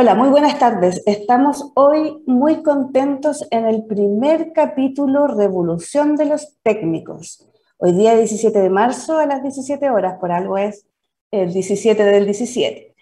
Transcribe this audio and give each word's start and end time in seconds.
Hola, 0.00 0.14
muy 0.14 0.30
buenas 0.30 0.58
tardes. 0.58 1.02
Estamos 1.04 1.72
hoy 1.74 2.22
muy 2.24 2.62
contentos 2.62 3.46
en 3.50 3.66
el 3.66 3.84
primer 3.84 4.54
capítulo 4.54 5.26
Revolución 5.26 6.16
de 6.16 6.24
los 6.24 6.56
Técnicos. 6.62 7.46
Hoy 7.76 7.92
día 7.92 8.16
17 8.16 8.60
de 8.60 8.70
marzo 8.70 9.18
a 9.18 9.26
las 9.26 9.42
17 9.42 9.90
horas, 9.90 10.18
por 10.18 10.32
algo 10.32 10.56
es 10.56 10.86
el 11.30 11.52
17 11.52 12.02
del 12.02 12.24
17. 12.24 12.94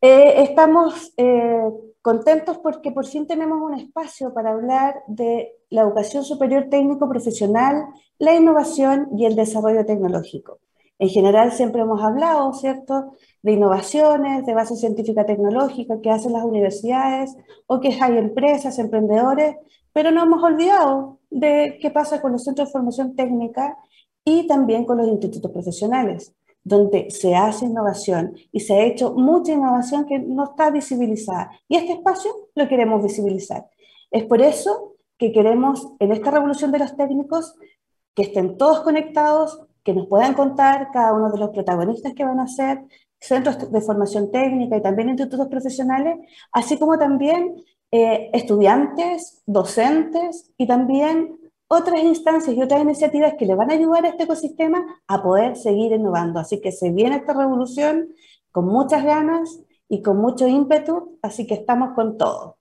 Eh, 0.00 0.34
estamos 0.42 1.12
eh, 1.16 1.62
contentos 2.00 2.58
porque 2.58 2.90
por 2.90 3.06
fin 3.06 3.28
tenemos 3.28 3.62
un 3.62 3.74
espacio 3.74 4.34
para 4.34 4.50
hablar 4.50 4.96
de 5.06 5.52
la 5.70 5.82
educación 5.82 6.24
superior 6.24 6.66
técnico 6.68 7.08
profesional, 7.08 7.86
la 8.18 8.34
innovación 8.34 9.10
y 9.16 9.26
el 9.26 9.36
desarrollo 9.36 9.86
tecnológico. 9.86 10.58
En 10.98 11.08
general 11.08 11.52
siempre 11.52 11.82
hemos 11.82 12.02
hablado, 12.02 12.52
¿cierto?, 12.52 13.12
de 13.42 13.52
innovaciones, 13.52 14.46
de 14.46 14.54
base 14.54 14.76
científica 14.76 15.26
tecnológica 15.26 16.00
que 16.00 16.10
hacen 16.10 16.32
las 16.32 16.44
universidades 16.44 17.36
o 17.66 17.80
que 17.80 17.98
hay 18.00 18.18
empresas, 18.18 18.78
emprendedores, 18.78 19.56
pero 19.92 20.10
no 20.10 20.22
hemos 20.22 20.42
olvidado 20.42 21.18
de 21.30 21.78
qué 21.80 21.90
pasa 21.90 22.20
con 22.20 22.32
los 22.32 22.44
centros 22.44 22.68
de 22.68 22.72
formación 22.72 23.16
técnica 23.16 23.76
y 24.24 24.46
también 24.46 24.84
con 24.84 24.98
los 24.98 25.08
institutos 25.08 25.50
profesionales, 25.50 26.34
donde 26.62 27.10
se 27.10 27.34
hace 27.34 27.66
innovación 27.66 28.36
y 28.52 28.60
se 28.60 28.74
ha 28.74 28.84
hecho 28.84 29.14
mucha 29.14 29.52
innovación 29.52 30.06
que 30.06 30.18
no 30.18 30.44
está 30.44 30.70
visibilizada. 30.70 31.50
Y 31.68 31.76
este 31.76 31.94
espacio 31.94 32.30
lo 32.54 32.68
queremos 32.68 33.02
visibilizar. 33.02 33.66
Es 34.10 34.24
por 34.24 34.40
eso 34.40 34.94
que 35.18 35.32
queremos 35.32 35.88
en 35.98 36.12
esta 36.12 36.30
revolución 36.30 36.70
de 36.70 36.78
los 36.78 36.96
técnicos 36.96 37.54
que 38.14 38.22
estén 38.22 38.56
todos 38.56 38.80
conectados, 38.80 39.62
que 39.82 39.94
nos 39.94 40.06
puedan 40.06 40.34
contar 40.34 40.90
cada 40.92 41.12
uno 41.12 41.30
de 41.30 41.38
los 41.38 41.50
protagonistas 41.50 42.14
que 42.14 42.24
van 42.24 42.38
a 42.38 42.46
ser, 42.46 42.84
centros 43.22 43.70
de 43.70 43.80
formación 43.80 44.30
técnica 44.30 44.76
y 44.76 44.82
también 44.82 45.10
institutos 45.10 45.46
profesionales, 45.48 46.18
así 46.52 46.76
como 46.78 46.98
también 46.98 47.54
eh, 47.92 48.30
estudiantes, 48.32 49.42
docentes 49.46 50.50
y 50.58 50.66
también 50.66 51.38
otras 51.68 52.02
instancias 52.02 52.56
y 52.56 52.60
otras 52.60 52.82
iniciativas 52.82 53.34
que 53.38 53.46
le 53.46 53.54
van 53.54 53.70
a 53.70 53.74
ayudar 53.74 54.04
a 54.04 54.08
este 54.08 54.24
ecosistema 54.24 54.84
a 55.06 55.22
poder 55.22 55.56
seguir 55.56 55.92
innovando. 55.92 56.40
Así 56.40 56.60
que 56.60 56.72
se 56.72 56.90
viene 56.90 57.16
esta 57.16 57.32
revolución 57.32 58.08
con 58.50 58.66
muchas 58.66 59.04
ganas 59.04 59.60
y 59.88 60.02
con 60.02 60.18
mucho 60.18 60.48
ímpetu, 60.48 61.18
así 61.22 61.46
que 61.46 61.54
estamos 61.54 61.94
con 61.94 62.18
todo. 62.18 62.58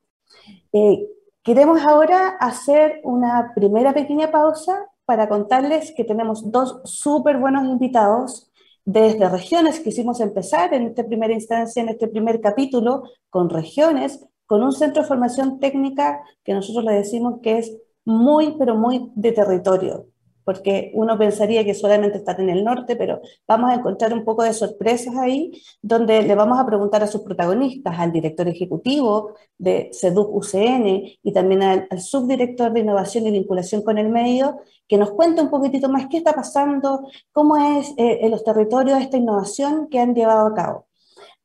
Eh, 0.74 1.08
queremos 1.44 1.82
ahora 1.82 2.38
hacer 2.40 3.02
una 3.04 3.52
primera 3.56 3.94
pequeña 3.94 4.32
pausa 4.32 4.88
para 5.06 5.28
contarles 5.28 5.92
que 5.96 6.04
tenemos 6.04 6.52
dos 6.52 6.82
súper 6.86 7.38
buenos 7.38 7.66
invitados 7.66 8.51
desde 8.86 9.30
regiones. 9.30 9.80
Quisimos 9.80 10.20
empezar 10.20 10.74
en 10.74 10.88
esta 10.88 11.06
primera 11.06 11.34
instancia, 11.34 11.82
en 11.82 11.90
este 11.90 12.08
primer 12.08 12.42
capítulo, 12.42 13.04
con 13.30 13.50
regiones, 13.50 14.26
con 14.46 14.64
un 14.64 14.72
centro 14.72 15.02
de 15.02 15.08
formación 15.08 15.60
técnica 15.60 16.22
que 16.44 16.54
nosotros 16.54 16.84
le 16.84 16.94
decimos 16.94 17.40
que 17.42 17.60
es 17.60 17.78
muy, 18.04 18.56
pero 18.58 18.76
muy 18.76 19.12
de 19.16 19.32
territorio, 19.32 20.08
porque 20.44 20.92
uno 20.94 21.18
pensaría 21.18 21.64
que 21.64 21.74
solamente 21.74 22.18
está 22.18 22.34
en 22.34 22.50
el 22.50 22.64
norte, 22.64 22.96
pero 22.96 23.22
vamos 23.48 23.70
a 23.70 23.76
encontrar 23.76 24.14
un 24.14 24.24
poco 24.24 24.44
de 24.44 24.54
sorpresas 24.54 25.16
ahí, 25.18 25.52
donde 25.82 26.22
le 26.24 26.36
vamos 26.36 26.60
a 26.60 26.66
preguntar 26.66 27.04
a 27.04 27.08
sus 27.08 27.22
protagonistas, 27.22 28.00
al 28.00 28.12
director 28.12 28.48
ejecutivo 28.48 29.34
de 29.58 29.90
SEDUC 29.92 30.34
UCN 30.34 30.86
y 31.22 31.34
también 31.34 31.64
al, 31.64 31.88
subdirector 32.00 32.74
de 32.74 32.82
innovación 32.82 33.28
y 33.28 33.32
vinculación 33.32 33.82
con 33.82 33.98
el 33.98 34.10
medio, 34.10 34.60
que 34.88 34.98
nos 34.98 35.12
cuente 35.12 35.42
un 35.42 35.50
poquitito 35.50 35.90
más 35.90 36.08
qué 36.08 36.18
está 36.18 36.34
pasando, 36.34 37.08
cómo 37.32 37.58
es 37.58 37.92
eh, 37.98 38.20
en 38.22 38.32
los 38.32 38.44
territorios 38.44 39.00
esta 39.00 39.18
innovación 39.18 39.88
que 39.90 40.00
han 40.00 40.14
llevado 40.16 40.48
a 40.48 40.54
cabo. 40.54 40.88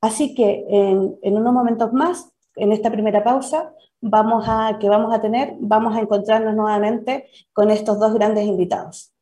Así 0.00 0.34
que 0.34 0.64
en, 0.68 1.16
en 1.22 1.36
unos 1.36 1.52
momentos 1.52 1.92
más, 1.92 2.30
en 2.56 2.72
esta 2.72 2.90
primera 2.90 3.22
pausa, 3.22 3.72
vamos 4.00 4.44
a, 4.48 4.78
que 4.80 4.88
vamos 4.88 5.12
a 5.14 5.20
tener, 5.20 5.54
vamos 5.60 5.96
a 5.96 6.00
encontrarnos 6.00 6.54
nuevamente 6.54 7.26
con 7.52 7.70
estos 7.70 7.98
dos 7.98 8.14
grandes 8.14 8.46
invitados. 8.46 9.12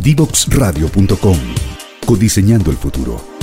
Divoxradio.com 0.00 1.36
Codiseñando 2.06 2.70
el 2.70 2.76
futuro. 2.76 3.35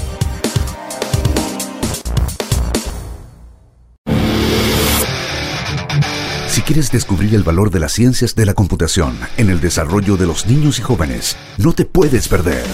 Quieres 6.64 6.92
descubrir 6.92 7.36
el 7.36 7.44
valor 7.44 7.72
de 7.72 7.80
las 7.80 7.92
ciencias 7.92 8.36
de 8.36 8.46
la 8.46 8.54
computación 8.54 9.20
en 9.38 9.50
el 9.50 9.60
desarrollo 9.60 10.18
de 10.18 10.26
los 10.26 10.48
niños 10.48 10.80
y 10.80 10.82
jóvenes, 10.82 11.36
no 11.58 11.74
te 11.74 11.86
puedes 11.86 12.28
perder 12.28 12.66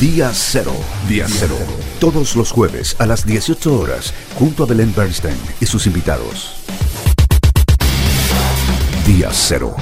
Día 0.00 0.30
Cero. 0.32 0.72
Día 1.08 1.26
Cero. 1.28 1.56
Todos 2.00 2.36
los 2.36 2.52
jueves 2.52 2.96
a 2.98 3.06
las 3.06 3.26
18 3.26 3.78
horas, 3.78 4.14
junto 4.36 4.62
a 4.62 4.66
Belén 4.66 4.94
Bernstein 4.96 5.36
y 5.60 5.66
sus 5.66 5.86
invitados. 5.86 6.54
Día 9.06 9.30
Cero. 9.32 9.74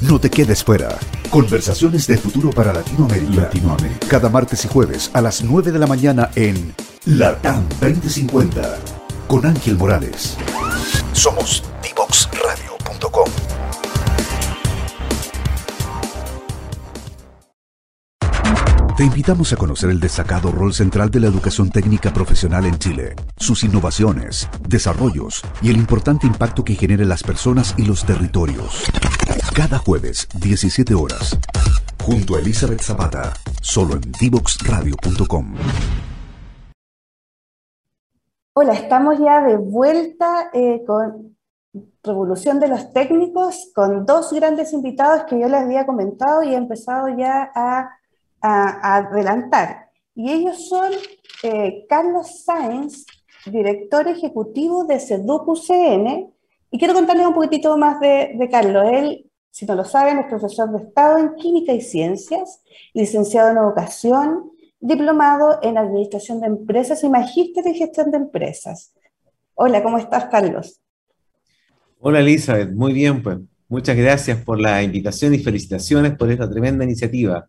No 0.00 0.18
te 0.18 0.30
quedes 0.30 0.64
fuera. 0.64 0.96
Conversaciones 1.28 2.06
de 2.06 2.16
futuro 2.16 2.50
para 2.50 2.72
Latinoamérica. 2.72 3.42
Latinoamérica. 3.42 4.06
Cada 4.08 4.28
martes 4.28 4.64
y 4.64 4.68
jueves 4.68 5.10
a 5.12 5.20
las 5.20 5.42
9 5.42 5.72
de 5.72 5.78
la 5.78 5.86
mañana 5.86 6.30
en 6.36 6.74
Latam 7.04 7.68
2050. 7.80 8.78
Con 9.26 9.44
Ángel 9.44 9.76
Morales. 9.76 10.36
Somos 11.12 11.62
divoxradio.com. 12.10 13.30
Te 18.96 19.04
invitamos 19.04 19.52
a 19.52 19.56
conocer 19.56 19.90
el 19.90 20.00
destacado 20.00 20.50
rol 20.50 20.74
central 20.74 21.10
de 21.10 21.20
la 21.20 21.28
educación 21.28 21.70
técnica 21.70 22.12
profesional 22.12 22.66
en 22.66 22.78
Chile, 22.78 23.14
sus 23.36 23.64
innovaciones, 23.64 24.48
desarrollos 24.68 25.42
y 25.62 25.70
el 25.70 25.76
importante 25.76 26.26
impacto 26.26 26.64
que 26.64 26.74
genera 26.74 27.02
en 27.04 27.08
las 27.08 27.22
personas 27.22 27.74
y 27.78 27.84
los 27.84 28.04
territorios. 28.04 28.84
Cada 29.54 29.78
jueves, 29.78 30.28
17 30.34 30.94
horas, 30.94 31.38
junto 32.04 32.36
a 32.36 32.40
Elizabeth 32.40 32.82
Zapata, 32.82 33.32
solo 33.62 33.94
en 33.94 34.12
divoxradio.com. 34.20 35.54
Hola, 38.52 38.72
estamos 38.74 39.18
ya 39.18 39.40
de 39.42 39.56
vuelta 39.56 40.50
eh, 40.52 40.82
con 40.86 41.39
Revolución 42.02 42.58
de 42.58 42.68
los 42.68 42.92
Técnicos, 42.92 43.70
con 43.74 44.06
dos 44.06 44.32
grandes 44.32 44.72
invitados 44.72 45.24
que 45.24 45.38
yo 45.38 45.48
les 45.48 45.60
había 45.60 45.86
comentado 45.86 46.42
y 46.42 46.54
he 46.54 46.56
empezado 46.56 47.08
ya 47.16 47.50
a 47.54 47.96
adelantar. 48.40 49.90
Y 50.14 50.30
ellos 50.32 50.68
son 50.68 50.92
eh, 51.42 51.86
Carlos 51.88 52.44
Sáenz, 52.44 53.06
director 53.46 54.08
ejecutivo 54.08 54.84
de 54.84 55.00
SEDUC 55.00 55.48
UCN, 55.48 56.32
y 56.70 56.78
quiero 56.78 56.94
contarles 56.94 57.26
un 57.26 57.34
poquitito 57.34 57.76
más 57.76 58.00
de, 58.00 58.32
de, 58.36 58.48
Carlos. 58.48 58.84
Él, 58.92 59.30
si 59.50 59.66
no 59.66 59.74
lo 59.74 59.84
saben, 59.84 60.18
es 60.18 60.26
profesor 60.26 60.70
de 60.70 60.84
Estado 60.84 61.18
en 61.18 61.34
Química 61.36 61.72
y 61.72 61.80
Ciencias, 61.80 62.62
licenciado 62.92 63.50
en 63.50 63.58
Educación, 63.58 64.50
diplomado 64.78 65.58
en 65.62 65.78
Administración 65.78 66.40
de 66.40 66.48
Empresas 66.48 67.02
y 67.02 67.08
magíster 67.08 67.66
en 67.66 67.74
Gestión 67.74 68.10
de 68.10 68.18
Empresas. 68.18 68.92
Hola, 69.54 69.82
¿cómo 69.82 69.98
estás, 69.98 70.26
Carlos? 70.26 70.80
Hola, 72.02 72.20
Elizabeth. 72.20 72.72
Muy 72.72 72.94
bien, 72.94 73.22
pues. 73.22 73.38
Muchas 73.68 73.94
gracias 73.94 74.42
por 74.42 74.58
la 74.58 74.82
invitación 74.82 75.34
y 75.34 75.38
felicitaciones 75.38 76.16
por 76.16 76.30
esta 76.30 76.48
tremenda 76.50 76.82
iniciativa 76.82 77.46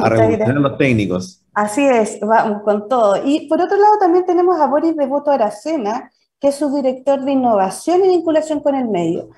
a 0.00 0.08
revolucionar 0.08 0.56
los 0.56 0.78
técnicos. 0.78 1.44
Así 1.52 1.84
es, 1.84 2.18
vamos 2.20 2.62
con 2.62 2.88
todo. 2.88 3.22
Y 3.24 3.46
por 3.48 3.60
otro 3.60 3.76
lado 3.76 3.98
también 4.00 4.24
tenemos 4.24 4.58
a 4.58 4.66
Boris 4.66 4.96
Devoto 4.96 5.30
Aracena, 5.30 6.10
que 6.40 6.48
es 6.48 6.54
su 6.54 6.74
director 6.74 7.22
de 7.22 7.32
innovación 7.32 8.02
y 8.04 8.08
vinculación 8.08 8.60
con 8.60 8.74
el 8.74 8.88
medio. 8.88 9.28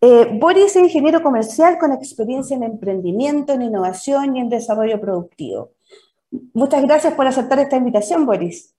Eh, 0.00 0.38
Boris 0.40 0.76
es 0.76 0.76
ingeniero 0.76 1.20
comercial 1.20 1.76
con 1.78 1.92
experiencia 1.92 2.56
en 2.56 2.62
emprendimiento, 2.62 3.54
en 3.54 3.62
innovación 3.62 4.36
y 4.36 4.40
en 4.40 4.48
desarrollo 4.48 5.00
productivo. 5.00 5.72
Muchas 6.54 6.82
gracias 6.84 7.14
por 7.14 7.26
aceptar 7.26 7.58
esta 7.58 7.76
invitación, 7.76 8.24
Boris. 8.24 8.75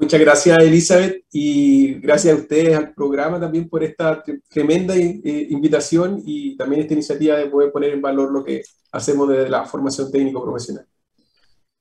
Muchas 0.00 0.18
gracias, 0.18 0.58
Elizabeth, 0.60 1.24
y 1.30 2.00
gracias 2.00 2.34
a 2.34 2.40
ustedes 2.40 2.74
al 2.74 2.94
programa 2.94 3.38
también 3.38 3.68
por 3.68 3.84
esta 3.84 4.24
tremenda 4.48 4.96
eh, 4.96 5.46
invitación 5.50 6.22
y 6.24 6.56
también 6.56 6.80
esta 6.80 6.94
iniciativa 6.94 7.36
de 7.36 7.50
poder 7.50 7.70
poner 7.70 7.92
en 7.92 8.00
valor 8.00 8.32
lo 8.32 8.42
que 8.42 8.62
hacemos 8.92 9.28
desde 9.28 9.50
la 9.50 9.66
formación 9.66 10.10
técnico 10.10 10.42
profesional. 10.42 10.86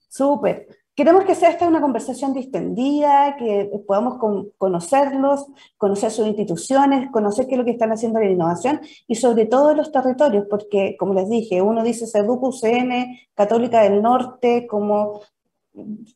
Súper. 0.10 0.68
Queremos 0.94 1.24
que 1.24 1.34
sea 1.34 1.52
esta 1.52 1.66
una 1.66 1.80
conversación 1.80 2.34
distendida, 2.34 3.38
que 3.38 3.72
podamos 3.88 4.20
conocerlos, 4.58 5.46
conocer 5.78 6.12
sus 6.12 6.28
instituciones, 6.28 7.10
conocer 7.14 7.48
qué 7.48 7.54
es 7.54 7.58
lo 7.58 7.64
que 7.64 7.72
están 7.72 7.94
haciendo 7.94 8.20
en 8.20 8.32
innovación 8.32 8.82
y 9.08 9.16
sobre 9.16 9.46
todo 9.46 9.74
los 9.74 9.94
territorios, 9.94 10.46
porque 10.50 10.98
como 11.00 11.14
les 11.14 11.30
dije, 11.30 11.62
uno 11.62 11.86
dice 11.86 12.06
SEDUC, 12.06 12.44
UCN, 12.44 13.18
Católica 13.34 13.84
del 13.84 14.02
Norte, 14.02 14.68
como 14.68 15.22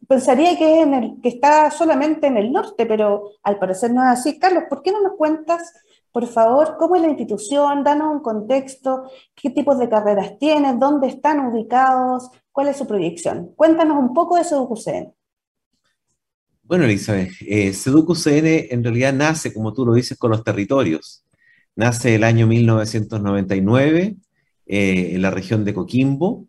pensaría 0.08 0.58
que, 0.58 0.82
el, 0.82 1.22
que 1.22 1.30
está 1.30 1.72
solamente 1.72 2.28
en 2.28 2.38
el 2.38 2.52
norte, 2.52 2.86
pero 2.86 3.32
al 3.44 3.60
parecer 3.60 3.92
no 3.94 4.02
es 4.04 4.20
así. 4.20 4.40
Carlos, 4.40 4.64
¿por 4.70 4.82
qué 4.82 4.92
no 4.92 5.02
nos 5.02 5.14
cuentas, 5.16 5.74
por 6.12 6.28
favor, 6.28 6.76
cómo 6.78 6.96
es 6.96 7.02
la 7.02 7.10
institución? 7.10 7.84
Danos 7.84 8.14
un 8.14 8.22
contexto, 8.22 9.10
qué 9.36 9.50
tipos 9.50 9.80
de 9.80 9.90
carreras 9.90 10.38
tienen, 10.40 10.80
dónde 10.80 11.08
están 11.08 11.46
ubicados, 11.46 12.30
cuál 12.52 12.68
es 12.68 12.78
su 12.78 12.88
proyección. 12.88 13.52
Cuéntanos 13.56 13.98
un 13.98 14.14
poco 14.14 14.38
de 14.38 14.44
su 14.44 14.62
UCN. 14.62 15.14
Bueno, 16.64 16.86
Elizabeth, 16.86 17.32
eh, 17.42 17.74
SEDUC-UCN 17.74 18.68
en 18.72 18.84
realidad 18.84 19.14
nace, 19.14 19.54
como 19.54 19.74
tú 19.74 19.86
lo 19.86 19.94
dices, 19.94 20.18
con 20.18 20.32
los 20.32 20.44
territorios. 20.44 21.26
Nace 21.76 22.16
el 22.16 22.24
año 22.24 22.48
1999 22.48 24.16
eh, 24.66 25.12
en 25.16 25.22
la 25.22 25.30
región 25.30 25.66
de 25.66 25.74
Coquimbo 25.74 26.48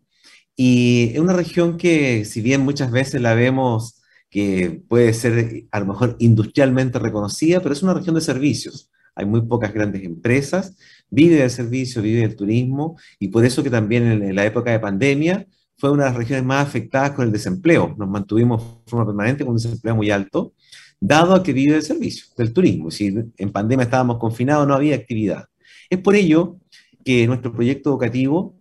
y 0.55 1.11
es 1.13 1.19
una 1.19 1.33
región 1.33 1.77
que, 1.77 2.25
si 2.25 2.41
bien 2.41 2.61
muchas 2.61 2.91
veces 2.91 3.21
la 3.21 3.33
vemos 3.35 4.01
que 4.29 4.81
puede 4.87 5.13
ser 5.13 5.65
a 5.71 5.79
lo 5.79 5.85
mejor 5.85 6.15
industrialmente 6.19 6.99
reconocida, 6.99 7.61
pero 7.61 7.73
es 7.73 7.83
una 7.83 7.93
región 7.93 8.15
de 8.15 8.21
servicios. 8.21 8.89
Hay 9.15 9.25
muy 9.25 9.41
pocas 9.41 9.73
grandes 9.73 10.03
empresas, 10.03 10.75
vive 11.09 11.37
del 11.37 11.49
servicio, 11.49 12.01
vive 12.01 12.21
del 12.21 12.35
turismo, 12.35 12.97
y 13.19 13.29
por 13.29 13.45
eso 13.45 13.63
que 13.63 13.69
también 13.69 14.03
en, 14.03 14.35
la 14.35 14.45
época 14.45 14.71
de 14.71 14.79
pandemia 14.79 15.47
fue 15.77 15.91
una 15.91 16.05
de 16.05 16.09
las 16.09 16.17
regiones 16.17 16.43
más 16.43 16.67
afectadas 16.67 17.11
con 17.11 17.25
el 17.25 17.31
desempleo. 17.31 17.95
Nos 17.97 18.09
mantuvimos 18.09 18.61
de 18.85 18.91
forma 18.91 19.05
permanente 19.05 19.45
con 19.45 19.51
un 19.55 19.57
desempleo 19.57 19.95
muy 19.95 20.09
alto, 20.11 20.53
dado 20.99 21.33
a 21.33 21.43
que 21.43 21.53
vive 21.53 21.73
del 21.73 21.83
servicio, 21.83 22.25
del 22.37 22.53
turismo. 22.53 22.91
Si 22.91 23.13
en 23.37 23.51
pandemia 23.51 23.83
estábamos 23.83 24.17
confinados, 24.17 24.67
no 24.67 24.73
había 24.73 24.95
actividad. 24.95 25.45
Es 25.89 25.99
por 25.99 26.15
ello 26.15 26.57
que 27.03 27.27
nuestro 27.27 27.53
proyecto 27.53 27.89
educativo 27.89 28.57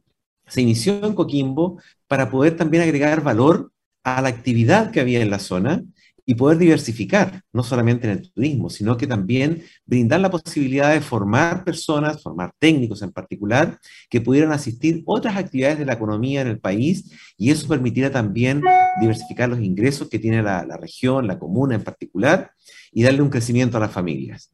se 0.47 0.63
inició 0.63 1.05
en 1.05 1.15
Coquimbo 1.15 1.81
para 2.07 2.31
poder 2.31 2.57
también 2.57 2.83
agregar 2.83 3.23
valor 3.23 3.73
a 4.03 4.21
la 4.21 4.29
actividad 4.29 4.91
que 4.91 5.01
había 5.01 5.23
en 5.23 5.31
la 5.31 5.39
zona 5.39 5.83
y 6.27 6.35
poder 6.35 6.59
diversificar, 6.59 7.43
no 7.53 7.63
solamente 7.63 8.07
en 8.07 8.19
el 8.19 8.33
turismo, 8.33 8.71
sino 8.71 8.97
que 8.97 9.07
también 9.07 9.63
brindar 9.85 10.21
la 10.21 10.31
posibilidad 10.31 10.93
de 10.93 11.01
formar 11.01 11.65
personas, 11.65 12.23
formar 12.23 12.53
técnicos 12.59 13.03
en 13.03 13.13
particular, 13.13 13.79
que 14.09 14.21
pudieran 14.21 14.53
asistir 14.53 15.03
otras 15.05 15.37
actividades 15.37 15.79
de 15.79 15.85
la 15.85 15.95
economía 15.95 16.41
en 16.41 16.49
el 16.49 16.59
país 16.59 17.13
y 17.37 17.51
eso 17.51 17.69
permitiera 17.69 18.11
también 18.11 18.63
diversificar 19.01 19.49
los 19.49 19.61
ingresos 19.61 20.09
que 20.09 20.19
tiene 20.19 20.43
la, 20.43 20.65
región, 20.79 21.27
la 21.27 21.39
comuna 21.39 21.75
en 21.75 21.85
particular, 21.85 22.53
y 22.91 23.03
darle 23.03 23.23
un 23.23 23.31
crecimiento 23.31 23.77
a 23.77 23.81
las 23.81 23.91
familias. 23.91 24.53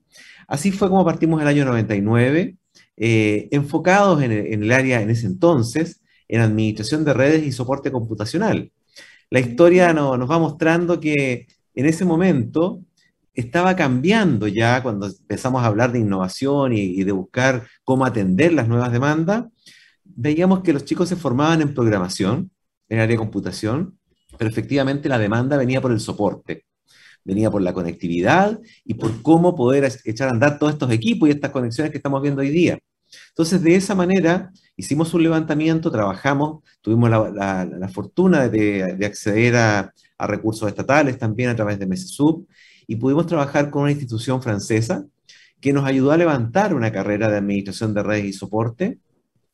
Así 0.49 0.73
fue 0.73 0.89
como 0.89 1.05
partimos 1.05 1.41
el 1.41 1.47
año 1.47 1.65
99, 1.65 2.57
eh, 3.01 3.49
enfocados 3.51 4.23
en 4.23 4.31
el 4.31 4.73
área 4.73 5.01
en 5.01 5.11
ese 5.11 5.27
entonces, 5.27 6.03
en 6.29 6.43
administración 6.43 7.05
de 7.05 7.15
redes 7.15 7.43
y 7.45 7.51
soporte 7.51 7.91
computacional. 7.91 8.71
La 9.31 9.41
historia 9.41 9.93
nos 9.93 10.31
va 10.31 10.39
mostrando 10.39 11.01
que 11.01 11.47
en 11.75 11.87
ese 11.87 12.05
momento 12.05 12.83
estaba 13.33 13.75
cambiando 13.77 14.49
ya 14.49 14.83
cuando 14.83 15.07
empezamos 15.07 15.63
a 15.63 15.67
hablar 15.67 15.93
de 15.93 16.01
innovación 16.01 16.73
y, 16.75 17.03
de 17.05 17.13
buscar 17.13 17.67
cómo 17.85 18.05
atender 18.05 18.53
las 18.53 18.69
nuevas 18.69 18.93
demandas, 18.93 19.47
veíamos 20.05 20.61
que 20.61 20.73
los 20.73 20.85
chicos 20.85 21.09
se 21.09 21.17
formaban 21.17 21.63
en 21.63 21.75
programación, 21.75 22.51
en 22.89 22.99
área 22.99 23.15
de 23.15 23.17
computación, 23.17 23.99
pero 24.37 24.51
efectivamente 24.51 25.09
la 25.09 25.19
demanda 25.19 25.57
venía 25.57 25.81
por 25.81 25.93
el 25.93 26.01
soporte, 26.01 26.67
venía 27.25 27.51
por 27.51 27.63
la 27.63 27.73
conectividad 27.73 28.61
y 28.85 28.95
por 28.95 29.23
cómo 29.23 29.55
poder 29.57 29.91
echar 30.05 30.29
a 30.29 30.33
andar 30.33 30.59
todos 30.59 30.75
estos 30.75 30.91
equipos 30.91 31.29
y 31.29 31.33
estas 31.33 31.51
conexiones 31.51 31.93
que 31.93 31.99
estamos 31.99 32.21
viendo 32.23 32.43
hoy 32.43 32.51
día. 32.51 32.79
Entonces, 33.29 33.63
de 33.63 33.75
esa 33.75 33.95
manera, 33.95 34.53
hicimos 34.77 35.13
un 35.15 35.23
levantamiento, 35.23 35.91
trabajamos, 35.91 36.63
tuvimos 36.81 37.11
la, 37.11 37.91
fortuna 37.93 38.49
de, 38.49 38.97
acceder 39.05 39.57
a, 39.57 39.93
recursos 40.19 40.69
estatales 40.69 41.19
también 41.19 41.49
a 41.49 41.57
través 41.57 41.79
de 41.79 41.87
MESESUB 41.87 42.47
y 42.87 42.97
pudimos 42.97 43.27
trabajar 43.27 43.71
con 43.71 43.83
una 43.83 43.93
institución 43.93 44.43
francesa 44.43 45.07
que 45.61 45.73
nos 45.73 45.85
ayudó 45.87 46.13
a 46.13 46.17
levantar 46.17 46.75
una 46.75 46.93
carrera 46.93 47.31
de 47.31 47.39
administración 47.39 47.95
de 47.95 48.03
redes 48.03 48.25
y 48.25 48.33
soporte. 48.33 48.99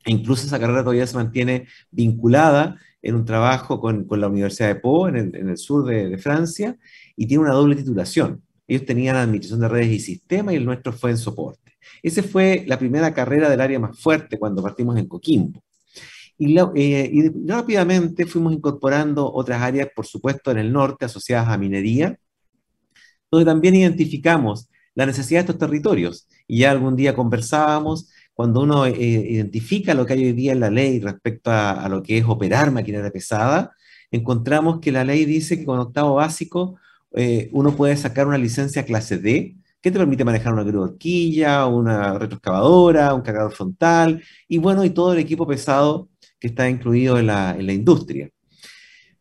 E 0.04 0.10
incluso 0.10 0.46
esa 0.46 0.58
carrera 0.58 0.80
todavía 0.80 1.06
se 1.06 1.16
mantiene 1.16 1.66
vinculada 1.90 2.76
en 3.02 3.14
un 3.14 3.24
trabajo 3.24 3.80
con, 3.80 4.06
la 4.10 4.28
Universidad 4.28 4.68
de 4.68 4.76
Pau, 4.76 5.06
en 5.06 5.16
el, 5.16 5.56
sur 5.56 5.84
de, 5.84 6.18
Francia, 6.18 6.76
y 7.16 7.26
tiene 7.26 7.44
una 7.44 7.52
doble 7.52 7.76
titulación. 7.76 8.42
Ellos 8.66 8.84
tenían 8.84 9.16
administración 9.16 9.60
de 9.60 9.68
redes 9.68 9.92
y 9.92 10.00
sistemas 10.00 10.54
y 10.54 10.56
el 10.56 10.64
nuestro 10.64 10.92
fue 10.92 11.10
en 11.10 11.18
soporte. 11.18 11.65
Esa 12.02 12.22
fue 12.22 12.64
la 12.66 12.78
primera 12.78 13.12
carrera 13.14 13.48
del 13.48 13.60
área 13.60 13.78
más 13.78 13.98
fuerte 13.98 14.38
cuando 14.38 14.62
partimos 14.62 14.96
en 14.96 15.06
Coquimbo. 15.06 15.62
Eh, 16.38 17.10
y, 17.12 17.48
rápidamente 17.48 18.26
fuimos 18.26 18.52
incorporando 18.52 19.32
otras 19.32 19.62
áreas, 19.62 19.88
por 19.94 20.06
supuesto, 20.06 20.50
en 20.50 20.58
el 20.58 20.72
norte, 20.72 21.06
asociadas 21.06 21.48
a 21.48 21.58
minería, 21.58 22.18
donde 23.30 23.46
también 23.46 23.74
identificamos 23.74 24.68
la 24.94 25.06
necesidad 25.06 25.40
de 25.40 25.52
estos 25.52 25.58
territorios. 25.58 26.28
Y 26.46 26.60
ya 26.60 26.70
algún 26.70 26.96
día 26.96 27.14
conversábamos, 27.14 28.10
cuando 28.34 28.60
uno 28.60 28.86
eh, 28.86 28.94
identifica 28.98 29.94
lo 29.94 30.04
que 30.04 30.12
hay 30.14 30.24
hoy 30.26 30.32
día 30.32 30.52
en 30.52 30.60
la 30.60 30.70
ley 30.70 31.00
respecto 31.00 31.50
a, 31.50 31.88
lo 31.88 32.02
que 32.02 32.18
es 32.18 32.24
operar 32.26 32.70
maquinaria 32.70 33.10
pesada, 33.10 33.74
encontramos 34.10 34.80
que 34.80 34.92
la 34.92 35.04
ley 35.04 35.24
dice 35.24 35.58
que 35.58 35.64
con 35.64 35.78
octavo 35.78 36.16
básico 36.16 36.78
eh, 37.14 37.48
uno 37.52 37.74
puede 37.76 37.96
sacar 37.96 38.26
una 38.26 38.38
licencia 38.38 38.84
clase 38.84 39.18
D, 39.18 39.56
que 39.86 39.92
te 39.92 40.00
permite 40.00 40.24
manejar 40.24 40.52
una 40.52 40.64
grúa 40.64 40.86
horquilla, 40.86 41.64
una 41.66 42.18
retroexcavadora, 42.18 43.14
un 43.14 43.22
cargador 43.22 43.52
frontal, 43.52 44.20
y 44.48 44.58
bueno, 44.58 44.84
y 44.84 44.90
todo 44.90 45.12
el 45.12 45.20
equipo 45.20 45.46
pesado 45.46 46.08
que 46.40 46.48
está 46.48 46.68
incluido 46.68 47.20
en 47.20 47.28
la, 47.28 47.56
industria. 47.72 48.28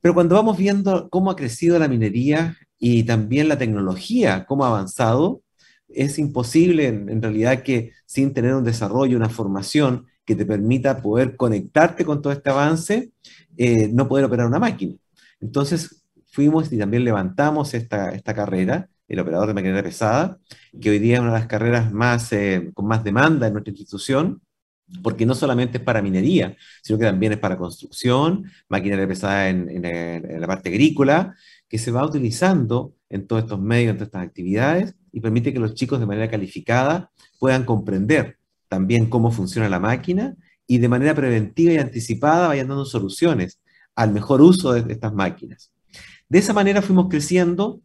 Pero 0.02 0.16
cuando 0.16 0.34
vamos 0.34 0.58
viendo 0.58 1.08
cómo 1.12 1.30
ha 1.30 1.36
crecido 1.36 1.78
la 1.78 1.88
minería 1.88 2.58
y 2.80 3.04
también 3.04 3.48
la 3.48 3.60
tecnología, 3.60 4.48
cómo 4.48 4.66
ha 4.66 4.70
avanzado, 4.70 5.44
es 5.88 6.18
imposible 6.18 6.88
en, 6.88 7.22
realidad 7.22 7.62
que 7.62 7.92
sin 8.08 8.34
tener 8.34 8.56
un 8.56 8.64
desarrollo, 8.64 9.18
una 9.18 9.30
formación 9.30 10.08
que 10.26 10.36
te 10.36 10.48
permita 10.48 11.00
poder 11.00 11.36
conectarte 11.36 12.04
con 12.06 12.24
todo 12.24 12.34
este 12.34 12.50
avance, 12.50 13.12
eh, 13.56 13.88
no 13.94 14.08
poder 14.08 14.26
operar 14.26 14.48
una 14.48 14.58
máquina. 14.58 14.96
Entonces 15.40 16.04
fuimos 16.26 16.74
y 16.74 16.80
también 16.80 17.04
levantamos 17.04 17.76
esta, 17.76 18.10
esta 18.16 18.34
carrera 18.34 18.90
el 19.08 19.20
operador 19.20 19.48
de 19.48 19.54
maquinaria 19.54 19.84
pesada, 19.84 20.40
que 20.80 20.90
hoy 20.90 21.00
día 21.00 21.16
es 21.16 21.20
una 21.22 21.34
de 21.34 21.40
las 21.40 21.48
carreras 21.48 21.92
más, 21.92 22.32
eh, 22.34 22.72
con 22.74 22.88
más 22.88 23.04
demanda 23.04 23.48
en 23.48 23.54
nuestra 23.54 23.72
institución, 23.72 24.42
porque 25.02 25.26
no 25.26 25.34
solamente 25.34 25.80
es 25.80 25.84
para 25.84 26.02
minería, 26.02 26.56
sino 26.84 27.00
que 27.00 27.06
también 27.06 27.34
es 27.34 27.40
para 27.40 27.58
construcción, 27.58 28.46
maquinaria 28.70 29.08
pesada 29.08 29.50
en, 29.50 29.82
la 30.40 30.48
parte 30.48 30.70
agrícola, 30.70 31.36
que 31.68 31.78
se 31.78 31.92
va 31.92 32.06
utilizando 32.06 32.94
en 33.10 33.26
todos 33.28 33.44
estos 33.44 33.60
medios, 33.60 33.92
en 33.92 33.98
todas 33.98 34.08
estas 34.08 34.24
actividades, 34.24 34.96
y 35.12 35.22
permite 35.22 35.54
que 35.54 35.60
los 35.60 35.74
chicos 35.74 36.00
de 36.00 36.06
manera 36.06 36.30
calificada 36.30 37.12
puedan 37.40 37.66
comprender 37.66 38.38
también 38.68 39.08
cómo 39.08 39.32
funciona 39.32 39.70
la 39.70 39.80
máquina 39.80 40.36
y 40.68 40.80
de 40.80 40.90
manera 40.90 41.16
preventiva 41.16 41.74
y 41.74 41.78
anticipada 41.78 42.48
vayan 42.48 42.68
dando 42.68 42.86
soluciones 42.86 43.60
al 43.96 44.12
mejor 44.12 44.42
uso 44.42 44.74
de 44.74 44.92
estas 44.92 45.14
máquinas. 45.14 45.72
De 46.28 46.40
esa 46.40 46.54
manera 46.54 46.82
fuimos 46.82 47.08
creciendo 47.10 47.82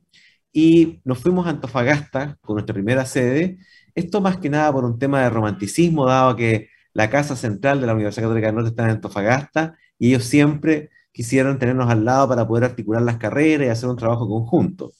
y 0.53 1.01
nos 1.05 1.19
fuimos 1.19 1.47
a 1.47 1.51
Antofagasta 1.51 2.39
con 2.41 2.55
nuestra 2.55 2.75
primera 2.75 3.05
sede. 3.07 3.59
Esto 3.95 4.21
más 4.21 4.39
que 4.39 4.51
nada 4.51 4.73
por 4.73 4.85
un 4.85 4.99
tema 4.99 5.23
de 5.23 5.31
romanticismo, 5.31 6.07
dado 6.07 6.37
que 6.37 6.69
la 6.93 7.11
casa 7.11 7.37
central 7.37 7.81
de 7.81 7.87
la 7.87 7.95
Universidad 7.95 8.25
Católica 8.25 8.47
del 8.49 8.57
Norte 8.57 8.71
está 8.71 8.85
en 8.85 8.91
Antofagasta 8.91 9.77
y 9.99 10.09
ellos 10.09 10.25
siempre 10.25 10.91
quisieron 11.13 11.59
tenernos 11.59 11.91
al 11.91 12.05
lado 12.05 12.29
para 12.29 12.47
poder 12.47 12.65
articular 12.65 13.03
las 13.03 13.19
carreras 13.19 13.67
y 13.67 13.71
hacer 13.71 13.89
un 13.89 13.97
trabajo 13.97 14.29
conjunto. 14.29 14.93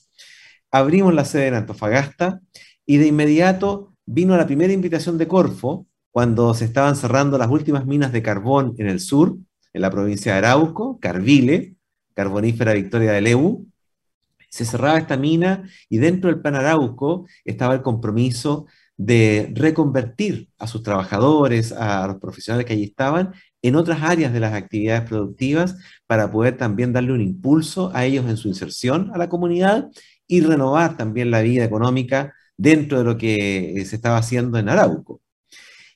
Abrimos 0.71 1.13
la 1.13 1.25
sede 1.25 1.47
en 1.47 1.55
Antofagasta 1.55 2.41
y 2.85 2.97
de 2.97 3.07
inmediato 3.07 3.93
vino 4.05 4.37
la 4.37 4.45
primera 4.45 4.73
invitación 4.73 5.17
de 5.17 5.27
Corfo 5.27 5.87
cuando 6.11 6.53
se 6.53 6.65
estaban 6.65 6.95
cerrando 6.95 7.37
las 7.37 7.49
últimas 7.49 7.85
minas 7.85 8.11
de 8.11 8.21
carbón 8.21 8.75
en 8.77 8.87
el 8.87 8.99
sur, 8.99 9.37
en 9.73 9.81
la 9.81 9.89
provincia 9.89 10.33
de 10.33 10.39
Arauco, 10.39 10.99
Carvile, 10.99 11.75
carbonífera 12.13 12.73
Victoria 12.73 13.13
del 13.13 13.27
Ebu, 13.27 13.70
se 14.51 14.65
cerraba 14.65 14.99
esta 14.99 15.17
mina 15.17 15.63
y 15.89 15.97
dentro 15.97 16.29
del 16.29 16.41
plan 16.41 16.55
Arauco 16.55 17.25
estaba 17.45 17.73
el 17.73 17.81
compromiso 17.81 18.67
de 18.97 19.51
reconvertir 19.55 20.49
a 20.59 20.67
sus 20.67 20.83
trabajadores, 20.83 21.71
a 21.71 22.05
los 22.07 22.17
profesionales 22.17 22.65
que 22.65 22.73
allí 22.73 22.83
estaban, 22.83 23.33
en 23.61 23.75
otras 23.75 24.01
áreas 24.03 24.33
de 24.33 24.41
las 24.41 24.53
actividades 24.53 25.07
productivas 25.09 25.77
para 26.05 26.31
poder 26.31 26.57
también 26.57 26.93
darle 26.93 27.13
un 27.13 27.21
impulso 27.21 27.91
a 27.95 28.05
ellos 28.05 28.25
en 28.27 28.37
su 28.37 28.49
inserción 28.49 29.11
a 29.13 29.17
la 29.17 29.29
comunidad 29.29 29.89
y 30.27 30.41
renovar 30.41 30.97
también 30.97 31.31
la 31.31 31.41
vida 31.41 31.63
económica 31.63 32.33
dentro 32.57 32.99
de 32.99 33.03
lo 33.05 33.17
que 33.17 33.73
eh, 33.81 33.85
se 33.85 33.95
estaba 33.95 34.17
haciendo 34.17 34.57
en 34.59 34.69
Arauco. 34.69 35.21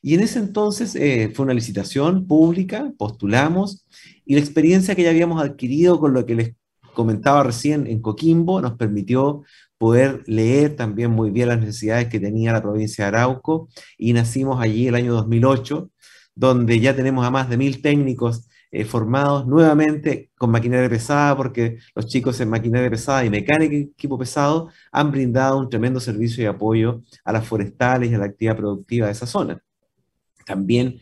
Y 0.01 0.15
en 0.15 0.21
ese 0.21 0.39
entonces 0.39 0.95
eh, 0.95 1.31
fue 1.33 1.45
una 1.45 1.53
licitación 1.53 2.27
pública, 2.27 2.93
postulamos, 2.97 3.85
y 4.25 4.35
la 4.35 4.41
experiencia 4.41 4.95
que 4.95 5.03
ya 5.03 5.09
habíamos 5.09 5.43
adquirido 5.43 6.00
con 6.00 6.13
lo 6.13 6.25
que 6.25 6.35
les 6.35 6.55
comentaba 6.96 7.44
recién 7.44 7.86
en 7.86 8.02
Coquimbo, 8.02 8.62
nos 8.62 8.74
permitió 8.74 9.44
poder 9.78 10.24
leer 10.25 10.75
también 10.75 11.12
muy 11.12 11.30
bien 11.30 11.50
las 11.50 11.60
necesidades 11.60 12.08
que 12.08 12.20
tenía 12.20 12.54
la 12.54 12.62
provincia 12.62 13.06
de 13.06 13.10
Arauco 13.10 13.70
y 13.98 14.14
nacimos 14.14 14.60
allí 14.62 14.88
el 14.88 14.96
año 14.96 15.14
2008, 15.14 15.92
donde 16.34 16.80
ya 16.80 16.96
tenemos 16.96 17.25
a 17.25 17.32
más 17.32 17.50
de 17.50 17.58
mil 17.58 17.82
técnicos 17.82 18.48
eh, 18.72 18.84
formados 18.84 19.48
nuevamente 19.48 20.32
con 20.38 20.52
maquinaria 20.52 20.90
pesada, 20.90 21.38
porque 21.38 21.78
los 21.94 22.08
chicos 22.08 22.40
en 22.42 22.50
maquinaria 22.50 22.90
pesada 22.90 23.24
y 23.24 23.30
mecánica 23.30 23.75
y 23.75 23.82
equipo 23.82 24.18
pesado 24.18 24.70
han 24.92 25.12
brindado 25.12 25.60
un 25.60 25.70
tremendo 25.70 26.00
servicio 26.00 26.44
y 26.44 26.48
apoyo 26.48 27.02
a 27.24 27.32
las 27.32 27.48
forestales 27.48 28.12
y 28.12 28.16
a 28.16 28.18
la 28.18 28.25
actividad 28.25 28.58
productiva 28.58 29.06
de 29.06 29.14
esa 29.14 29.28
zona. 29.28 29.62
También 30.46 31.00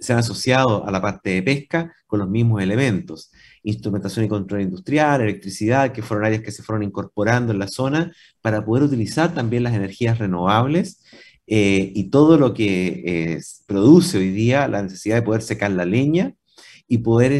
se 0.00 0.12
han 0.12 0.18
asociado 0.20 0.86
a 0.86 0.90
la 0.90 1.00
parte 1.00 1.30
de 1.30 1.42
pesca 1.42 1.94
con 2.06 2.20
los 2.20 2.28
mismos 2.28 2.62
elementos. 2.62 3.30
Instrumentación 3.62 4.24
y 4.24 4.28
control 4.28 4.62
industrial, 4.62 5.20
electricidad, 5.20 5.92
que 5.92 6.02
fueron 6.02 6.26
áreas 6.26 6.42
que 6.42 6.52
se 6.52 6.62
fueron 6.62 6.82
incorporando 6.82 7.52
en 7.52 7.58
la 7.58 7.68
zona 7.68 8.12
para 8.40 8.64
poder 8.64 8.84
utilizar 8.84 9.34
también 9.34 9.62
las 9.62 9.74
energías 9.74 10.18
renovables 10.18 11.02
eh, 11.46 11.92
y 11.94 12.10
todo 12.10 12.38
lo 12.38 12.54
que 12.54 13.02
eh, 13.06 13.40
produce 13.66 14.18
hoy 14.18 14.30
día 14.30 14.68
la 14.68 14.82
necesidad 14.82 15.16
de 15.16 15.22
poder 15.22 15.42
secar 15.42 15.70
la 15.70 15.84
leña 15.84 16.34
y 16.88 16.98
poder 16.98 17.32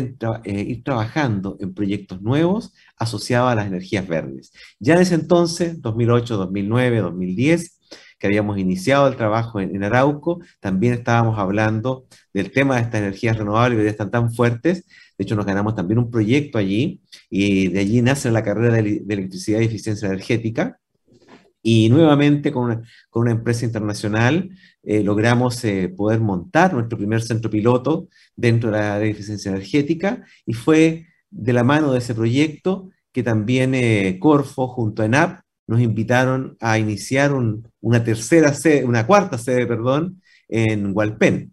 eh, 0.45 0.61
ir 0.69 0.83
trabajando 0.85 1.57
en 1.61 1.75
proyectos 1.75 2.21
nuevos 2.23 2.73
asociados 2.97 3.51
a 3.51 3.55
las 3.55 3.67
energías 3.67 4.07
verdes. 4.07 4.53
Ya 4.81 5.01
ese 5.01 5.15
entonces, 5.15 5.81
2008, 5.81 6.37
2009, 6.37 6.99
2010, 6.99 7.75
que 8.18 8.26
habíamos 8.26 8.58
iniciado 8.58 9.08
el 9.08 9.16
trabajo 9.16 9.61
en, 9.61 9.82
Arauco, 9.85 10.40
también 10.61 10.94
estábamos 10.94 11.38
hablando 11.38 12.06
del 12.32 12.50
tema 12.50 12.76
de 12.76 12.82
estas 12.82 13.00
energías 13.00 13.37
renovables 13.37 13.80
que 13.80 13.88
están 13.88 14.11
tan 14.11 14.32
fuertes. 14.32 14.87
De 15.18 15.25
hecho, 15.25 15.37
nos 15.37 15.46
ganamos 15.46 15.75
también 15.75 15.99
un 15.99 16.11
proyecto 16.11 16.58
allí 16.58 17.00
y 17.30 17.68
de 17.68 17.80
allí 17.80 18.02
nace 18.02 18.30
la 18.30 18.42
carrera 18.42 18.75
de, 18.75 19.04
electricidad 19.08 19.61
y 19.61 19.64
eficiencia 19.64 20.08
energética. 20.08 20.78
Y 21.62 21.88
nuevamente 21.88 22.52
con 22.52 22.64
una, 22.64 22.82
con 23.11 23.23
una 23.23 23.32
empresa 23.32 23.64
internacional 23.64 24.50
eh, 24.85 25.02
logramos 25.02 25.64
eh, 25.64 25.88
poder 25.88 26.20
montar 26.20 26.73
nuestro 26.73 26.96
primer 26.96 27.23
centro 27.23 27.50
piloto 27.50 28.08
dentro 28.37 28.70
de 28.70 28.78
la 28.78 29.02
eficiencia 29.02 29.50
energética 29.50 30.25
y 30.46 30.52
fue 30.52 31.06
de 31.28 31.52
la 31.52 31.64
mano 31.64 31.92
de 31.92 31.99
ese 31.99 32.14
proyecto 32.14 32.90
que 33.11 33.25
también 33.25 33.75
eh, 33.75 34.18
Corfo 34.20 34.68
junto 34.68 35.02
a 35.02 35.06
ENAP 35.06 35.40
nos 35.66 35.80
invitaron 35.80 36.56
a 36.61 36.78
iniciar 36.78 37.32
una 37.80 38.04
tercera 38.04 38.54
sede, 38.54 38.85
una 38.85 39.06
cuarta 39.06 39.38
sede, 39.38 39.66
perdón, 39.66 40.23
en 40.49 40.92
Hualpén, 40.94 41.52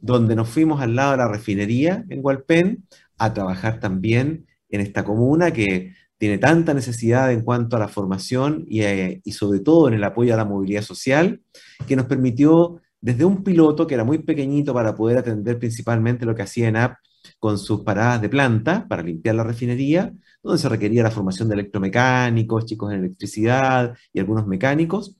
donde 0.00 0.36
nos 0.36 0.48
fuimos 0.48 0.80
al 0.80 0.94
lado 0.94 1.12
de 1.12 1.16
la 1.18 1.28
refinería 1.28 2.04
en 2.08 2.20
Hualpén 2.22 2.84
a 3.18 3.32
trabajar 3.32 3.80
también 3.80 4.46
en 4.68 4.80
esta 4.80 5.04
comuna 5.04 5.52
que 5.52 5.94
tiene 6.18 6.38
tanta 6.38 6.74
necesidad 6.74 7.32
en 7.32 7.42
cuanto 7.42 7.76
a 7.76 7.78
la 7.80 7.88
formación 7.88 8.64
y, 8.68 8.82
eh, 8.82 9.22
sobre 9.30 9.60
todo 9.60 9.88
en 9.88 9.94
el 9.94 10.04
apoyo 10.04 10.34
a 10.34 10.36
la 10.36 10.44
movilidad 10.44 10.82
social, 10.82 11.42
que 11.86 11.96
nos 11.96 12.06
permitió 12.06 12.80
desde 13.00 13.24
un 13.24 13.44
piloto 13.44 13.86
que 13.86 13.94
era 13.94 14.04
muy 14.04 14.18
pequeñito 14.18 14.72
para 14.72 14.94
poder 14.94 15.18
atender 15.18 15.58
principalmente 15.58 16.24
lo 16.24 16.34
que 16.34 16.42
hacía 16.42 16.68
ENAP 16.68 16.96
con 17.38 17.58
sus 17.58 17.82
paradas 17.82 18.20
de 18.20 18.28
planta 18.28 18.86
para 18.88 19.02
limpiar 19.02 19.34
la 19.34 19.44
refinería, 19.44 20.12
donde 20.42 20.58
se 20.60 20.68
requería 20.68 21.02
la 21.02 21.10
formación 21.10 21.48
de 21.48 21.54
electromecánicos, 21.54 22.66
chicos 22.66 22.92
en 22.92 23.00
electricidad 23.00 23.96
y 24.12 24.20
algunos 24.20 24.46
mecánicos. 24.46 25.16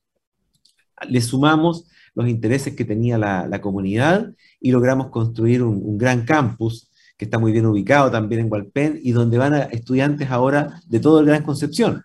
Le 1.08 1.20
sumamos 1.20 1.88
los 2.14 2.28
intereses 2.28 2.74
que 2.74 2.84
tenía 2.84 3.18
la, 3.18 3.60
comunidad 3.60 4.32
y 4.60 4.72
logramos 4.72 5.10
construir 5.10 5.62
un, 5.62 5.98
gran 5.98 6.24
campus 6.24 6.90
que 7.18 7.26
está 7.26 7.38
muy 7.38 7.52
bien 7.52 7.66
ubicado 7.66 8.10
también 8.10 8.42
en 8.42 8.52
Hualpén 8.52 8.98
y 9.02 9.12
donde 9.12 9.38
van 9.38 9.54
estudiantes 9.70 10.30
ahora 10.30 10.80
de 10.86 11.00
todo 11.00 11.20
el 11.20 11.26
Gran 11.26 11.42
Concepción 11.42 12.02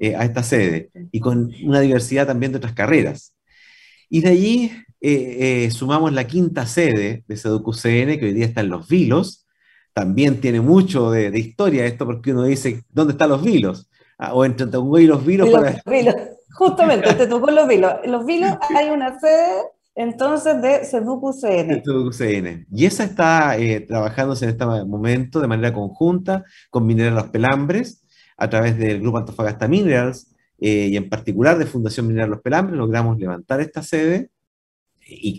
eh, 0.00 0.16
a 0.16 0.24
esta 0.24 0.42
sede 0.42 0.90
y 1.12 1.20
con 1.20 1.52
una 1.64 1.80
diversidad 1.80 2.26
también 2.26 2.52
de 2.52 2.58
otras 2.58 2.72
carreras. 2.72 3.34
Y 4.08 4.20
de 4.20 4.28
allí 4.30 4.72
eh, 5.06 5.64
eh, 5.66 5.70
sumamos 5.70 6.14
la 6.14 6.26
quinta 6.26 6.66
sede 6.66 7.24
de 7.28 7.36
SEDUCUCN, 7.36 8.18
que 8.18 8.24
hoy 8.24 8.32
día 8.32 8.46
está 8.46 8.62
en 8.62 8.70
Los 8.70 8.88
Vilos, 8.88 9.46
también 9.92 10.40
tiene 10.40 10.62
mucho 10.62 11.10
de, 11.10 11.38
historia 11.38 11.84
esto, 11.84 12.06
porque 12.06 12.32
uno 12.32 12.44
dice, 12.44 12.84
¿dónde 12.88 13.12
están 13.12 13.28
los 13.28 13.42
vilos? 13.42 13.90
Ah, 14.16 14.32
o 14.32 14.46
entre 14.46 14.66
Tongo 14.66 14.98
y 14.98 15.06
los 15.06 15.22
vilos. 15.26 15.50
Para... 15.50 15.82
Justamente, 16.54 17.12
te 17.12 17.26
tocó 17.26 17.50
los 17.50 17.68
vilos. 17.68 17.92
En 18.02 18.12
los 18.12 18.24
vilos 18.24 18.56
hay 18.74 18.88
una 18.88 19.20
sede 19.20 19.64
entonces 19.94 20.62
de 20.62 20.86
Seducu 20.86 21.34
CN. 21.34 22.66
Y 22.72 22.86
esa 22.86 23.04
está 23.04 23.58
eh, 23.58 23.80
trabajándose 23.80 24.46
en 24.46 24.52
este 24.52 24.64
momento 24.64 25.38
de 25.38 25.48
manera 25.48 25.74
conjunta 25.74 26.44
con 26.70 26.86
Mineral 26.86 27.14
Los 27.14 27.28
Pelambres, 27.28 28.02
a 28.38 28.48
través 28.48 28.78
del 28.78 29.02
grupo 29.02 29.18
Antofagasta 29.18 29.68
Minerals, 29.68 30.34
eh, 30.58 30.88
y 30.90 30.96
en 30.96 31.10
particular 31.10 31.58
de 31.58 31.66
Fundación 31.66 32.06
Mineral 32.06 32.30
Los 32.30 32.40
Pelambres, 32.40 32.78
logramos 32.78 33.18
levantar 33.18 33.60
esta 33.60 33.82
sede 33.82 34.30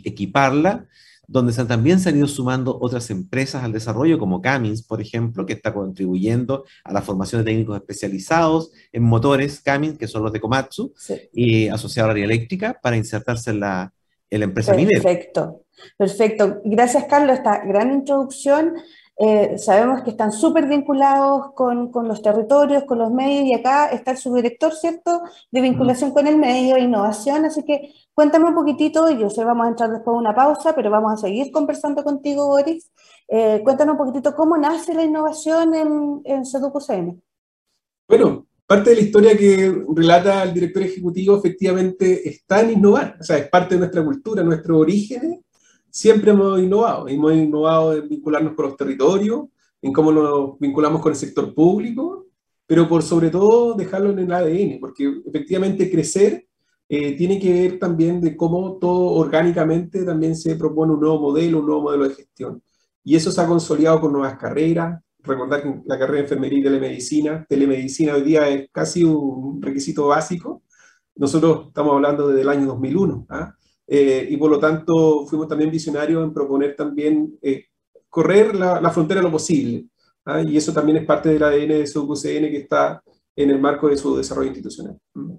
equiparla 0.05 0.87
donde 1.27 1.53
también 1.65 1.99
se 1.99 2.09
han 2.09 2.17
ido 2.17 2.27
sumando 2.27 2.77
otras 2.79 3.09
empresas 3.09 3.63
al 3.63 3.71
desarrollo, 3.71 4.19
como 4.19 4.41
Cummins, 4.41 4.83
por 4.83 5.01
ejemplo, 5.01 5.45
que 5.45 5.53
está 5.53 5.73
contribuyendo 5.73 6.65
a 6.83 6.93
la 6.93 7.01
formación 7.01 7.41
de 7.41 7.51
técnicos 7.51 7.77
especializados 7.77 8.71
en 8.91 9.03
motores 9.03 9.61
Cummins, 9.63 9.97
que 9.97 10.07
son 10.07 10.23
los 10.23 10.33
de 10.33 10.39
Komatsu, 10.39 10.93
y 11.33 11.67
asociado 11.67 12.11
a 12.11 12.13
la 12.13 12.19
eléctrica, 12.19 12.79
para 12.81 12.97
insertarse 12.97 13.51
en 13.51 13.61
la, 13.61 13.93
en 14.29 14.39
la 14.39 14.45
empresa 14.45 14.73
minera. 14.73 15.01
Perfecto, 15.01 15.63
perfecto. 15.97 16.61
Gracias, 16.63 17.05
Carlos, 17.05 17.37
esta 17.37 17.65
gran 17.65 17.91
introducción. 17.91 18.73
Eh, 19.17 19.57
sabemos 19.57 20.03
que 20.03 20.09
están 20.09 20.33
súper 20.33 20.67
vinculados 20.67 21.53
con, 21.53 21.89
con, 21.89 22.07
los 22.07 22.21
territorios, 22.21 22.83
con 22.83 22.99
los 22.99 23.11
medios, 23.11 23.45
y 23.45 23.53
acá 23.53 23.87
está 23.87 24.11
el 24.11 24.17
subdirector, 24.17 24.73
¿cierto?, 24.73 25.21
de 25.51 25.61
vinculación 25.61 26.11
con 26.11 26.27
el 26.27 26.37
medio, 26.37 26.77
innovación, 26.77 27.45
así 27.45 27.63
que 27.63 27.93
cuéntame 28.13 28.49
un 28.49 28.55
poquitito, 28.55 29.09
yo 29.11 29.29
sé, 29.29 29.45
vamos 29.45 29.67
a 29.67 29.69
entrar 29.69 29.89
después 29.89 30.15
de 30.15 30.19
una 30.19 30.35
pausa, 30.35 30.75
pero 30.75 30.91
vamos 30.91 31.13
a 31.13 31.17
seguir 31.17 31.49
conversando 31.51 32.03
contigo, 32.03 32.47
Boris. 32.47 32.91
Eh, 33.27 33.61
cuéntanos 33.63 33.93
un 33.93 33.99
poquitito 33.99 34.35
cómo 34.35 34.57
nace 34.57 34.93
la 34.93 35.03
innovación 35.03 35.73
en, 35.73 36.21
en. 36.25 37.23
Bueno, 38.07 38.45
parte 38.67 38.89
de 38.89 38.95
la 38.97 39.01
historia 39.01 39.37
que 39.37 39.83
relata 39.95 40.43
el 40.43 40.53
director 40.53 40.83
ejecutivo 40.83 41.37
efectivamente 41.37 42.27
está 42.27 42.61
en 42.61 42.71
innovar, 42.71 43.17
o 43.19 43.23
sea, 43.23 43.37
es 43.37 43.49
parte 43.49 43.75
de 43.75 43.79
nuestra 43.79 44.03
cultura, 44.03 44.43
nuestros 44.43 44.77
orígenes, 44.77 45.39
siempre 45.95 46.31
hemos 46.31 46.59
innovado. 46.59 47.07
Hemos 47.07 47.33
innovado 47.33 47.95
en 47.95 48.09
vincularnos 48.09 48.53
con 48.53 48.65
los 48.65 48.75
territorios, 48.75 49.45
en 49.81 49.93
cómo 49.93 50.11
nos 50.11 50.59
vinculamos 50.59 51.01
con 51.01 51.13
el 51.13 51.17
sector 51.17 51.53
público, 51.55 52.25
pero 52.67 52.89
por 52.89 53.01
sobre 53.01 53.29
todo 53.29 53.75
dejarlo 53.75 54.09
en 54.11 54.19
el 54.19 54.33
ADN, 54.33 54.77
porque 54.81 55.21
efectivamente 55.25 55.89
crecer 55.89 56.45
eh, 56.89 57.15
tiene 57.15 57.39
que 57.39 57.53
ver 57.53 57.79
también 57.79 58.19
de 58.19 58.35
cómo 58.35 58.77
todo 58.77 59.13
orgánicamente 59.13 60.03
también 60.03 60.35
se 60.35 60.57
propone 60.57 60.91
un 60.91 60.99
nuevo 60.99 61.17
modelo, 61.17 61.59
un 61.59 61.65
nuevo 61.65 61.83
modelo 61.83 62.09
de 62.09 62.15
gestión. 62.15 62.61
Y 63.01 63.15
eso 63.15 63.31
se 63.31 63.39
ha 63.39 63.47
consolidado 63.47 64.01
con 64.01 64.11
nuevas 64.11 64.37
carreras. 64.37 65.01
Recordar 65.19 65.63
que 65.63 65.81
la 65.85 65.97
carrera 65.97 66.17
de 66.17 66.23
enfermería 66.23 66.59
y 66.59 66.63
telemedicina, 66.63 67.45
telemedicina 67.47 68.15
hoy 68.15 68.23
día 68.23 68.49
es 68.49 68.67
casi 68.69 69.05
un 69.05 69.61
requisito 69.61 70.07
básico. 70.07 70.61
Nosotros 71.15 71.67
estamos 71.67 71.93
hablando 71.93 72.27
desde 72.27 72.41
el 72.41 72.49
año 72.49 72.65
2001. 72.65 73.27
¿ah? 73.29 73.55
Eh, 73.87 74.27
y 74.29 74.37
por 74.37 74.49
lo 74.49 74.59
tanto 74.59 75.25
fuimos 75.27 75.47
también 75.47 75.69
visionarios 75.69 76.23
en 76.23 76.33
proponer 76.33 76.75
también 76.75 77.37
eh, 77.41 77.65
correr 78.09 78.55
la, 78.55 78.89
frontera 78.89 79.21
lo 79.21 79.31
posible. 79.31 79.85
¿ah? 80.25 80.41
Y 80.41 80.57
eso 80.57 80.73
también 80.73 80.97
es 80.97 81.05
parte 81.05 81.29
del 81.29 81.43
ADN 81.43 81.69
de 81.69 81.87
su 81.87 82.03
UCN 82.03 82.49
que 82.49 82.57
está 82.57 83.03
en 83.35 83.49
el 83.49 83.59
marco 83.59 83.89
de 83.89 83.97
su 83.97 84.15
desarrollo 84.15 84.47
institucional. 84.47 84.97
Mm. 85.13 85.33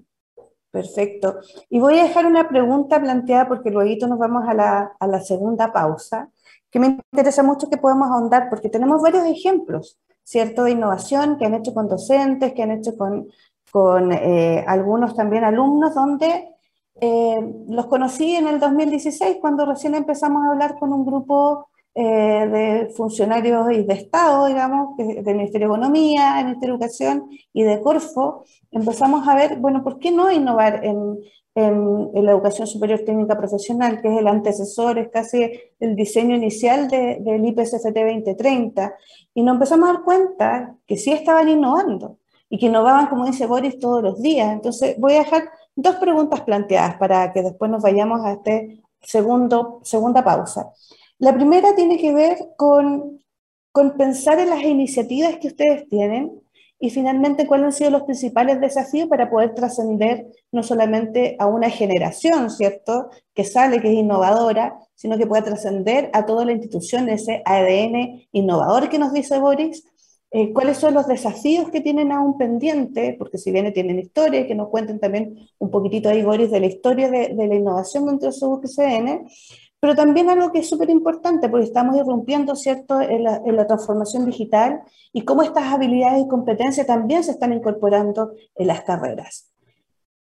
Perfecto. 0.76 1.38
Y 1.70 1.80
voy 1.80 1.98
a 1.98 2.02
dejar 2.02 2.26
una 2.26 2.48
pregunta 2.50 3.00
planteada 3.00 3.48
porque 3.48 3.70
luego 3.70 4.06
nos 4.06 4.18
vamos 4.18 4.46
a 4.46 4.52
la, 4.52 4.92
a 5.00 5.06
la 5.06 5.20
segunda 5.22 5.72
pausa, 5.72 6.28
que 6.70 6.78
me 6.78 6.98
interesa 7.12 7.42
mucho 7.42 7.70
que 7.70 7.78
podamos 7.78 8.10
ahondar 8.10 8.50
porque 8.50 8.68
tenemos 8.68 9.00
varios 9.00 9.24
ejemplos, 9.24 9.98
¿cierto?, 10.22 10.64
de 10.64 10.72
innovación 10.72 11.38
que 11.38 11.46
han 11.46 11.54
hecho 11.54 11.72
con 11.72 11.88
docentes, 11.88 12.52
que 12.52 12.62
han 12.62 12.72
hecho 12.72 12.94
con, 12.94 13.26
con 13.70 14.12
eh, 14.12 14.62
algunos 14.66 15.16
también 15.16 15.44
alumnos, 15.44 15.94
donde 15.94 16.55
eh, 17.00 17.40
los 17.68 17.86
conocí 17.86 18.34
en 18.34 18.48
el 18.48 18.58
2016 18.58 19.38
cuando 19.40 19.66
recién 19.66 19.94
empezamos 19.94 20.44
a 20.44 20.50
hablar 20.50 20.78
con 20.78 20.92
un 20.92 21.04
grupo 21.04 21.68
eh, 21.98 22.02
de 22.02 22.92
funcionarios 22.94 23.72
y 23.72 23.82
de 23.84 23.94
Estado, 23.94 24.46
digamos, 24.46 24.96
del 24.98 25.34
Ministerio 25.34 25.68
de 25.68 25.74
Economía, 25.74 26.34
del 26.36 26.44
Ministerio 26.44 26.76
de 26.76 26.84
Educación 26.84 27.30
y 27.52 27.62
de 27.62 27.80
Corfo. 27.80 28.44
Empezamos 28.70 29.26
a 29.26 29.34
ver, 29.34 29.56
bueno, 29.58 29.82
¿por 29.82 29.98
qué 29.98 30.10
no 30.10 30.30
innovar 30.30 30.84
en, 30.84 31.18
en, 31.54 32.24
la 32.24 32.32
educación 32.32 32.66
superior 32.66 33.00
técnica 33.00 33.38
profesional, 33.38 34.02
que 34.02 34.12
es 34.12 34.18
el 34.18 34.28
antecesor, 34.28 34.98
es 34.98 35.08
casi 35.08 35.50
el 35.80 35.96
diseño 35.96 36.36
inicial 36.36 36.88
de, 36.88 37.18
del 37.20 37.46
IPCFT 37.46 37.94
2030? 37.94 38.94
Y 39.32 39.42
nos 39.42 39.54
empezamos 39.54 39.88
a 39.88 39.92
dar 39.94 40.02
cuenta 40.02 40.76
que 40.86 40.98
sí 40.98 41.12
estaban 41.12 41.48
innovando 41.48 42.18
y 42.50 42.58
que 42.58 42.66
innovaban, 42.66 43.06
como 43.06 43.24
dice 43.24 43.46
Boris, 43.46 43.78
todos 43.78 44.02
los 44.02 44.20
días. 44.20 44.52
Entonces, 44.52 44.98
voy 44.98 45.14
a 45.14 45.20
dejar 45.20 45.48
dos 45.76 45.96
preguntas 45.96 46.40
planteadas 46.40 46.96
para 46.96 47.32
que 47.32 47.42
después 47.42 47.70
nos 47.70 47.82
vayamos 47.82 48.24
a 48.24 48.32
este 48.32 48.82
segundo, 49.02 49.80
segunda 49.84 50.24
pausa. 50.24 50.72
La 51.18 51.34
primera 51.34 51.74
tiene 51.76 51.98
que 51.98 52.12
ver 52.12 52.38
con, 52.56 53.20
con 53.72 53.96
pensar 53.96 54.40
en 54.40 54.50
las 54.50 54.62
iniciativas 54.62 55.36
que 55.36 55.48
ustedes 55.48 55.88
tienen 55.88 56.42
y 56.78 56.90
finalmente 56.90 57.46
cuáles 57.46 57.66
han 57.66 57.72
sido 57.72 57.90
los 57.90 58.02
principales 58.02 58.60
desafíos 58.60 59.08
para 59.08 59.30
poder 59.30 59.54
trascender 59.54 60.26
no 60.52 60.62
solamente 60.62 61.36
a 61.38 61.46
una 61.46 61.70
generación, 61.70 62.50
¿cierto?, 62.50 63.10
que 63.34 63.44
sale, 63.44 63.80
que 63.80 63.88
es 63.88 63.94
innovadora, 63.94 64.78
sino 64.94 65.16
que 65.16 65.26
pueda 65.26 65.44
trascender 65.44 66.10
a 66.12 66.26
toda 66.26 66.44
la 66.44 66.52
institución, 66.52 67.08
ese 67.08 67.42
ADN 67.44 68.26
innovador 68.32 68.88
que 68.88 68.98
nos 68.98 69.12
dice 69.12 69.38
Boris, 69.38 69.84
eh, 70.36 70.52
cuáles 70.52 70.76
son 70.76 70.92
los 70.92 71.06
desafíos 71.06 71.70
que 71.70 71.80
tienen 71.80 72.12
aún 72.12 72.36
pendientes, 72.36 73.16
porque 73.16 73.38
si 73.38 73.50
bien 73.50 73.72
tienen 73.72 73.98
historia, 73.98 74.46
que 74.46 74.54
nos 74.54 74.68
cuenten 74.68 75.00
también 75.00 75.48
un 75.58 75.70
poquitito 75.70 76.10
ahí, 76.10 76.22
Boris, 76.22 76.50
de 76.50 76.60
la 76.60 76.66
historia 76.66 77.08
de, 77.10 77.32
la 77.34 77.54
innovación 77.54 78.04
dentro 78.04 78.28
de 78.28 78.32
su 78.34 78.46
UCN, 78.46 79.26
pero 79.80 79.94
también 79.94 80.28
algo 80.28 80.52
que 80.52 80.58
es 80.58 80.68
súper 80.68 80.90
importante, 80.90 81.48
porque 81.48 81.64
estamos 81.64 81.96
irrumpiendo, 81.96 82.54
¿cierto?, 82.54 83.00
en 83.00 83.24
la, 83.24 83.40
en 83.46 83.56
la, 83.56 83.66
transformación 83.66 84.26
digital 84.26 84.82
y 85.10 85.22
cómo 85.22 85.42
estas 85.42 85.72
habilidades 85.72 86.24
y 86.24 86.28
competencias 86.28 86.86
también 86.86 87.24
se 87.24 87.30
están 87.30 87.54
incorporando 87.54 88.32
en 88.56 88.66
las 88.66 88.82
carreras. 88.82 89.50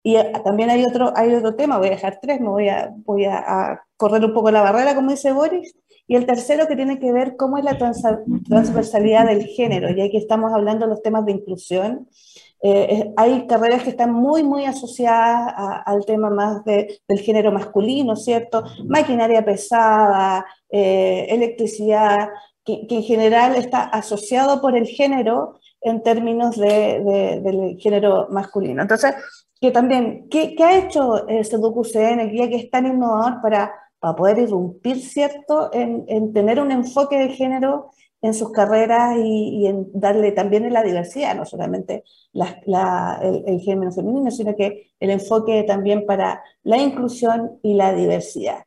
Y 0.03 0.17
eh, 0.17 0.33
también 0.45 0.69
hay 0.69 0.85
otro, 0.85 1.13
hay 1.17 1.35
otro 1.35 1.55
tema, 1.55 1.79
voy 1.79 1.89
a 1.89 1.93
dejar 1.93 2.19
tres, 2.21 2.41
me 2.41 2.49
voy, 2.49 2.69
a, 2.69 2.93
voy 3.05 3.25
a, 3.25 3.81
correr 3.97 4.25
un 4.25 4.35
poco 4.35 4.51
la 4.51 4.63
barrera, 4.63 4.95
como 4.95 5.11
dice 5.11 5.33
Boris, 5.33 5.75
y 6.07 6.17
el 6.17 6.27
tercero 6.27 6.67
que 6.67 6.77
tiene 6.77 6.99
que 6.99 7.13
ver 7.13 7.37
cómo 7.37 7.59
es 7.59 7.65
la 7.65 7.79
transversalidad 7.79 9.27
del 9.27 9.45
género, 9.47 9.91
y 9.91 10.01
aquí 10.01 10.17
estamos 10.17 10.53
hablando 10.53 10.87
de 10.87 10.91
los 10.91 11.03
temas 11.03 11.25
de 11.25 11.33
inclusión. 11.33 12.09
Eh, 12.65 13.13
hay 13.17 13.47
carreras 13.49 13.83
que 13.83 13.91
están 13.91 14.13
muy, 14.13 14.45
muy 14.45 14.65
asociadas 14.65 15.53
al 15.85 16.05
tema 16.05 16.31
más 16.31 16.65
de, 16.65 17.01
del 17.09 17.19
género 17.19 17.51
masculino, 17.51 18.15
¿cierto? 18.15 18.63
Maquinaria 18.87 19.45
pesada, 19.45 20.47
eh, 20.71 21.27
electricidad, 21.29 22.29
que, 22.65 22.87
que, 22.87 22.97
en 22.97 23.03
general 23.03 23.57
está 23.57 23.83
asociado 23.83 24.61
por 24.61 24.77
el 24.77 24.87
género 24.87 25.59
en 25.81 26.03
términos 26.03 26.57
de, 26.57 27.41
del 27.43 27.77
género 27.81 28.29
masculino. 28.31 28.83
Entonces, 28.83 29.15
que 29.61 29.71
también, 29.71 30.29
¿qué, 30.29 30.55
qué 30.55 30.65
ha 30.65 30.79
hecho 30.79 31.27
el 31.29 31.41
el 31.41 32.31
día 32.31 32.49
que 32.49 32.57
es 32.57 32.71
tan 32.71 32.87
innovador 32.87 33.41
para, 33.43 33.73
para 34.03 34.17
poder 34.17 34.41
irrumpir, 34.41 35.01
¿cierto?, 35.01 35.71
en, 35.73 36.05
en, 36.09 36.33
tener 36.33 36.61
un 36.61 36.73
enfoque 36.73 37.17
de 37.17 37.29
género 37.29 37.93
en 38.21 38.35
sus 38.35 38.51
carreras 38.51 39.17
y, 39.17 39.65
en 39.69 39.87
darle 39.95 40.33
también 40.33 40.65
en 40.65 40.73
la 40.73 40.83
diversidad, 40.83 41.37
no 41.37 41.45
solamente 41.45 42.03
la, 42.33 43.21
el, 43.23 43.61
género 43.61 43.93
femenino, 43.93 44.33
sino 44.33 44.57
que 44.57 44.91
el 44.99 45.11
enfoque 45.11 45.63
también 45.63 46.05
para 46.05 46.43
la 46.65 46.79
inclusión 46.79 47.61
y 47.63 47.75
la 47.75 47.95
diversidad. 47.95 48.65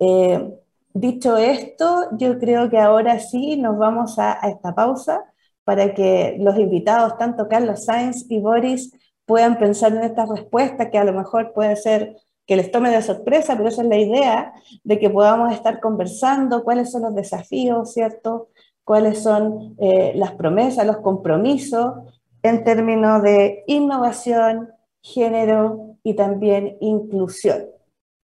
Eh, 0.00 0.52
dicho 0.92 1.36
esto, 1.36 2.08
yo 2.18 2.40
creo 2.40 2.68
que 2.68 2.78
ahora 2.78 3.20
sí 3.20 3.56
nos 3.56 3.78
vamos 3.78 4.18
a, 4.18 4.44
a 4.44 4.50
esta 4.50 4.74
pausa 4.74 5.24
para 5.62 5.94
que 5.94 6.38
los 6.40 6.58
invitados, 6.58 7.16
tanto 7.18 7.46
Carlos 7.46 7.84
Sainz 7.84 8.28
y 8.28 8.40
Boris, 8.40 8.92
puedan 9.26 9.60
pensar 9.60 9.92
en 9.92 10.02
estas 10.02 10.28
respuestas 10.28 10.88
que 10.90 10.98
a 10.98 11.04
lo 11.04 11.12
mejor 11.12 11.52
puede 11.52 11.76
ser 11.76 12.16
que 12.52 12.56
les 12.56 12.70
tome 12.70 12.90
de 12.90 13.00
sorpresa, 13.00 13.56
pero 13.56 13.70
esa 13.70 13.80
es 13.80 13.88
la 13.88 13.96
idea 13.96 14.52
de 14.84 14.98
que 14.98 15.08
podamos 15.08 15.54
estar 15.54 15.80
conversando 15.80 16.62
cuáles 16.64 16.92
son 16.92 17.00
los 17.00 17.14
desafíos, 17.14 17.94
¿cierto? 17.94 18.50
Cuáles 18.84 19.22
son 19.22 19.74
eh, 19.80 20.12
las 20.16 20.32
promesas, 20.32 20.86
los 20.86 20.98
compromisos 20.98 21.94
en 22.42 22.62
términos 22.62 23.22
de 23.22 23.64
innovación, 23.68 24.68
género 25.00 25.96
y 26.02 26.12
también 26.12 26.76
inclusión. 26.82 27.68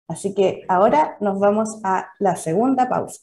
Así 0.06 0.36
que 0.36 0.62
ahora 0.68 1.16
nos 1.18 1.40
vamos 1.40 1.80
a 1.82 2.06
la 2.20 2.36
segunda 2.36 2.88
pausa. 2.88 3.22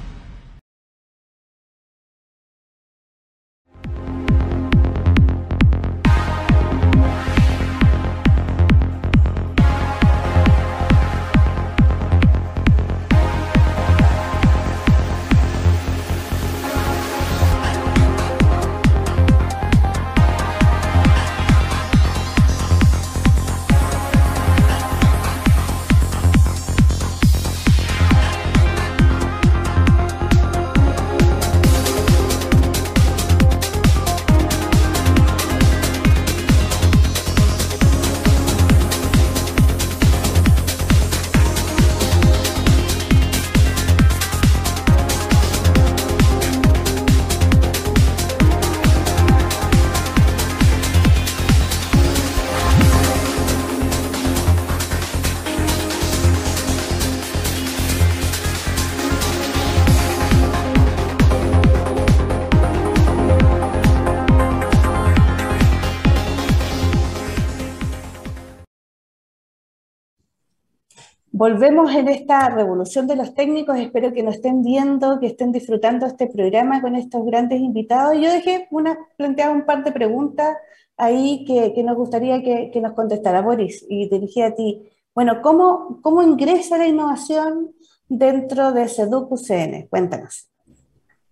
Volvemos 71.41 71.91
en 71.95 72.07
esta 72.07 72.49
revolución 72.49 73.07
de 73.07 73.15
los 73.15 73.33
técnicos, 73.33 73.75
espero 73.79 74.13
que 74.13 74.21
nos 74.21 74.35
estén 74.35 74.61
viendo, 74.61 75.19
que 75.19 75.25
estén 75.25 75.51
disfrutando 75.51 76.05
este 76.05 76.27
programa 76.27 76.83
con 76.83 76.95
estos 76.95 77.25
grandes 77.25 77.59
invitados. 77.59 78.13
Yo 78.21 78.31
dejé 78.31 78.67
una, 78.69 78.95
un 79.17 79.65
par 79.65 79.83
de 79.83 79.91
preguntas 79.91 80.55
ahí 80.97 81.43
que, 81.43 81.81
nos 81.81 81.97
gustaría 81.97 82.43
que, 82.43 82.79
nos 82.79 82.93
contestara 82.93 83.41
Boris 83.41 83.83
y 83.89 84.07
dirigí 84.07 84.43
a 84.43 84.53
ti. 84.53 84.87
Bueno, 85.15 85.41
¿cómo, 85.41 85.99
¿cómo 86.03 86.21
ingresa 86.21 86.77
la 86.77 86.85
innovación 86.85 87.71
dentro 88.07 88.71
de 88.71 88.87
SEDUC 88.87 89.31
UCN? 89.31 89.87
Cuéntanos. 89.89 90.47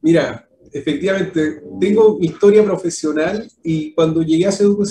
Mira, 0.01 0.49
efectivamente, 0.73 1.61
tengo 1.79 2.17
historia 2.19 2.63
profesional 2.63 3.47
y 3.61 3.93
cuando 3.93 4.23
llegué 4.23 4.47
a 4.47 4.51
SEDUC 4.51 4.87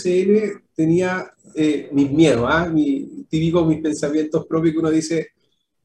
tenía 0.77 1.29
eh, 1.57 1.89
mis 1.91 2.09
miedos, 2.09 2.47
¿ah? 2.49 2.69
mi, 2.73 3.18
típico 3.29 3.65
mis 3.65 3.81
pensamientos 3.81 4.47
propios 4.47 4.73
que 4.73 4.79
uno 4.79 4.91
dice, 4.91 5.29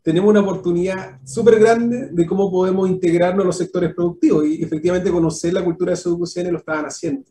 tenemos 0.02 0.30
una 0.30 0.42
oportunidad 0.42 1.22
súper 1.26 1.60
grande 1.60 2.10
de 2.12 2.26
cómo 2.26 2.52
podemos 2.52 2.90
integrarnos 2.90 3.44
a 3.44 3.48
los 3.48 3.58
sectores 3.58 3.94
productivos 3.96 4.46
y 4.46 4.62
efectivamente 4.62 5.10
conocer 5.10 5.54
la 5.54 5.64
cultura 5.64 5.92
de 5.92 5.98
SUCN 5.98 6.52
lo 6.52 6.58
estaban 6.58 6.86
haciendo. 6.86 7.24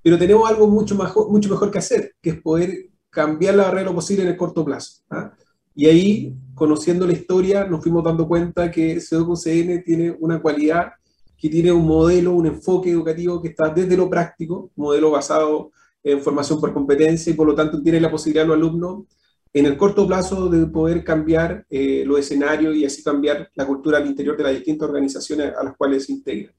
Pero 0.00 0.16
tenemos 0.16 0.48
algo 0.48 0.68
mucho, 0.68 0.94
mejor, 0.94 1.28
mucho 1.28 1.50
mejor 1.50 1.72
que 1.72 1.78
hacer, 1.78 2.14
que 2.22 2.30
es 2.30 2.40
poder 2.40 2.90
cambiar 3.10 3.56
la 3.56 3.64
barrera 3.64 3.86
lo 3.86 3.94
posible 3.96 4.22
en 4.22 4.28
el 4.28 4.36
corto 4.36 4.64
plazo. 4.64 5.02
¿ah? 5.10 5.32
Y 5.74 5.86
ahí, 5.86 6.36
conociendo 6.54 7.04
la 7.04 7.14
historia, 7.14 7.64
nos 7.64 7.82
fuimos 7.82 8.04
dando 8.04 8.28
cuenta 8.28 8.70
que 8.70 9.00
CN 9.00 9.78
tiene 9.78 10.16
una 10.20 10.40
cualidad, 10.40 10.92
que 11.36 11.48
tiene 11.48 11.72
un 11.72 11.84
modelo, 11.84 12.32
un 12.32 12.46
enfoque 12.46 12.90
educativo 12.90 13.42
que 13.42 13.48
está 13.48 13.70
desde 13.70 13.96
lo 13.96 14.08
práctico, 14.08 14.70
modelo 14.76 15.10
basado 15.10 15.72
en 16.02 16.20
formación 16.20 16.60
por 16.60 16.72
competencia 16.72 17.32
y 17.32 17.34
por 17.34 17.46
lo 17.46 17.54
tanto 17.54 17.82
tiene 17.82 18.00
la 18.00 18.10
posibilidad 18.10 18.46
los 18.46 18.56
alumnos 18.56 19.04
en 19.52 19.66
el 19.66 19.76
corto 19.76 20.06
plazo 20.06 20.48
de 20.48 20.66
poder 20.66 21.02
cambiar 21.04 21.66
eh, 21.70 22.04
los 22.06 22.20
escenarios 22.20 22.76
y 22.76 22.84
así 22.84 23.02
cambiar 23.02 23.50
la 23.54 23.66
cultura 23.66 23.98
al 23.98 24.06
interior 24.06 24.36
de 24.36 24.42
las 24.42 24.52
distintas 24.52 24.88
organizaciones 24.88 25.52
a 25.56 25.64
las 25.64 25.76
cuales 25.76 26.04
se 26.04 26.12
integran. 26.12 26.54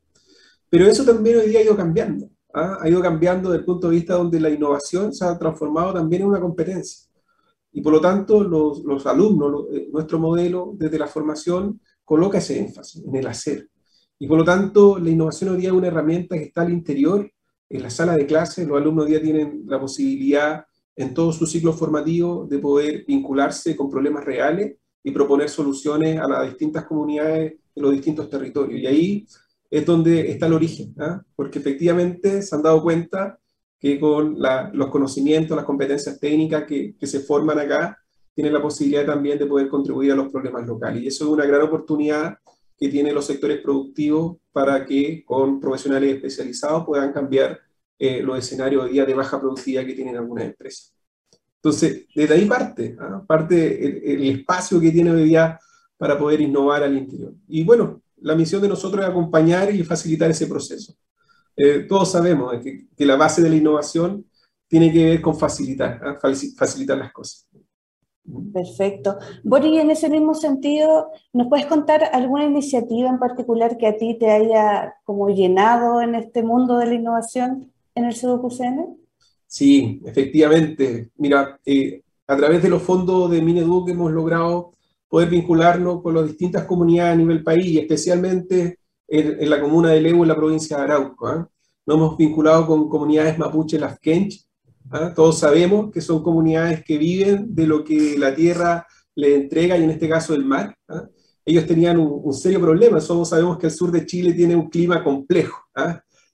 Pero 0.69 0.85
eso 0.85 1.03
también 1.03 1.37
hoy 1.37 1.49
día 1.49 1.59
ha 1.59 1.63
ido 1.63 1.75
cambiando, 1.75 2.29
¿ah? 2.53 2.77
ha 2.81 2.89
ido 2.89 3.01
cambiando 3.01 3.49
desde 3.49 3.59
el 3.59 3.65
punto 3.65 3.89
de 3.89 3.95
vista 3.95 4.15
donde 4.15 4.39
la 4.39 4.49
innovación 4.49 5.13
se 5.13 5.25
ha 5.25 5.37
transformado 5.37 5.93
también 5.93 6.23
en 6.23 6.29
una 6.29 6.39
competencia. 6.39 7.07
Y 7.71 7.81
por 7.81 7.93
lo 7.93 8.01
tanto, 8.01 8.43
los, 8.43 8.83
los 8.83 9.05
alumnos, 9.05 9.65
eh, 9.71 9.89
nuestro 9.91 10.19
modelo 10.19 10.73
desde 10.75 10.97
la 10.97 11.07
formación 11.07 11.79
coloca 12.03 12.39
ese 12.39 12.59
énfasis 12.59 13.03
en 13.05 13.15
el 13.15 13.27
hacer. 13.27 13.69
Y 14.17 14.27
por 14.27 14.39
lo 14.39 14.43
tanto, 14.43 14.97
la 14.99 15.09
innovación 15.09 15.51
hoy 15.51 15.61
día 15.61 15.69
es 15.69 15.75
una 15.75 15.87
herramienta 15.87 16.35
que 16.35 16.43
está 16.43 16.61
al 16.61 16.71
interior 16.71 17.31
en 17.69 17.83
la 17.83 17.89
sala 17.89 18.17
de 18.17 18.25
clases, 18.25 18.67
los 18.67 18.77
alumnos 18.77 19.05
hoy 19.05 19.11
día 19.11 19.21
tienen 19.21 19.63
la 19.67 19.79
posibilidad 19.79 20.65
en 20.99 21.13
todo 21.13 21.31
su 21.31 21.47
ciclo 21.47 21.71
formativo 21.71 22.45
de 22.45 22.59
poder 22.59 23.05
vincularse 23.07 23.73
con 23.73 23.89
problemas 23.89 24.25
reales 24.25 24.75
y 25.01 25.11
proponer 25.11 25.47
soluciones 25.47 26.19
a 26.19 26.27
las 26.27 26.45
distintas 26.49 26.83
comunidades 26.83 27.53
de 27.73 27.81
los 27.81 27.93
distintos 27.93 28.29
territorios. 28.29 28.81
Y 28.81 28.85
ahí 28.85 29.27
es 29.71 29.85
donde 29.85 30.29
está 30.29 30.47
el 30.47 30.53
origen, 30.53 30.93
¿ah? 30.99 31.23
porque 31.37 31.59
efectivamente 31.59 32.41
se 32.41 32.53
han 32.53 32.63
dado 32.63 32.83
cuenta 32.83 33.39
que 33.79 33.97
con 33.97 34.35
los 34.73 34.89
conocimientos, 34.89 35.55
las 35.55 35.65
competencias 35.65 36.19
técnicas 36.19 36.65
que, 36.65 36.97
que, 36.99 37.07
se 37.07 37.21
forman 37.21 37.59
acá, 37.59 37.97
tienen 38.35 38.51
la 38.51 38.61
posibilidad 38.61 39.05
también 39.05 39.39
de 39.39 39.45
poder 39.45 39.69
contribuir 39.69 40.11
a 40.11 40.15
los 40.15 40.29
problemas 40.29 40.67
locales. 40.67 41.01
Y 41.01 41.07
eso 41.07 41.23
es 41.23 41.31
una 41.31 41.45
gran 41.45 41.61
oportunidad 41.61 42.35
que 42.77 42.89
tienen 42.89 43.15
los 43.15 43.25
sectores 43.25 43.61
productivos 43.61 44.35
para 44.51 44.85
que 44.85 45.23
con 45.23 45.61
profesionales 45.61 46.15
especializados 46.15 46.85
puedan 46.85 47.13
cambiar 47.13 47.57
eh, 48.01 48.21
los 48.23 48.39
escenarios 48.39 48.85
de 48.85 48.91
día 48.91 49.05
de 49.05 49.13
baja 49.13 49.39
productividad 49.39 49.85
que 49.85 49.93
tienen 49.93 50.15
algunas 50.15 50.45
empresas. 50.45 50.93
Entonces, 51.55 52.05
desde 52.15 52.33
ahí 52.33 52.45
parte, 52.45 52.95
¿ah? 52.97 53.21
parte 53.27 53.85
el, 53.85 54.21
el, 54.21 54.39
espacio 54.39 54.79
que 54.79 54.91
tiene 54.91 55.11
hoy 55.11 55.25
día 55.25 55.59
para 55.97 56.17
poder 56.17 56.39
innovar 56.39 56.83
al 56.83 56.97
interior. 56.97 57.33
Y 57.49 57.65
bueno, 57.65 58.01
la 58.21 58.35
misión 58.35 58.61
de 58.61 58.69
nosotros 58.69 59.03
es 59.03 59.09
acompañar 59.09 59.75
y 59.75 59.83
facilitar 59.83 60.31
ese 60.31 60.47
proceso. 60.47 60.93
Eh, 61.57 61.85
todos 61.89 62.09
sabemos 62.09 62.53
que, 62.63 62.87
que, 62.95 63.05
la 63.05 63.17
base 63.17 63.41
de 63.41 63.49
la 63.49 63.57
innovación 63.57 64.25
tiene 64.69 64.93
que 64.93 65.03
ver 65.03 65.21
con 65.21 65.37
facilitar, 65.37 65.99
¿ah? 66.01 66.17
facilitar 66.57 66.97
las 66.97 67.11
cosas. 67.11 67.49
Perfecto. 68.53 69.17
Boris, 69.43 69.81
en 69.81 69.91
ese 69.91 70.09
mismo 70.09 70.35
sentido, 70.35 71.11
¿nos 71.33 71.47
puedes 71.47 71.65
contar 71.65 72.03
alguna 72.13 72.45
iniciativa 72.45 73.09
en 73.09 73.19
particular 73.19 73.77
que 73.77 73.87
a 73.87 73.97
ti 73.97 74.17
te 74.17 74.31
haya 74.31 74.95
como 75.03 75.29
llenado 75.29 76.01
en 76.01 76.15
este 76.15 76.43
mundo 76.43 76.77
de 76.77 76.85
la 76.85 76.93
innovación 76.93 77.73
en 77.99 78.05
el 78.05 78.15
SEDUCUCN? 78.15 78.97
Sí, 79.45 80.01
efectivamente. 80.05 81.11
Mira, 81.17 81.59
eh, 81.65 82.01
a 82.27 82.37
través 82.37 82.61
de 82.63 82.69
los 82.69 82.81
fondos 82.81 83.29
de 83.31 83.41
Mineduc 83.41 83.89
hemos 83.89 84.11
logrado 84.11 84.71
poder 85.07 85.29
vincularnos 85.29 86.01
con 86.01 86.13
las 86.13 86.27
distintas 86.27 86.65
comunidades 86.65 87.13
a 87.13 87.17
nivel 87.17 87.43
país 87.43 87.77
especialmente 87.79 88.79
en, 89.07 89.49
la 89.49 89.59
comuna 89.59 89.89
de 89.89 90.01
Lego, 90.01 90.23
en 90.23 90.27
la 90.27 90.35
provincia 90.35 90.77
de 90.77 90.83
Arauco. 90.83 91.29
¿eh? 91.29 91.45
Nos 91.85 91.97
hemos 91.97 92.17
vinculado 92.17 92.67
con 92.67 92.87
comunidades 92.87 93.37
mapuche 93.39 93.79
las 93.79 93.99
Kench. 93.99 94.45
¿ah? 94.91 95.11
Todos 95.15 95.39
sabemos 95.39 95.91
que 95.91 96.01
son 96.01 96.21
comunidades 96.21 96.83
que 96.83 96.97
viven 96.97 97.53
de 97.53 97.65
lo 97.65 97.83
que 97.83 98.17
la 98.17 98.35
tierra 98.35 98.85
le 99.15 99.35
entrega 99.35 99.77
y 99.77 99.83
en 99.83 99.89
este 99.89 100.07
caso 100.07 100.35
el 100.35 100.45
mar. 100.45 100.75
¿ah? 100.87 101.09
Ellos 101.43 101.65
tenían 101.65 101.97
un, 101.97 102.31
serio 102.33 102.61
problema. 102.61 102.99
Todos 102.99 103.29
sabemos 103.29 103.57
que 103.57 103.65
el 103.65 103.73
sur 103.73 103.91
de 103.91 104.05
Chile 104.05 104.33
tiene 104.33 104.55
un 104.55 104.69
clima 104.69 105.03
complejo. 105.03 105.57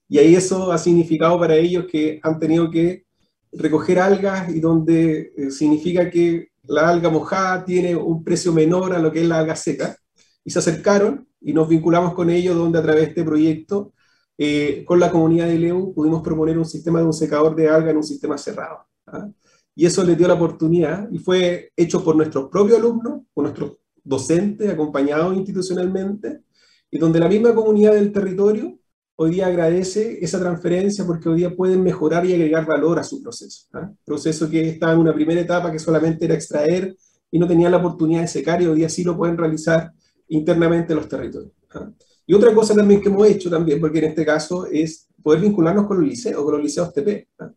Y 0.07 0.19
ahí 0.19 0.35
eso 0.35 0.71
ha 0.71 0.77
significado 0.77 1.39
para 1.39 1.55
ellos 1.55 1.85
que 1.89 2.19
han 2.21 2.39
tenido 2.39 2.69
que 2.69 3.05
recoger 3.51 3.99
algas 3.99 4.49
y 4.53 4.59
donde 4.59 5.33
eh, 5.35 5.51
significa 5.51 6.09
que 6.09 6.49
la 6.67 6.89
alga 6.89 7.09
mojada 7.09 7.63
tiene 7.63 7.95
un 7.95 8.23
precio 8.23 8.51
menor 8.53 8.93
a 8.93 8.99
lo 8.99 9.11
que 9.11 9.21
es 9.21 9.27
la 9.27 9.39
alga 9.39 9.55
seca, 9.55 9.95
y 10.43 10.51
se 10.51 10.59
acercaron 10.59 11.27
y 11.41 11.53
nos 11.53 11.67
vinculamos 11.67 12.13
con 12.13 12.29
ellos, 12.29 12.55
donde 12.55 12.79
a 12.79 12.81
través 12.81 13.03
de 13.03 13.09
este 13.09 13.23
proyecto, 13.23 13.93
eh, 14.37 14.83
con 14.85 14.99
la 14.99 15.11
comunidad 15.11 15.47
de 15.47 15.59
Leu, 15.59 15.93
pudimos 15.93 16.21
proponer 16.21 16.57
un 16.57 16.65
sistema 16.65 16.99
de 16.99 17.05
un 17.05 17.13
secador 17.13 17.55
de 17.55 17.69
alga 17.69 17.91
en 17.91 17.97
un 17.97 18.03
sistema 18.03 18.37
cerrado. 18.37 18.79
¿ah? 19.07 19.29
Y 19.75 19.85
eso 19.85 20.03
les 20.03 20.17
dio 20.17 20.27
la 20.27 20.33
oportunidad, 20.33 21.09
y 21.11 21.19
fue 21.19 21.71
hecho 21.75 22.03
por 22.03 22.15
nuestros 22.15 22.49
propios 22.49 22.79
alumnos, 22.79 23.21
por 23.33 23.43
nuestros 23.43 23.77
docentes, 24.03 24.69
acompañados 24.69 25.35
institucionalmente, 25.35 26.41
y 26.89 26.97
donde 26.97 27.19
la 27.19 27.27
misma 27.27 27.53
comunidad 27.53 27.93
del 27.93 28.11
territorio 28.11 28.79
hoy 29.17 29.31
día 29.31 29.47
agradece 29.47 30.19
esa 30.21 30.39
transferencia 30.39 31.05
porque 31.05 31.29
hoy 31.29 31.37
día 31.37 31.55
pueden 31.55 31.81
mejorar 31.83 32.25
y 32.25 32.33
agregar 32.33 32.65
valor 32.65 32.99
a 32.99 33.03
su 33.03 33.21
proceso. 33.21 33.67
¿ah? 33.73 33.91
Proceso 34.03 34.49
que 34.49 34.69
estaba 34.69 34.93
en 34.93 34.99
una 34.99 35.13
primera 35.13 35.41
etapa 35.41 35.71
que 35.71 35.79
solamente 35.79 36.25
era 36.25 36.35
extraer 36.35 36.95
y 37.31 37.39
no 37.39 37.47
tenían 37.47 37.71
la 37.71 37.77
oportunidad 37.77 38.21
de 38.21 38.27
secar 38.27 38.61
y 38.61 38.67
hoy 38.67 38.77
día 38.77 38.89
sí 38.89 39.03
lo 39.03 39.15
pueden 39.17 39.37
realizar 39.37 39.91
internamente 40.27 40.93
en 40.93 40.97
los 40.97 41.07
territorios. 41.07 41.53
¿ah? 41.73 41.89
Y 42.27 42.33
otra 42.33 42.53
cosa 42.53 42.75
también 42.75 43.01
que 43.01 43.09
hemos 43.09 43.27
hecho 43.27 43.49
también, 43.49 43.79
porque 43.79 43.99
en 43.99 44.05
este 44.05 44.25
caso 44.25 44.65
es 44.65 45.07
poder 45.21 45.41
vincularnos 45.41 45.87
con 45.87 45.99
los 45.99 46.07
liceos, 46.07 46.43
con 46.43 46.53
los 46.53 46.63
liceos 46.63 46.93
TP, 46.93 47.27
¿ah? 47.39 47.51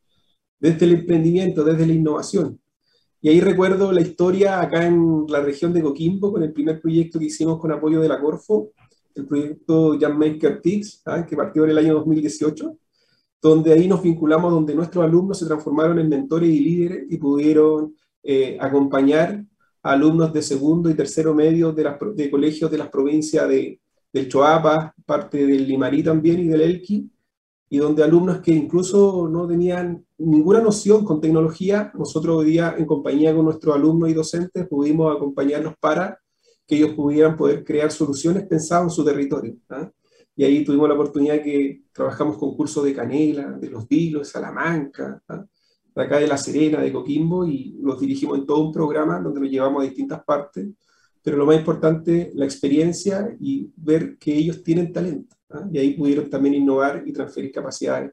desde 0.61 0.85
el 0.87 0.92
emprendimiento, 0.92 1.64
desde 1.64 1.87
la 1.87 1.92
innovación. 1.92 2.61
Y 3.21 3.31
ahí 3.31 3.40
recuerdo 3.40 3.90
la 3.90 4.01
historia 4.01 4.61
acá 4.61 4.87
en 4.87 5.25
la 5.29 5.40
región 5.40 5.73
de 5.73 5.83
Coquimbo, 5.83 6.33
con 6.33 6.42
el 6.44 6.53
primer 6.53 6.81
proyecto 6.81 7.18
que 7.18 7.25
hicimos 7.25 7.59
con 7.59 7.73
apoyo 7.73 8.01
de 8.01 8.09
la 8.09 8.21
Corfo, 8.21 8.71
el 9.14 9.27
proyecto 9.27 9.99
Jam 9.99 10.18
Maker 10.18 10.61
TICS, 10.61 11.03
¿ah? 11.07 11.27
que 11.27 11.37
partió 11.37 11.64
en 11.64 11.71
el 11.71 11.79
año 11.79 11.94
2018, 11.94 12.77
donde 13.40 13.73
ahí 13.73 13.87
nos 13.88 14.03
vinculamos, 14.03 14.53
donde 14.53 14.75
nuestros 14.75 15.05
alumnos 15.05 15.38
se 15.38 15.47
transformaron 15.47 15.99
en 15.99 16.09
mentores 16.09 16.51
y 16.51 16.61
líderes 16.61 17.07
y 17.09 17.18
pudieron 17.18 17.94
eh, 18.23 18.59
acompañar 18.61 19.44
a 19.83 19.92
alumnos 19.92 20.33
de 20.33 20.42
segundo 20.42 20.90
y 20.90 20.94
tercero 20.94 21.35
medio 21.35 21.73
de, 21.73 21.85
las, 21.85 21.97
de 22.14 22.31
colegios 22.31 22.71
de 22.71 22.79
las 22.79 22.88
provincias 22.88 23.49
de, 23.49 23.81
del 24.12 24.29
Choapa, 24.29 24.94
parte 25.07 25.47
del 25.47 25.66
Limarí 25.66 26.03
también 26.03 26.40
y 26.40 26.49
del 26.49 26.62
Elqui, 26.62 27.11
y 27.71 27.79
donde 27.79 28.03
alumnos 28.03 28.40
que 28.40 28.53
incluso 28.53 29.29
no 29.31 29.47
tenían 29.47 30.05
ninguna 30.16 30.61
noción 30.61 31.05
con 31.05 31.21
tecnología, 31.21 31.92
nosotros 31.94 32.38
hoy 32.38 32.47
día 32.47 32.75
en 32.77 32.87
compañía 32.87 33.35
con 33.35 33.44
nuestros 33.44 33.75
alumnos 33.75 34.09
y 34.09 34.14
docentes 34.14 34.66
pudimos 34.66 35.14
acompañarlos 35.14 35.75
para 35.79 36.18
que 36.68 36.76
ellos 36.76 36.92
pudieran 36.92 37.35
poder 37.35 37.64
crear 37.64 37.90
soluciones 37.90 38.46
pensadas 38.46 38.85
en 38.85 38.90
su 38.90 39.02
territorio. 39.02 39.57
¿ah? 39.70 39.90
Y 40.37 40.44
ahí 40.44 40.62
tuvimos 40.62 40.87
la 40.87 40.94
oportunidad 40.94 41.42
que 41.42 41.81
trabajamos 41.92 42.37
con 42.37 42.54
cursos 42.54 42.85
de 42.85 42.94
Canela, 42.94 43.52
de 43.52 43.70
Los 43.70 43.88
Vilos, 43.88 44.22
de 44.22 44.33
Salamanca, 44.33 45.20
¿ah? 45.28 45.46
de 45.94 46.02
acá 46.02 46.18
de 46.18 46.28
La 46.28 46.37
Serena, 46.37 46.83
de 46.83 46.92
Coquimbo, 46.92 47.46
y 47.46 47.78
los 47.81 47.98
dirigimos 47.98 48.38
en 48.38 48.46
todo 48.46 48.66
un 48.66 48.72
programa 48.72 49.18
donde 49.18 49.40
los 49.40 49.50
llevamos 49.50 49.83
a 49.83 49.87
distintas 49.87 50.22
partes, 50.22 50.68
pero 51.22 51.38
lo 51.38 51.46
más 51.46 51.57
importante, 51.57 52.31
la 52.35 52.44
experiencia 52.44 53.35
y 53.40 53.72
ver 53.74 54.18
que 54.18 54.37
ellos 54.37 54.62
tienen 54.62 54.92
talento. 54.92 55.37
¿ah? 55.48 55.66
Y 55.72 55.78
ahí 55.78 55.94
pudieron 55.94 56.28
también 56.28 56.54
innovar 56.54 57.02
y 57.07 57.12
transferir 57.14 57.50
capacidades 57.50 58.12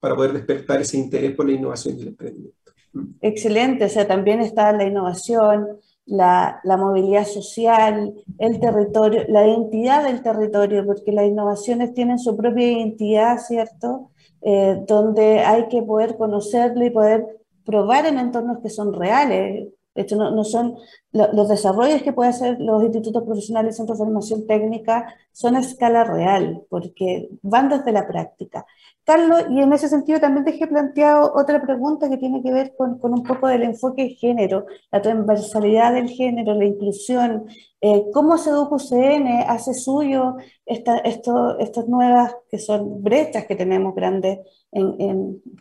para 0.00 0.16
poder 0.16 0.32
despertar 0.32 0.80
ese 0.80 0.96
interés 0.96 1.36
por 1.36 1.46
la 1.46 1.52
innovación 1.52 1.98
y 1.98 2.02
el 2.02 2.08
emprendimiento. 2.08 2.72
Excelente, 3.20 3.84
o 3.84 3.88
sea, 3.88 4.08
también 4.08 4.40
está 4.40 4.72
la 4.72 4.84
innovación, 4.84 5.78
la, 6.06 6.60
movilidad 6.64 7.24
social, 7.24 8.14
el 8.38 8.60
territorio, 8.60 9.24
la 9.28 9.46
identidad 9.46 10.04
del 10.04 10.22
territorio, 10.22 10.84
porque 10.84 11.12
las 11.12 11.26
innovaciones 11.26 11.94
tienen 11.94 12.18
su 12.18 12.36
propia 12.36 12.70
identidad, 12.70 13.38
¿cierto? 13.38 14.10
Eh, 14.42 14.82
donde 14.86 15.40
hay 15.40 15.68
que 15.68 15.82
poder 15.82 16.16
conocerlo 16.16 16.84
y 16.84 16.90
poder 16.90 17.26
probar 17.64 18.06
en 18.06 18.18
entornos 18.18 18.58
que 18.58 18.70
son 18.70 18.92
reales. 18.92 19.68
De 19.94 20.02
hecho, 20.02 20.16
no, 20.16 20.44
son 20.44 20.76
los 21.12 21.48
desarrollos 21.48 22.02
que 22.02 22.14
pueden 22.14 22.32
hacer 22.32 22.56
los 22.58 22.82
institutos 22.82 23.24
profesionales 23.24 23.76
centros 23.76 23.98
de 23.98 24.04
formación 24.04 24.46
técnica 24.46 25.14
son 25.32 25.56
a 25.56 25.60
escala 25.60 26.04
real, 26.04 26.62
porque 26.70 27.28
van 27.42 27.68
desde 27.68 27.92
la 27.92 28.06
práctica. 28.06 28.64
Carlos, 29.04 29.44
y 29.50 29.60
en 29.60 29.72
ese 29.72 29.88
sentido 29.88 30.20
también 30.20 30.44
dejé 30.44 30.66
planteado 30.66 31.32
otra 31.34 31.60
pregunta 31.60 32.08
que 32.08 32.16
tiene 32.16 32.42
que 32.42 32.52
ver 32.52 32.74
con, 32.76 32.98
un 33.02 33.22
poco 33.22 33.48
del 33.48 33.64
enfoque 33.64 34.04
de 34.04 34.10
género, 34.10 34.66
la 34.90 35.02
transversalidad 35.02 35.92
del 35.92 36.08
género, 36.08 36.54
la 36.54 36.64
inclusión. 36.64 37.46
Eh, 37.80 38.04
¿Cómo 38.14 38.38
SEDUCUCN 38.38 39.44
hace 39.46 39.74
suyo 39.74 40.36
estas 40.64 41.88
nuevas, 41.88 42.34
que 42.48 42.58
son 42.58 43.02
brechas 43.02 43.46
que 43.46 43.56
tenemos 43.56 43.94
grandes, 43.94 44.38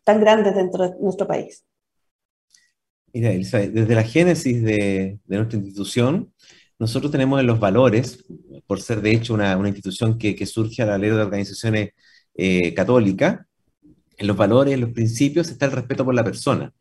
tan 0.04 0.20
grandes 0.22 0.56
dentro 0.56 0.90
de 0.90 0.96
nuestro 1.00 1.28
país? 1.28 1.66
Mira, 3.14 3.32
desde 3.32 3.96
la 3.96 4.04
génesis 4.04 4.62
de, 4.64 5.20
de, 5.26 5.38
nuestra 5.38 5.60
institución, 5.60 6.32
nosotros 6.80 7.12
tenemos 7.12 7.40
en 7.40 7.48
los 7.48 7.60
valores, 7.60 8.24
por 8.66 8.82
ser 8.82 9.02
de 9.02 9.12
hecho 9.12 9.34
una, 9.34 9.58
una 9.58 9.70
institución 9.70 10.18
que, 10.18 10.36
que, 10.36 10.46
surge 10.46 10.82
a 10.82 10.86
la 10.86 10.98
ley 10.98 11.10
de 11.10 11.22
organizaciones 11.22 11.92
eh, 12.36 12.74
católica, 12.74 13.48
en 14.18 14.28
los 14.28 14.38
valores, 14.38 14.74
en 14.74 14.82
los 14.82 14.92
principios, 14.92 15.50
está 15.50 15.66
el 15.66 15.72
respeto 15.74 16.06
por 16.06 16.16
la 16.16 16.24
persona. 16.24 16.74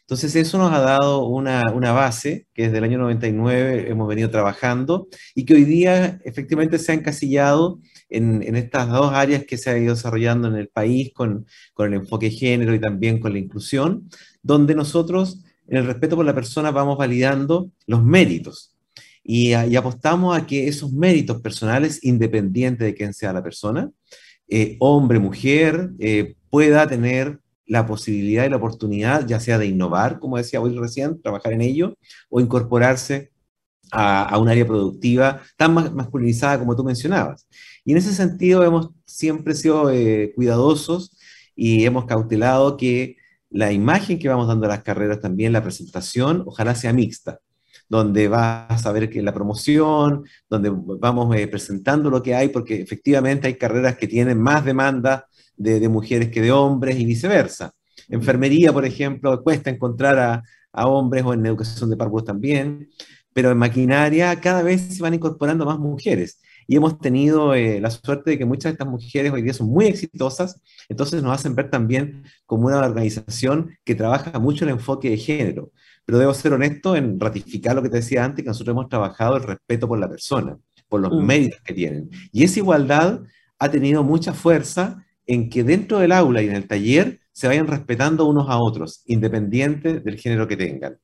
Entonces 0.00 0.36
eso 0.36 0.58
nos 0.58 0.72
ha 0.72 0.80
dado 0.80 1.26
una, 1.26 1.64
una, 1.74 1.92
base 1.92 2.46
que 2.54 2.64
desde 2.64 2.78
el 2.78 2.84
año 2.84 2.98
99 2.98 3.90
hemos 3.90 4.06
venido 4.06 4.30
trabajando 4.30 5.08
y 5.34 5.44
que 5.44 5.54
hoy 5.54 5.64
día 5.64 6.20
efectivamente 6.24 6.78
se 6.78 6.92
ha 6.92 6.94
encasillado 6.94 7.80
en, 8.08 8.42
en 8.42 8.54
estas 8.54 8.88
dos 8.88 9.12
áreas 9.12 9.44
que 9.44 9.58
se 9.58 9.68
ha 9.68 9.78
ido 9.78 9.94
desarrollando 9.94 10.46
en 10.46 10.54
el 10.54 10.68
país 10.68 11.12
con, 11.12 11.46
con, 11.74 11.88
el 11.92 12.00
enfoque 12.00 12.30
género 12.30 12.72
y 12.72 12.80
también 12.80 13.18
con 13.18 13.32
la 13.32 13.40
inclusión, 13.40 14.08
donde 14.42 14.76
nosotros 14.76 15.42
en 15.68 15.76
el 15.78 15.86
respeto 15.86 16.16
por 16.16 16.24
la 16.24 16.34
persona 16.34 16.70
vamos 16.70 16.98
validando 16.98 17.70
los 17.86 18.02
méritos 18.02 18.74
y, 19.22 19.54
y 19.54 19.76
apostamos 19.76 20.36
a 20.36 20.46
que 20.46 20.68
esos 20.68 20.92
méritos 20.92 21.40
personales, 21.40 22.02
independiente 22.04 22.84
de 22.84 22.94
quién 22.94 23.12
sea 23.12 23.32
la 23.32 23.42
persona, 23.42 23.90
eh, 24.48 24.76
hombre, 24.78 25.18
mujer, 25.18 25.90
eh, 25.98 26.36
pueda 26.50 26.86
tener 26.86 27.40
la 27.66 27.86
posibilidad 27.86 28.44
y 28.44 28.48
la 28.48 28.56
oportunidad, 28.56 29.26
ya 29.26 29.40
sea 29.40 29.58
de 29.58 29.66
innovar, 29.66 30.20
como 30.20 30.36
decía 30.36 30.60
hoy 30.60 30.76
recién, 30.78 31.20
trabajar 31.20 31.52
en 31.52 31.62
ello, 31.62 31.96
o 32.28 32.40
incorporarse 32.40 33.32
a, 33.90 34.38
un 34.38 34.48
área 34.48 34.66
productiva 34.66 35.42
tan 35.56 35.74
masculinizada 35.74 36.58
como 36.58 36.76
tú 36.76 36.84
mencionabas. 36.84 37.46
Y 37.84 37.92
en 37.92 37.98
ese 37.98 38.14
sentido 38.14 38.64
hemos 38.64 38.90
siempre 39.04 39.54
sido 39.54 39.90
eh, 39.90 40.32
cuidadosos 40.34 41.16
y 41.56 41.84
hemos 41.84 42.04
cautelado 42.06 42.76
que 42.76 43.16
la 43.50 43.72
imagen 43.72 44.18
que 44.18 44.28
vamos 44.28 44.48
dando 44.48 44.66
a 44.66 44.70
las 44.70 44.82
carreras 44.82 45.20
también, 45.20 45.52
la 45.52 45.62
presentación, 45.62 46.42
ojalá 46.46 46.74
sea 46.74 46.92
mixta, 46.92 47.40
donde 47.88 48.28
vas 48.28 48.84
a 48.84 48.92
ver 48.92 49.08
que 49.08 49.22
la 49.22 49.32
promoción, 49.32 50.24
donde 50.50 50.72
vamos 50.72 51.34
eh, 51.36 51.46
presentando 51.46 52.10
lo 52.10 52.22
que 52.22 52.34
hay, 52.34 52.48
porque 52.48 52.80
efectivamente 52.80 53.46
hay 53.46 53.54
carreras 53.54 53.96
que 53.96 54.08
tienen 54.08 54.40
más 54.40 54.64
demanda 54.64 55.26
de, 55.56 55.88
mujeres 55.88 56.30
que 56.30 56.42
de 56.42 56.52
hombres 56.52 56.98
y 56.98 57.04
viceversa. 57.04 57.72
Enfermería, 58.08 58.72
por 58.72 58.84
ejemplo, 58.84 59.42
cuesta 59.42 59.70
encontrar 59.70 60.18
a, 60.18 60.42
hombres 60.86 61.24
o 61.24 61.32
en 61.32 61.46
educación 61.46 61.88
de 61.88 61.96
párvulos 61.96 62.26
también, 62.26 62.90
pero 63.32 63.50
en 63.50 63.56
maquinaria 63.56 64.38
cada 64.40 64.62
vez 64.62 64.82
se 64.94 65.02
van 65.02 65.14
incorporando 65.14 65.64
más 65.64 65.78
mujeres 65.78 66.38
y 66.66 66.76
hemos 66.76 66.98
tenido 66.98 67.54
eh, 67.54 67.80
la 67.80 67.90
suerte 67.90 68.30
de 68.30 68.38
que 68.38 68.44
muchas 68.44 68.64
de 68.64 68.70
estas 68.72 68.88
mujeres 68.88 69.32
hoy 69.32 69.42
día 69.42 69.54
son 69.54 69.68
muy 69.68 69.86
exitosas, 69.86 70.60
entonces 70.88 71.22
nos 71.22 71.32
hacen 71.32 71.54
ver 71.54 71.70
también 71.70 72.24
como 72.44 72.66
una 72.66 72.78
organización 72.78 73.76
que 73.84 73.94
trabaja 73.94 74.38
mucho 74.38 74.64
el 74.64 74.70
enfoque 74.70 75.10
de 75.10 75.16
género. 75.16 75.70
Pero 76.04 76.18
debo 76.18 76.34
ser 76.34 76.52
honesto 76.52 76.96
en 76.96 77.18
ratificar 77.18 77.74
lo 77.76 77.82
que 77.82 77.88
te 77.88 77.96
decía 77.98 78.24
antes, 78.24 78.44
que 78.44 78.48
nosotros 78.48 78.72
hemos 78.74 78.88
trabajado 78.88 79.36
el 79.36 79.42
respeto 79.42 79.88
por 79.88 79.98
la 79.98 80.08
persona, 80.08 80.58
por 80.88 81.00
los 81.00 81.12
mm. 81.12 81.24
méritos 81.24 81.60
que 81.62 81.74
tienen. 81.74 82.10
Y 82.32 82.44
esa 82.44 82.60
igualdad 82.60 83.20
ha 83.58 83.70
tenido 83.70 84.02
mucha 84.02 84.32
fuerza 84.32 85.04
en 85.26 85.48
que 85.50 85.64
dentro 85.64 85.98
del 85.98 86.12
aula 86.12 86.42
y 86.42 86.48
en 86.48 86.56
el 86.56 86.68
taller 86.68 87.20
se 87.32 87.48
vayan 87.48 87.66
respetando 87.66 88.26
unos 88.26 88.48
a 88.48 88.58
otros, 88.58 89.02
independiente 89.06 90.00
del 90.00 90.18
género 90.18 90.46
que 90.48 90.56
tengan. 90.56 90.98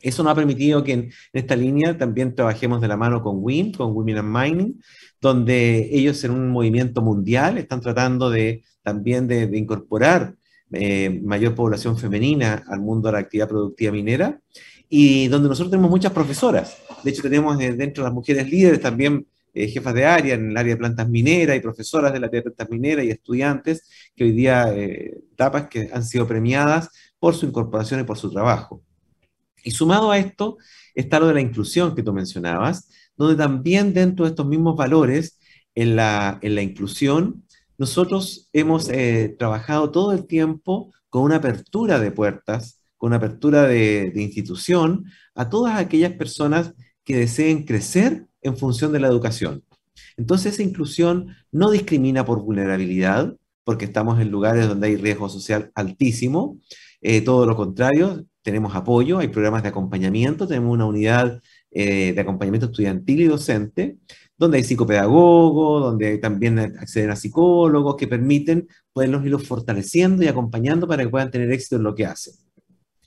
Eso 0.00 0.22
nos 0.22 0.32
ha 0.32 0.36
permitido 0.36 0.84
que 0.84 0.92
en, 0.92 1.12
esta 1.32 1.56
línea 1.56 1.96
también 1.96 2.34
trabajemos 2.34 2.80
de 2.80 2.88
la 2.88 2.96
mano 2.96 3.22
con 3.22 3.36
WIM, 3.40 3.72
con 3.72 3.92
Women 3.92 4.18
and 4.18 4.36
Mining, 4.36 4.80
donde 5.20 5.88
ellos 5.92 6.22
en 6.24 6.32
un 6.32 6.50
movimiento 6.50 7.02
mundial 7.02 7.58
están 7.58 7.80
tratando 7.80 8.30
de 8.30 8.62
también 8.82 9.26
de, 9.26 9.50
incorporar 9.58 10.36
eh, 10.70 11.20
mayor 11.24 11.56
población 11.56 11.98
femenina 11.98 12.64
al 12.68 12.80
mundo 12.80 13.08
de 13.08 13.12
la 13.14 13.18
actividad 13.18 13.48
productiva 13.48 13.92
minera 13.92 14.40
y 14.88 15.26
donde 15.26 15.48
nosotros 15.48 15.72
tenemos 15.72 15.90
muchas 15.90 16.12
profesoras. 16.12 16.76
De 17.02 17.10
hecho, 17.10 17.22
tenemos 17.22 17.60
eh, 17.60 17.72
dentro 17.72 18.04
de 18.04 18.08
las 18.08 18.14
mujeres 18.14 18.48
líderes 18.48 18.80
también 18.80 19.26
eh, 19.52 19.66
jefas 19.66 19.94
de 19.94 20.04
área 20.06 20.34
en 20.34 20.50
el 20.50 20.56
área 20.56 20.74
de 20.74 20.78
plantas 20.78 21.08
mineras 21.08 21.56
y 21.56 21.60
profesoras 21.60 22.12
de 22.12 22.20
la 22.20 22.28
área 22.28 22.40
de 22.40 22.44
plantas 22.44 22.70
mineras 22.70 23.04
y 23.04 23.10
estudiantes 23.10 23.88
que 24.14 24.22
hoy 24.22 24.32
día, 24.32 24.72
tapas 25.34 25.66
que 25.68 25.90
han 25.92 26.04
sido 26.04 26.28
premiadas 26.28 26.90
por 27.18 27.34
su 27.34 27.46
incorporación 27.46 28.00
y 28.00 28.04
por 28.04 28.18
su 28.18 28.30
trabajo. 28.30 28.85
Y 29.66 29.72
sumado 29.72 30.12
a 30.12 30.18
esto 30.18 30.58
está 30.94 31.18
lo 31.18 31.26
de 31.26 31.34
la 31.34 31.40
inclusión 31.40 31.96
que 31.96 32.04
tú 32.04 32.12
mencionabas, 32.12 32.88
donde 33.16 33.34
también 33.34 33.92
dentro 33.92 34.24
de 34.24 34.30
estos 34.30 34.46
mismos 34.46 34.76
valores, 34.76 35.40
en 35.74 35.96
la, 35.96 36.38
en 36.40 36.54
la 36.54 36.62
inclusión, 36.62 37.44
nosotros 37.76 38.48
hemos 38.52 38.88
eh, 38.88 39.34
trabajado 39.36 39.90
todo 39.90 40.12
el 40.12 40.24
tiempo 40.24 40.92
con 41.10 41.24
una 41.24 41.36
apertura 41.36 41.98
de 41.98 42.12
puertas, 42.12 42.80
con 42.96 43.08
una 43.08 43.16
apertura 43.16 43.66
de, 43.66 44.12
institución 44.14 45.04
a 45.34 45.50
todas 45.50 45.76
aquellas 45.78 46.12
personas 46.12 46.72
que 47.02 47.16
deseen 47.16 47.64
crecer 47.64 48.28
en 48.42 48.56
función 48.56 48.92
de 48.92 49.00
la 49.00 49.08
educación. 49.08 49.64
Entonces 50.16 50.54
esa 50.54 50.62
inclusión 50.62 51.34
no 51.50 51.72
discrimina 51.72 52.24
por 52.24 52.40
vulnerabilidad, 52.40 53.34
porque 53.64 53.86
estamos 53.86 54.20
en 54.20 54.30
lugares 54.30 54.68
donde 54.68 54.86
hay 54.86 54.96
riesgo 54.96 55.28
social 55.28 55.72
altísimo, 55.74 56.56
eh, 57.00 57.20
todo 57.20 57.46
lo 57.46 57.56
contrario, 57.56 58.24
tenemos 58.46 58.76
apoyo, 58.76 59.18
hay 59.18 59.26
programas 59.26 59.64
de 59.64 59.70
acompañamiento, 59.70 60.46
tenemos 60.46 60.72
una 60.72 60.84
unidad 60.84 61.42
eh, 61.72 62.12
de 62.12 62.20
acompañamiento 62.20 62.66
estudiantil 62.66 63.22
y 63.22 63.24
docente, 63.24 63.96
donde 64.38 64.58
hay 64.58 64.62
psicopedagogos, 64.62 65.82
donde 65.82 66.18
también 66.18 66.60
acceden 66.60 67.10
a 67.10 67.16
psicólogos 67.16 67.96
que 67.96 68.06
permiten 68.06 68.68
poderlos 68.92 69.24
irlos 69.24 69.48
fortaleciendo 69.48 70.22
y 70.22 70.28
acompañando 70.28 70.86
para 70.86 71.02
que 71.02 71.08
puedan 71.08 71.32
tener 71.32 71.50
éxito 71.50 71.74
en 71.74 71.82
lo 71.82 71.96
que 71.96 72.06
hacen. 72.06 72.34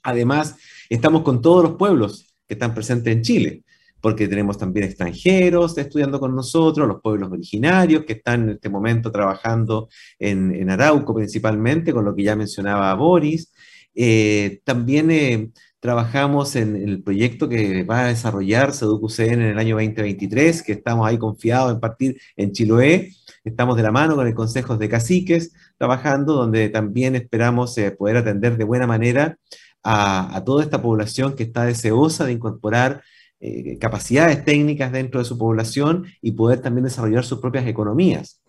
Además, 0.03 0.57
estamos 0.89 1.21
con 1.21 1.41
todos 1.41 1.63
los 1.63 1.77
pueblos 1.77 2.35
que 2.45 2.55
están 2.55 2.73
presentes 2.73 3.15
en 3.15 3.21
Chile, 3.21 3.63
porque 4.01 4.27
tenemos 4.27 4.57
también 4.57 4.87
extranjeros 4.87 5.77
estudiando 5.77 6.19
con 6.19 6.35
nosotros, 6.35 6.85
los 6.85 6.99
pueblos 7.01 7.31
originarios 7.31 8.03
que 8.03 8.13
están 8.13 8.43
en 8.43 8.49
este 8.55 8.67
momento 8.67 9.09
trabajando 9.09 9.87
en, 10.19 10.53
en 10.53 10.69
Arauco 10.69 11.15
principalmente, 11.15 11.93
con 11.93 12.03
lo 12.03 12.13
que 12.13 12.23
ya 12.23 12.35
mencionaba 12.35 12.93
Boris, 12.95 13.53
eh, 14.01 14.61
también 14.63 15.11
eh, 15.11 15.51
trabajamos 15.81 16.55
en, 16.55 16.77
el 16.77 17.03
proyecto 17.03 17.49
que 17.49 17.83
va 17.83 18.05
a 18.05 18.07
desarrollar 18.07 18.73
SEDUCUCN 18.73 19.33
en 19.33 19.41
el 19.41 19.59
año 19.59 19.75
2023, 19.75 20.63
que 20.63 20.71
estamos 20.71 21.05
ahí 21.05 21.17
confiados 21.17 21.73
en 21.73 21.81
partir 21.81 22.21
en 22.37 22.53
Chiloé. 22.53 23.11
Estamos 23.43 23.75
de 23.75 23.83
la 23.83 23.91
mano 23.91 24.15
con 24.15 24.25
el 24.25 24.33
Consejo 24.33 24.77
de 24.77 24.87
Caciques 24.87 25.51
trabajando, 25.77 26.33
donde 26.33 26.69
también 26.69 27.17
esperamos 27.17 27.77
eh, 27.77 27.91
poder 27.91 28.15
atender 28.15 28.55
de 28.55 28.63
buena 28.63 28.87
manera 28.87 29.37
a, 29.83 30.43
toda 30.45 30.63
esta 30.63 30.81
población 30.81 31.35
que 31.35 31.43
está 31.43 31.65
deseosa 31.65 32.25
de 32.25 32.31
incorporar 32.31 33.03
capacidades 33.79 34.43
técnicas 34.43 34.91
dentro 34.91 35.19
de 35.19 35.25
su 35.25 35.37
población 35.37 36.05
y 36.21 36.33
poder 36.33 36.61
también 36.61 36.83
desarrollar 36.85 37.25
sus 37.25 37.39
propias 37.39 37.67
economías. 37.67 38.41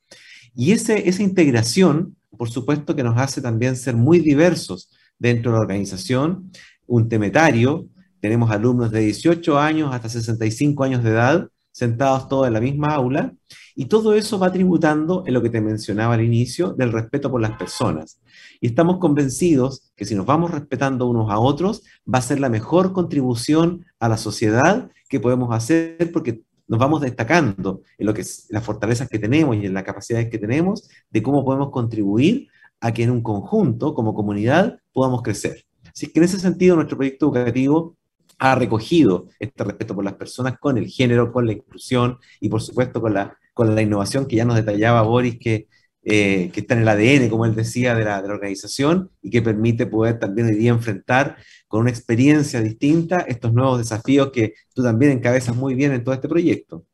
Y 0.54 0.72
ese, 0.72 1.08
esa 1.08 1.22
integración, 1.22 2.16
por 2.36 2.50
supuesto, 2.50 2.94
que 2.96 3.04
nos 3.04 3.16
hace 3.16 3.40
también 3.40 3.76
ser 3.76 3.96
muy 3.96 4.18
diversos 4.18 4.90
dentro 5.20 5.52
de 5.52 5.58
la 5.58 5.62
organización, 5.62 6.50
un 6.86 7.08
temetario, 7.08 7.86
tenemos 8.20 8.50
alumnos 8.50 8.90
de 8.90 9.00
18 9.00 9.58
años 9.58 9.94
hasta 9.94 10.08
65 10.08 10.82
años 10.82 11.04
de 11.04 11.10
edad, 11.10 11.48
sentados 11.70 12.28
todos 12.28 12.48
en 12.48 12.54
la 12.54 12.60
misma 12.60 12.88
aula, 12.88 13.32
y 13.76 13.84
todo 13.86 14.14
eso 14.14 14.38
va 14.38 14.52
tributando 14.52 15.22
en 15.26 15.34
lo 15.34 15.42
que 15.42 15.50
te 15.50 15.60
mencionaba 15.60 16.14
al 16.14 16.24
inicio, 16.24 16.72
del 16.72 16.90
respeto 16.90 17.30
por 17.30 17.40
las 17.40 17.56
personas. 17.56 18.20
Y 18.60 18.66
estamos 18.66 18.98
convencidos 18.98 19.92
que 19.94 20.04
si 20.04 20.14
nos 20.14 20.26
vamos 20.26 20.50
respetando 20.50 21.06
unos 21.06 21.30
a 21.30 21.38
otros, 21.38 21.82
va 22.12 22.18
a 22.18 22.22
ser 22.22 22.40
la 22.40 22.48
mejor 22.48 22.92
contribución 22.92 23.86
a 24.00 24.08
la 24.08 24.16
sociedad 24.16 24.90
que 25.08 25.20
podemos 25.20 25.54
hacer 25.54 26.10
porque 26.12 26.42
nos 26.66 26.78
vamos 26.78 27.00
destacando 27.00 27.82
en 27.98 28.06
lo 28.06 28.14
que 28.14 28.20
es 28.22 28.46
las 28.50 28.64
fortalezas 28.64 29.08
que 29.08 29.18
tenemos 29.18 29.56
y 29.56 29.66
en 29.66 29.74
las 29.74 29.82
capacidades 29.82 30.28
que 30.28 30.38
tenemos 30.38 30.88
de 31.10 31.22
cómo 31.22 31.44
podemos 31.44 31.70
contribuir 31.70 32.48
a 32.80 32.92
que 32.92 33.02
en 33.02 33.10
un 33.10 33.22
conjunto, 33.22 33.94
como 33.94 34.14
comunidad, 34.14 34.79
podamos 34.92 35.22
crecer. 35.22 35.64
Así 35.92 36.06
que 36.06 36.20
en 36.20 36.24
ese 36.24 36.38
sentido, 36.38 36.76
nuestro 36.76 36.96
proyecto 36.96 37.26
educativo 37.26 37.96
ha 38.38 38.54
recogido 38.54 39.28
este 39.38 39.64
respeto 39.64 39.94
por 39.94 40.04
las 40.04 40.14
personas 40.14 40.58
con 40.58 40.78
el 40.78 40.86
género, 40.86 41.30
con 41.30 41.46
la 41.46 41.52
inclusión 41.52 42.18
y 42.40 42.48
por 42.48 42.62
supuesto 42.62 43.00
con 43.00 43.14
la, 43.14 43.36
con 43.52 43.74
la 43.74 43.82
innovación 43.82 44.26
que 44.26 44.36
ya 44.36 44.46
nos 44.46 44.56
detallaba 44.56 45.02
Boris, 45.02 45.38
que, 45.38 45.68
eh, 46.02 46.50
que 46.50 46.60
está 46.60 46.74
en 46.74 46.80
el 46.80 46.88
ADN, 46.88 47.28
como 47.28 47.44
él 47.44 47.54
decía, 47.54 47.94
de 47.94 48.04
la, 48.04 48.22
de 48.22 48.28
la, 48.28 48.34
organización 48.34 49.10
y 49.20 49.28
que 49.28 49.42
permite 49.42 49.84
poder 49.86 50.18
también 50.18 50.46
hoy 50.46 50.54
día 50.54 50.70
enfrentar 50.70 51.36
con 51.68 51.82
una 51.82 51.90
experiencia 51.90 52.62
distinta 52.62 53.20
estos 53.20 53.52
nuevos 53.52 53.78
desafíos 53.78 54.30
que 54.32 54.54
tú 54.74 54.82
también 54.82 55.12
encabezas 55.12 55.54
muy 55.54 55.74
bien 55.74 55.92
en 55.92 56.02
todo 56.02 56.14
este 56.14 56.28
proyecto. 56.28 56.86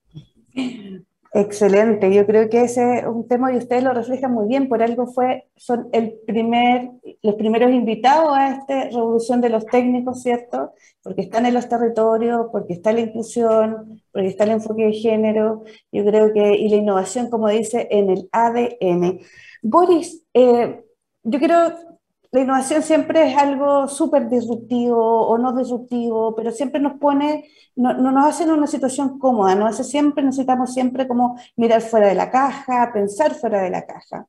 Excelente, 1.38 2.14
yo 2.14 2.24
creo 2.24 2.48
que 2.48 2.62
ese 2.62 3.00
es 3.00 3.04
un 3.04 3.28
tema 3.28 3.52
y 3.52 3.58
ustedes 3.58 3.82
lo 3.82 3.92
reflejan 3.92 4.32
muy 4.32 4.48
bien, 4.48 4.70
por 4.70 4.82
algo 4.82 5.06
fue, 5.06 5.50
son 5.54 5.86
el 5.92 6.14
primer, 6.26 6.92
los 7.20 7.34
primeros 7.34 7.72
invitados 7.72 8.30
a 8.34 8.56
esta 8.56 8.84
revolución 8.84 9.42
de 9.42 9.50
los 9.50 9.66
técnicos, 9.66 10.22
¿cierto? 10.22 10.72
Porque 11.02 11.20
están 11.20 11.44
en 11.44 11.52
los 11.52 11.68
territorios, 11.68 12.46
porque 12.50 12.72
está 12.72 12.90
la 12.94 13.00
inclusión, 13.00 14.00
porque 14.12 14.28
está 14.28 14.44
el 14.44 14.52
enfoque 14.52 14.84
de 14.86 14.94
género, 14.94 15.64
yo 15.92 16.06
creo 16.06 16.32
que, 16.32 16.54
y 16.56 16.70
la 16.70 16.76
innovación, 16.76 17.28
como 17.28 17.50
dice, 17.50 17.86
en 17.90 18.08
el 18.08 18.30
ADN. 18.32 19.20
Boris, 19.60 20.22
eh, 20.32 20.84
yo 21.22 21.38
quiero 21.38 21.95
la 22.36 22.42
innovación 22.42 22.82
siempre 22.82 23.30
es 23.30 23.38
algo 23.38 23.88
súper 23.88 24.28
disruptivo 24.28 25.26
o 25.26 25.38
no 25.38 25.56
disruptivo, 25.56 26.34
pero 26.36 26.52
siempre 26.52 26.78
nos 26.78 26.98
pone, 26.98 27.48
no, 27.76 27.94
nos 27.94 28.26
hace 28.26 28.44
en 28.44 28.50
una 28.50 28.66
situación 28.66 29.18
cómoda, 29.18 29.54
nos 29.54 29.70
hace 29.70 29.84
siempre, 29.84 30.22
necesitamos 30.22 30.74
siempre 30.74 31.08
como 31.08 31.40
mirar 31.56 31.80
fuera 31.80 32.08
de 32.08 32.14
la 32.14 32.30
caja, 32.30 32.90
pensar 32.92 33.34
fuera 33.36 33.62
de 33.62 33.70
la 33.70 33.86
caja. 33.86 34.26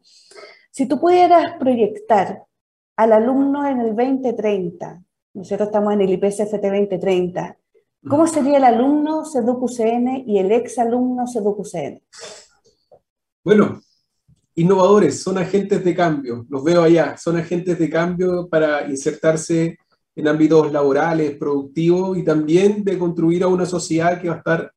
Si 0.72 0.86
tú 0.86 1.02
pudieras 1.02 1.58
proyectar 1.60 2.46
al 2.96 3.12
alumno 3.12 3.68
en 3.68 3.82
el 3.82 3.94
2030, 3.94 5.04
nosotros 5.34 5.68
estamos 5.68 5.92
en 5.92 6.00
el 6.00 6.12
IPCFT 6.12 6.64
2030, 6.64 7.58
¿cómo 8.08 8.26
sería 8.26 8.60
el 8.60 8.64
alumno 8.64 9.26
CEDUCUCN 9.26 10.24
y 10.26 10.40
el 10.40 10.54
ex 10.54 10.80
alumno 10.80 11.28
CEDUCUCN? 11.28 12.02
Bueno, 13.44 13.82
innovadores, 14.58 15.22
son 15.22 15.38
agentes 15.38 15.84
de 15.84 15.94
cambio, 15.94 16.46
los 16.50 16.64
veo 16.64 16.82
allá, 16.82 17.16
son 17.16 17.38
agentes 17.38 17.78
de 17.78 17.90
cambio 17.90 18.48
para 18.50 18.90
insertarse 18.90 19.78
en 20.16 20.28
ámbitos 20.28 20.72
laborales, 20.72 21.38
productivos 21.38 22.18
y 22.18 22.24
también 22.24 22.84
de 22.84 22.98
construir 22.98 23.44
a 23.44 23.48
una 23.48 23.68
sociedad 23.68 24.20
que 24.20 24.30
va 24.30 24.36
a 24.36 24.38
estar 24.40 24.72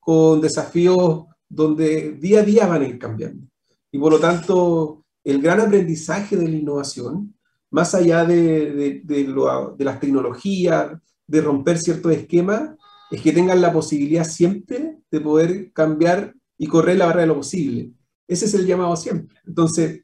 con 0.00 0.40
desafíos 0.40 1.26
donde 1.46 2.12
día 2.12 2.40
a 2.40 2.44
día 2.44 2.66
van 2.66 2.80
a 2.80 2.88
ir 2.88 2.98
cambiando. 2.98 3.46
Y 3.92 3.98
por 3.98 4.12
lo 4.12 4.18
tanto, 4.18 5.04
el 5.22 5.42
gran 5.42 5.60
aprendizaje 5.60 6.34
de 6.36 6.48
la 6.48 6.56
innovación, 6.56 7.34
más 7.70 7.94
allá 7.94 8.24
de, 8.24 9.02
de 9.04 9.84
las 9.84 10.00
tecnologías, 10.00 10.92
de 11.26 11.40
romper 11.42 11.76
ciertos 11.78 12.12
esquemas, 12.12 12.70
es 13.10 13.20
que 13.20 13.32
tengan 13.32 13.60
la 13.60 13.70
posibilidad 13.70 14.24
siempre 14.24 14.96
de 15.10 15.20
poder 15.20 15.72
cambiar 15.74 16.34
y 16.56 16.68
correr 16.68 16.96
la 16.96 17.06
barra 17.06 17.20
de 17.20 17.26
lo 17.26 17.36
posible. 17.36 17.92
Ese 18.28 18.46
es 18.46 18.54
el 18.54 18.66
llamado 18.66 18.96
siempre. 18.96 19.36
Entonces, 19.46 20.02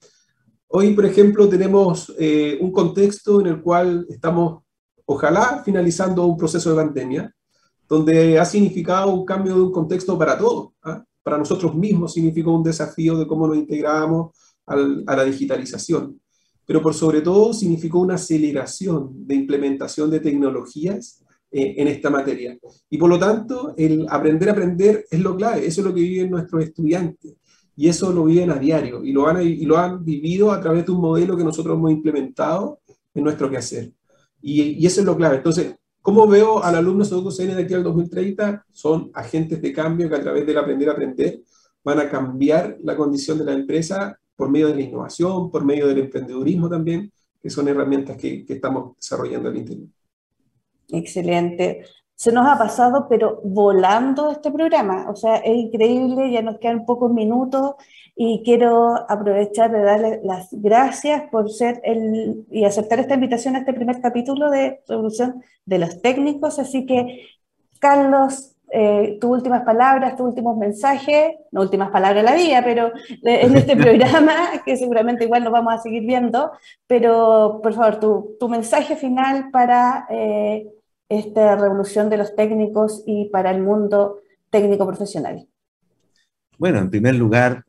hoy, 0.68 0.94
por 0.94 1.04
ejemplo, 1.04 1.48
tenemos 1.48 2.12
eh, 2.18 2.58
un 2.60 2.72
contexto 2.72 3.40
en 3.40 3.48
el 3.48 3.62
cual 3.62 4.06
estamos, 4.08 4.62
ojalá, 5.06 5.62
finalizando 5.64 6.26
un 6.26 6.36
proceso 6.36 6.70
de 6.70 6.76
pandemia, 6.76 7.34
donde 7.88 8.38
ha 8.38 8.44
significado 8.44 9.12
un 9.12 9.24
cambio 9.24 9.54
de 9.54 9.60
un 9.60 9.72
contexto 9.72 10.16
para 10.16 10.38
todos. 10.38 10.70
¿ah? 10.82 11.04
Para 11.22 11.38
nosotros 11.38 11.74
mismos 11.74 12.14
significó 12.14 12.52
un 12.52 12.62
desafío 12.62 13.18
de 13.18 13.26
cómo 13.26 13.46
nos 13.46 13.56
integramos 13.56 14.36
a 14.66 14.76
la 15.16 15.24
digitalización, 15.24 16.20
pero 16.64 16.80
por 16.80 16.94
sobre 16.94 17.20
todo 17.20 17.52
significó 17.52 18.00
una 18.00 18.14
aceleración 18.14 19.26
de 19.26 19.34
implementación 19.34 20.10
de 20.10 20.20
tecnologías 20.20 21.22
eh, 21.50 21.74
en 21.76 21.88
esta 21.88 22.08
materia. 22.08 22.56
Y 22.88 22.96
por 22.96 23.10
lo 23.10 23.18
tanto, 23.18 23.74
el 23.76 24.06
aprender 24.08 24.48
a 24.48 24.52
aprender 24.52 25.04
es 25.10 25.20
lo 25.20 25.36
clave, 25.36 25.66
eso 25.66 25.82
es 25.82 25.86
lo 25.86 25.92
que 25.92 26.00
viven 26.00 26.30
nuestros 26.30 26.64
estudiantes. 26.64 27.34
Y 27.82 27.88
eso 27.88 28.12
lo 28.12 28.26
viven 28.26 28.48
a 28.52 28.60
diario 28.60 29.02
y 29.02 29.10
lo, 29.10 29.26
han, 29.26 29.42
y 29.42 29.64
lo 29.64 29.76
han 29.76 30.04
vivido 30.04 30.52
a 30.52 30.60
través 30.60 30.86
de 30.86 30.92
un 30.92 31.00
modelo 31.00 31.36
que 31.36 31.42
nosotros 31.42 31.76
hemos 31.76 31.90
implementado 31.90 32.78
en 33.12 33.24
nuestro 33.24 33.50
quehacer. 33.50 33.90
Y, 34.40 34.62
y 34.80 34.86
eso 34.86 35.00
es 35.00 35.04
lo 35.04 35.16
clave. 35.16 35.38
Entonces, 35.38 35.74
¿cómo 36.00 36.28
veo 36.28 36.62
al 36.62 36.76
alumno 36.76 37.04
CN 37.04 37.56
de 37.56 37.62
aquí 37.64 37.74
al 37.74 37.82
2030? 37.82 38.66
Son 38.70 39.10
agentes 39.12 39.60
de 39.60 39.72
cambio 39.72 40.08
que 40.08 40.14
a 40.14 40.20
través 40.20 40.46
del 40.46 40.58
aprender 40.58 40.90
a 40.90 40.92
aprender 40.92 41.40
van 41.82 41.98
a 41.98 42.08
cambiar 42.08 42.78
la 42.84 42.96
condición 42.96 43.38
de 43.38 43.46
la 43.46 43.54
empresa 43.54 44.16
por 44.36 44.48
medio 44.48 44.68
de 44.68 44.76
la 44.76 44.82
innovación, 44.82 45.50
por 45.50 45.64
medio 45.64 45.88
del 45.88 45.98
emprendedurismo 45.98 46.68
también, 46.68 47.10
que 47.42 47.50
son 47.50 47.66
herramientas 47.66 48.16
que, 48.16 48.44
que 48.46 48.52
estamos 48.52 48.94
desarrollando 48.94 49.48
al 49.48 49.56
interior. 49.56 49.88
Excelente. 50.88 51.84
Se 52.22 52.30
nos 52.30 52.46
ha 52.46 52.56
pasado, 52.56 53.08
pero 53.08 53.40
volando 53.42 54.30
este 54.30 54.52
programa. 54.52 55.10
O 55.10 55.16
sea, 55.16 55.38
es 55.38 55.56
increíble, 55.56 56.30
ya 56.30 56.40
nos 56.40 56.60
quedan 56.60 56.86
pocos 56.86 57.12
minutos 57.12 57.74
y 58.14 58.44
quiero 58.44 58.94
aprovechar 59.10 59.72
de 59.72 59.82
darle 59.82 60.20
las 60.22 60.46
gracias 60.52 61.24
por 61.32 61.50
ser 61.50 61.80
el 61.82 62.46
y 62.48 62.64
aceptar 62.64 63.00
esta 63.00 63.14
invitación 63.14 63.56
a 63.56 63.58
este 63.58 63.74
primer 63.74 64.00
capítulo 64.00 64.50
de 64.50 64.82
Revolución 64.86 65.42
de 65.66 65.80
los 65.80 66.00
Técnicos. 66.00 66.60
Así 66.60 66.86
que, 66.86 67.26
Carlos, 67.80 68.54
eh, 68.70 69.18
tus 69.20 69.28
últimas 69.28 69.64
palabras, 69.64 70.14
tus 70.14 70.28
últimos 70.28 70.56
mensajes, 70.56 71.32
no 71.50 71.62
últimas 71.62 71.90
palabras 71.90 72.22
de 72.22 72.30
la 72.30 72.36
vida, 72.36 72.62
pero 72.62 72.92
en 73.24 73.56
este 73.56 73.76
programa, 73.84 74.62
que 74.64 74.76
seguramente 74.76 75.24
igual 75.24 75.42
nos 75.42 75.52
vamos 75.52 75.74
a 75.74 75.78
seguir 75.78 76.04
viendo, 76.04 76.52
pero 76.86 77.58
por 77.60 77.74
favor, 77.74 77.98
tu, 77.98 78.36
tu 78.38 78.48
mensaje 78.48 78.94
final 78.94 79.50
para 79.50 80.06
eh, 80.08 80.68
esta 81.18 81.56
revolución 81.56 82.10
de 82.10 82.16
los 82.16 82.34
técnicos 82.34 83.02
y 83.06 83.28
para 83.30 83.50
el 83.50 83.62
mundo 83.62 84.20
técnico 84.50 84.86
profesional? 84.86 85.48
Bueno, 86.58 86.78
en 86.78 86.90
primer 86.90 87.14
lugar, 87.14 87.64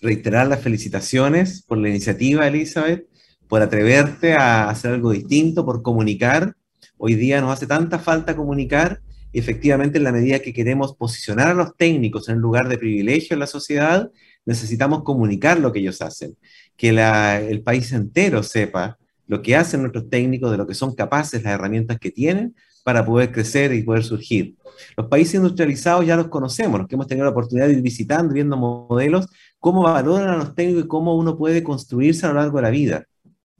reiterar 0.00 0.46
las 0.46 0.60
felicitaciones 0.60 1.62
por 1.62 1.78
la 1.78 1.88
iniciativa, 1.88 2.46
Elizabeth, 2.46 3.08
por 3.48 3.62
atreverte 3.62 4.34
a 4.34 4.68
hacer 4.68 4.92
algo 4.92 5.12
distinto, 5.12 5.64
por 5.64 5.82
comunicar. 5.82 6.54
Hoy 6.96 7.14
día 7.14 7.40
nos 7.40 7.52
hace 7.52 7.66
tanta 7.66 7.98
falta 7.98 8.36
comunicar 8.36 9.00
efectivamente 9.32 9.98
en 9.98 10.04
la 10.04 10.12
medida 10.12 10.40
que 10.40 10.52
queremos 10.52 10.94
posicionar 10.96 11.48
a 11.48 11.54
los 11.54 11.76
técnicos 11.76 12.28
en 12.28 12.38
lugar 12.38 12.68
de 12.68 12.78
privilegio 12.78 13.34
en 13.34 13.40
la 13.40 13.46
sociedad, 13.46 14.10
necesitamos 14.44 15.02
comunicar 15.02 15.60
lo 15.60 15.72
que 15.72 15.80
ellos 15.80 16.00
hacen, 16.00 16.36
que 16.76 16.88
el 16.88 17.62
país 17.62 17.92
entero 17.92 18.42
sepa 18.42 18.98
lo 19.26 19.42
que 19.42 19.56
hacen 19.56 19.82
nuestros 19.82 20.08
técnicos, 20.08 20.50
de 20.50 20.56
lo 20.56 20.66
que 20.66 20.74
son 20.74 20.94
capaces, 20.94 21.42
las 21.42 21.52
herramientas 21.52 21.98
que 21.98 22.10
tienen 22.10 22.54
para 22.84 23.04
poder 23.04 23.32
crecer 23.32 23.72
y 23.74 23.82
poder 23.82 24.04
surgir. 24.04 24.56
Los 24.96 25.06
países 25.06 25.34
industrializados 25.34 26.06
ya 26.06 26.16
los 26.16 26.28
conocemos, 26.28 26.78
los 26.78 26.88
que 26.88 26.94
hemos 26.94 27.06
tenido 27.06 27.24
la 27.24 27.32
oportunidad 27.32 27.66
de 27.66 27.74
ir 27.74 27.82
visitando, 27.82 28.34
viendo 28.34 28.56
modelos, 28.56 29.26
cómo 29.58 29.82
valoran 29.82 30.28
a 30.28 30.36
los 30.36 30.54
técnicos 30.54 30.84
y 30.84 30.88
cómo 30.88 31.16
uno 31.16 31.36
puede 31.36 31.62
construirse 31.62 32.26
a 32.26 32.30
lo 32.30 32.36
largo 32.36 32.58
de 32.58 32.62
la 32.62 32.70
vida. 32.70 33.04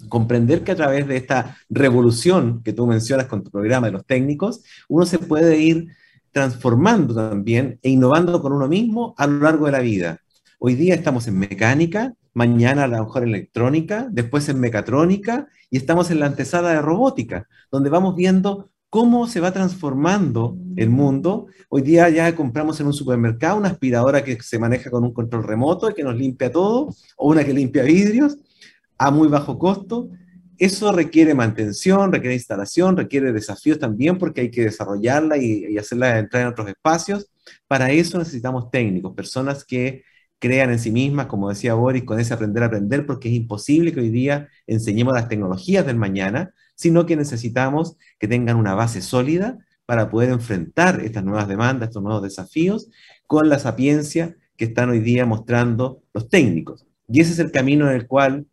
Comprender 0.08 0.62
que 0.62 0.72
a 0.72 0.76
través 0.76 1.08
de 1.08 1.16
esta 1.16 1.56
revolución 1.68 2.62
que 2.62 2.72
tú 2.72 2.86
mencionas 2.86 3.26
con 3.26 3.42
tu 3.42 3.50
programa 3.50 3.88
de 3.88 3.92
los 3.92 4.06
técnicos, 4.06 4.62
uno 4.88 5.04
se 5.06 5.18
puede 5.18 5.58
ir 5.58 5.88
transformando 6.30 7.14
también 7.14 7.78
e 7.82 7.90
innovando 7.90 8.40
con 8.40 8.52
uno 8.52 8.68
mismo 8.68 9.14
a 9.18 9.26
lo 9.26 9.40
largo 9.40 9.66
de 9.66 9.72
la 9.72 9.80
vida. 9.80 10.20
Hoy 10.60 10.74
día 10.74 10.94
estamos 10.94 11.26
en 11.26 11.38
mecánica, 11.38 12.14
mañana 12.34 12.84
a 12.84 12.86
lo 12.86 13.04
mejor 13.04 13.24
en 13.24 13.30
electrónica, 13.30 14.06
después 14.10 14.48
en 14.48 14.60
mecatrónica 14.60 15.48
y 15.70 15.76
estamos 15.76 16.10
en 16.10 16.20
la 16.20 16.26
antesala 16.26 16.70
de 16.70 16.82
robótica, 16.82 17.48
donde 17.70 17.90
vamos 17.90 18.14
viendo 18.14 18.70
cómo 18.90 19.26
se 19.26 19.40
va 19.40 19.52
transformando 19.52 20.56
el 20.76 20.90
mundo. 20.90 21.46
Hoy 21.68 21.82
día 21.82 22.08
ya 22.08 22.34
compramos 22.34 22.80
en 22.80 22.86
un 22.86 22.94
supermercado 22.94 23.58
una 23.58 23.68
aspiradora 23.68 24.24
que 24.24 24.40
se 24.40 24.58
maneja 24.58 24.90
con 24.90 25.04
un 25.04 25.12
control 25.12 25.44
remoto 25.44 25.90
y 25.90 25.94
que 25.94 26.02
nos 26.02 26.16
limpia 26.16 26.50
todo, 26.50 26.88
o 27.16 27.28
una 27.30 27.44
que 27.44 27.52
limpia 27.52 27.82
vidrios 27.82 28.38
a 28.96 29.10
muy 29.10 29.28
bajo 29.28 29.58
costo. 29.58 30.08
Eso 30.56 30.90
requiere 30.92 31.34
mantención, 31.34 32.12
requiere 32.12 32.34
instalación, 32.34 32.96
requiere 32.96 33.32
desafíos 33.32 33.78
también 33.78 34.18
porque 34.18 34.40
hay 34.42 34.50
que 34.50 34.64
desarrollarla 34.64 35.36
y, 35.36 35.66
y 35.66 35.78
hacerla 35.78 36.18
entrar 36.18 36.42
en 36.42 36.48
otros 36.48 36.68
espacios. 36.68 37.30
Para 37.68 37.90
eso 37.92 38.18
necesitamos 38.18 38.70
técnicos, 38.70 39.14
personas 39.14 39.64
que 39.64 40.02
crean 40.40 40.70
en 40.70 40.78
sí 40.78 40.90
mismas, 40.90 41.26
como 41.26 41.48
decía 41.48 41.74
Boris, 41.74 42.04
con 42.04 42.18
ese 42.18 42.34
aprender 42.34 42.62
a 42.62 42.66
aprender, 42.66 43.06
porque 43.06 43.28
es 43.28 43.34
imposible 43.34 43.92
que 43.92 44.00
hoy 44.00 44.10
día 44.10 44.48
enseñemos 44.66 45.14
las 45.14 45.28
tecnologías 45.28 45.84
del 45.86 45.96
mañana, 45.96 46.52
sino 46.78 47.06
que 47.06 47.16
necesitamos 47.16 47.96
que 48.20 48.28
tengan 48.28 48.56
una 48.56 48.74
base 48.74 49.02
sólida 49.02 49.58
para 49.84 50.10
poder 50.10 50.30
enfrentar 50.30 51.00
estas 51.04 51.24
nuevas 51.24 51.48
demandas, 51.48 51.88
estos 51.88 52.02
nuevos 52.02 52.22
desafíos, 52.22 52.88
con 53.26 53.48
la 53.48 53.58
sapiencia 53.58 54.36
que 54.56 54.66
están 54.66 54.88
hoy 54.88 55.00
día 55.00 55.26
mostrando 55.26 56.02
los 56.14 56.28
técnicos. 56.28 56.86
Y 57.08 57.20
ese 57.20 57.32
es 57.32 57.40
el 57.40 57.50
camino 57.50 57.90
en 57.90 57.96
el 57.96 58.06
cual 58.06 58.46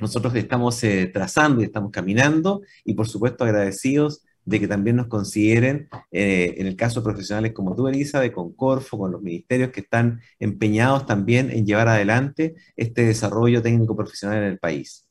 nosotros 0.00 0.34
estamos 0.34 0.82
eh, 0.82 1.08
trazando 1.12 1.60
y 1.60 1.66
estamos 1.66 1.92
caminando, 1.92 2.62
y 2.84 2.94
por 2.94 3.08
supuesto 3.08 3.44
agradecidos 3.44 4.24
de 4.44 4.58
que 4.58 4.66
también 4.66 4.96
nos 4.96 5.06
consideren, 5.06 5.88
eh, 6.10 6.56
en 6.58 6.66
el 6.66 6.74
caso 6.74 7.00
de 7.00 7.04
profesionales 7.04 7.52
como 7.52 7.76
tú, 7.76 7.86
Elisa, 7.86 8.18
de 8.18 8.32
Concorfo, 8.32 8.98
con 8.98 9.12
los 9.12 9.22
ministerios 9.22 9.70
que 9.70 9.80
están 9.80 10.20
empeñados 10.40 11.06
también 11.06 11.50
en 11.50 11.64
llevar 11.64 11.86
adelante 11.86 12.56
este 12.76 13.04
desarrollo 13.04 13.62
técnico 13.62 13.94
profesional 13.94 14.38
en 14.38 14.44
el 14.44 14.58
país. 14.58 15.07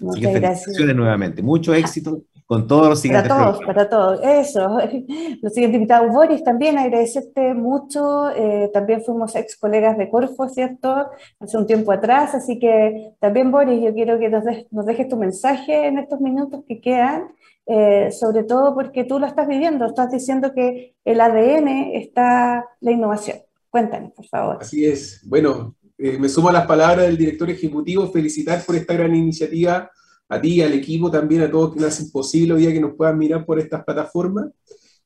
Muchas 0.00 0.16
Así 0.16 0.20
que 0.20 0.40
felicitaciones 0.40 0.96
nuevamente. 0.96 1.42
Mucho 1.42 1.74
éxito 1.74 2.22
con 2.46 2.66
todos 2.66 2.88
los 2.88 3.00
siguientes. 3.00 3.28
Para 3.30 3.52
todos, 3.52 3.64
para 3.64 3.88
todos. 3.88 4.20
Eso. 4.22 4.78
Los 5.42 5.52
siguientes 5.52 5.76
invitados, 5.76 6.12
Boris, 6.12 6.44
también 6.44 6.78
agradecerte 6.78 7.54
mucho. 7.54 8.30
Eh, 8.30 8.70
también 8.72 9.02
fuimos 9.02 9.34
ex 9.34 9.56
colegas 9.56 9.96
de 9.96 10.10
Corfo, 10.10 10.48
¿cierto? 10.48 11.08
Hace 11.40 11.56
un 11.56 11.66
tiempo 11.66 11.92
atrás. 11.92 12.34
Así 12.34 12.58
que 12.58 13.12
también, 13.18 13.50
Boris, 13.50 13.82
yo 13.82 13.94
quiero 13.94 14.18
que 14.18 14.28
nos, 14.28 14.44
nos 14.70 14.86
dejes 14.86 15.08
tu 15.08 15.16
mensaje 15.16 15.86
en 15.86 15.98
estos 15.98 16.20
minutos 16.20 16.64
que 16.66 16.80
quedan. 16.80 17.28
Eh, 17.66 18.12
sobre 18.12 18.44
todo 18.44 18.74
porque 18.74 19.04
tú 19.04 19.18
lo 19.18 19.26
estás 19.26 19.48
viviendo, 19.48 19.86
estás 19.86 20.10
diciendo 20.10 20.52
que 20.54 20.94
el 21.02 21.18
ADN 21.18 21.94
está 21.94 22.66
la 22.80 22.90
innovación. 22.90 23.38
Cuéntanos, 23.70 24.12
por 24.12 24.26
favor. 24.26 24.58
Así 24.60 24.84
es. 24.84 25.22
Bueno, 25.26 25.74
eh, 25.98 26.18
me 26.18 26.28
sumo 26.28 26.48
a 26.48 26.52
las 26.52 26.66
palabras 26.66 27.06
del 27.06 27.16
director 27.16 27.48
ejecutivo, 27.50 28.10
felicitar 28.10 28.64
por 28.64 28.76
esta 28.76 28.94
gran 28.94 29.14
iniciativa 29.14 29.90
a 30.28 30.40
ti, 30.40 30.62
al 30.62 30.72
equipo, 30.72 31.10
también 31.10 31.42
a 31.42 31.50
todos 31.50 31.74
que 31.74 31.80
nos 31.80 31.88
hacen 31.90 32.10
posible 32.10 32.54
hoy 32.54 32.60
día 32.62 32.72
que 32.72 32.80
nos 32.80 32.94
puedan 32.94 33.18
mirar 33.18 33.44
por 33.44 33.58
estas 33.58 33.84
plataformas. 33.84 34.46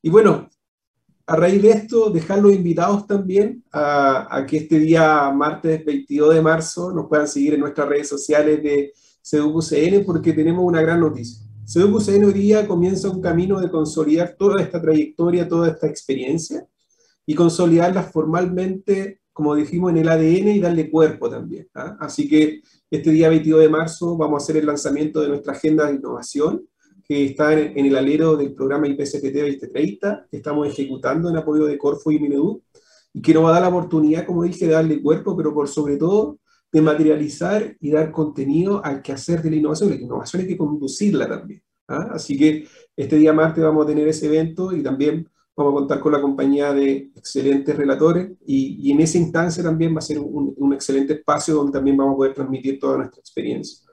Y 0.01 0.09
bueno, 0.09 0.49
a 1.27 1.35
raíz 1.35 1.61
de 1.61 1.69
esto, 1.69 2.09
dejar 2.09 2.39
los 2.39 2.53
invitados 2.53 3.05
también 3.05 3.63
a, 3.71 4.45
que 4.47 4.57
este 4.57 4.79
día, 4.79 5.29
martes 5.31 5.85
22 5.85 6.33
de 6.33 6.41
marzo, 6.41 6.91
nos 6.91 7.07
puedan 7.07 7.27
seguir 7.27 7.53
en 7.53 7.59
nuestras 7.59 7.87
redes 7.87 8.09
sociales 8.09 8.63
de 8.63 8.93
CDUCN 9.21 10.05
porque 10.05 10.33
tenemos 10.33 10.65
una 10.65 10.81
gran 10.81 10.99
noticia. 11.01 11.45
CDUCN 11.65 12.25
hoy 12.25 12.33
día 12.33 12.67
comienza 12.67 13.11
un 13.11 13.21
camino 13.21 13.59
de 13.59 13.69
consolidar 13.69 14.35
toda 14.39 14.59
esta 14.59 14.81
trayectoria, 14.81 15.47
toda 15.47 15.69
esta 15.69 15.85
experiencia 15.85 16.65
y 17.27 17.35
consolidarla 17.35 18.01
formalmente 18.01 19.21
como 19.39 19.55
dijimos, 19.55 19.91
en 19.91 19.99
el 19.99 20.09
ADN 20.09 20.49
y 20.49 20.59
darle 20.59 20.91
cuerpo 20.91 21.29
también. 21.29 21.65
¿ah? 21.73 21.95
Así 22.01 22.27
que 22.27 22.61
este 22.91 23.09
día 23.09 23.29
22 23.29 23.61
de 23.61 23.69
marzo 23.69 24.17
vamos 24.17 24.41
a 24.41 24.43
hacer 24.43 24.57
el 24.57 24.65
lanzamiento 24.65 25.21
de 25.21 25.29
nuestra 25.29 25.53
agenda 25.53 25.87
de 25.87 25.93
innovación, 25.93 26.67
que 27.07 27.23
está 27.23 27.53
en, 27.53 27.85
el 27.85 27.95
alero 27.95 28.35
del 28.35 28.53
programa 28.53 28.89
IPCPT 28.89 29.35
2030, 29.35 30.27
que 30.29 30.35
estamos 30.35 30.67
ejecutando 30.67 31.29
en 31.29 31.37
apoyo 31.37 31.67
de 31.67 31.77
Corfo 31.77 32.11
y 32.11 32.19
Minedu, 32.19 32.61
y 33.13 33.21
que 33.21 33.33
nos 33.33 33.45
va 33.45 33.51
a 33.51 33.53
dar 33.53 33.61
la 33.61 33.69
oportunidad, 33.69 34.25
como 34.25 34.43
dije, 34.43 34.67
de 34.67 34.73
darle 34.73 35.01
cuerpo, 35.01 35.37
pero 35.37 35.53
por 35.53 35.69
sobre 35.69 35.95
todo 35.95 36.37
de 36.69 36.81
materializar 36.81 37.77
y 37.79 37.91
dar 37.91 38.11
contenido 38.11 38.83
al 38.83 39.01
quehacer 39.01 39.41
de 39.41 39.51
la 39.51 39.55
innovación. 39.55 39.91
La 39.91 39.95
innovación 39.95 40.41
hay 40.41 40.49
que 40.49 40.57
conducirla 40.57 41.29
también. 41.29 41.63
¿ah? 41.87 42.09
Así 42.11 42.37
que 42.37 42.67
este 42.93 43.15
día 43.15 43.31
martes 43.31 43.63
vamos 43.63 43.85
a 43.85 43.87
tener 43.87 44.05
ese 44.09 44.25
evento 44.25 44.75
y 44.75 44.83
también 44.83 45.29
vamos 45.63 45.73
a 45.73 45.81
contar 45.81 45.99
con 45.99 46.11
la 46.13 46.21
compañía 46.21 46.73
de 46.73 47.11
excelentes 47.15 47.75
relatores 47.75 48.31
y, 48.45 48.91
en 48.91 49.01
esa 49.01 49.17
instancia 49.17 49.63
también 49.63 49.93
va 49.93 49.99
a 49.99 50.01
ser 50.01 50.19
un, 50.19 50.73
excelente 50.73 51.13
espacio 51.13 51.55
donde 51.55 51.73
también 51.73 51.97
vamos 51.97 52.13
a 52.13 52.17
poder 52.17 52.33
transmitir 52.33 52.79
toda 52.79 52.97
nuestra 52.97 53.19
experiencia. 53.19 53.85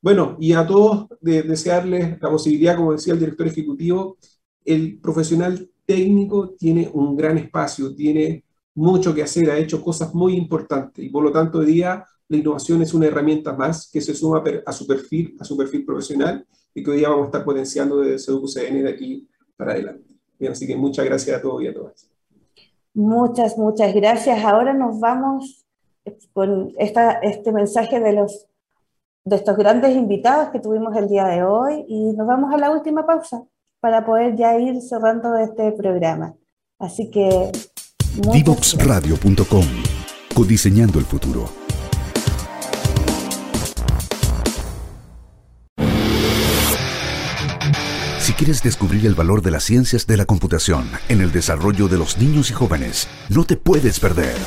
Bueno, 0.00 0.36
y 0.40 0.52
a 0.52 0.66
todos 0.66 1.06
desearles 1.20 2.20
la 2.20 2.30
posibilidad, 2.30 2.76
como 2.76 2.92
decía 2.92 3.12
el 3.12 3.20
director 3.20 3.46
ejecutivo, 3.46 4.18
el 4.64 4.98
profesional 5.00 5.70
técnico 5.86 6.50
tiene 6.58 6.90
un 6.92 7.16
gran 7.16 7.38
espacio, 7.38 7.94
tiene 7.94 8.44
mucho 8.74 9.14
que 9.14 9.22
hacer, 9.22 9.50
ha 9.50 9.58
hecho 9.58 9.82
cosas 9.82 10.14
muy 10.14 10.34
importantes 10.34 11.04
y 11.04 11.10
por 11.10 11.22
lo 11.22 11.30
tanto 11.30 11.58
hoy 11.58 11.66
día 11.66 12.04
la 12.28 12.36
innovación 12.36 12.82
es 12.82 12.94
una 12.94 13.06
herramienta 13.06 13.52
más 13.54 13.90
que 13.92 14.00
se 14.00 14.14
suma 14.14 14.42
a 14.66 14.72
su 14.72 14.86
perfil, 14.86 15.36
a 15.38 15.44
su 15.44 15.56
perfil 15.56 15.84
profesional 15.84 16.46
y 16.74 16.82
que 16.82 16.90
hoy 16.90 16.98
día 16.98 17.10
vamos 17.10 17.24
a 17.24 17.26
estar 17.26 17.44
potenciando 17.44 17.98
desde 17.98 18.32
CUCN 18.32 18.82
de 18.82 18.88
aquí 18.88 19.28
para 19.56 19.72
adelante. 19.72 20.11
Bien, 20.42 20.50
así 20.50 20.66
que 20.66 20.74
muchas 20.74 21.04
gracias 21.04 21.38
a 21.38 21.40
todos 21.40 21.62
y 21.62 21.68
a 21.68 21.72
todas. 21.72 22.10
Muchas, 22.94 23.56
muchas 23.56 23.94
gracias. 23.94 24.44
Ahora 24.44 24.74
nos 24.74 24.98
vamos 24.98 25.64
con 26.32 26.72
esta, 26.78 27.12
este 27.20 27.52
mensaje 27.52 28.00
de, 28.00 28.12
los, 28.12 28.48
de 29.24 29.36
estos 29.36 29.56
grandes 29.56 29.94
invitados 29.94 30.48
que 30.48 30.58
tuvimos 30.58 30.96
el 30.96 31.06
día 31.06 31.26
de 31.26 31.44
hoy 31.44 31.84
y 31.86 32.12
nos 32.14 32.26
vamos 32.26 32.52
a 32.52 32.58
la 32.58 32.72
última 32.72 33.06
pausa 33.06 33.44
para 33.78 34.04
poder 34.04 34.34
ya 34.34 34.58
ir 34.58 34.80
cerrando 34.82 35.36
este 35.36 35.70
programa. 35.70 36.34
Así 36.80 37.08
que... 37.08 37.52
Divoxradio.com 38.32 39.64
Codiseñando 40.34 40.98
el 40.98 41.04
futuro. 41.04 41.61
Si 48.32 48.36
quieres 48.36 48.62
descubrir 48.62 49.04
el 49.04 49.14
valor 49.14 49.42
de 49.42 49.50
las 49.50 49.62
ciencias 49.62 50.06
de 50.06 50.16
la 50.16 50.24
computación 50.24 50.88
en 51.10 51.20
el 51.20 51.32
desarrollo 51.32 51.86
de 51.86 51.98
los 51.98 52.16
niños 52.16 52.48
y 52.48 52.54
jóvenes, 52.54 53.06
no 53.28 53.44
te 53.44 53.58
puedes 53.58 54.00
perder. 54.00 54.38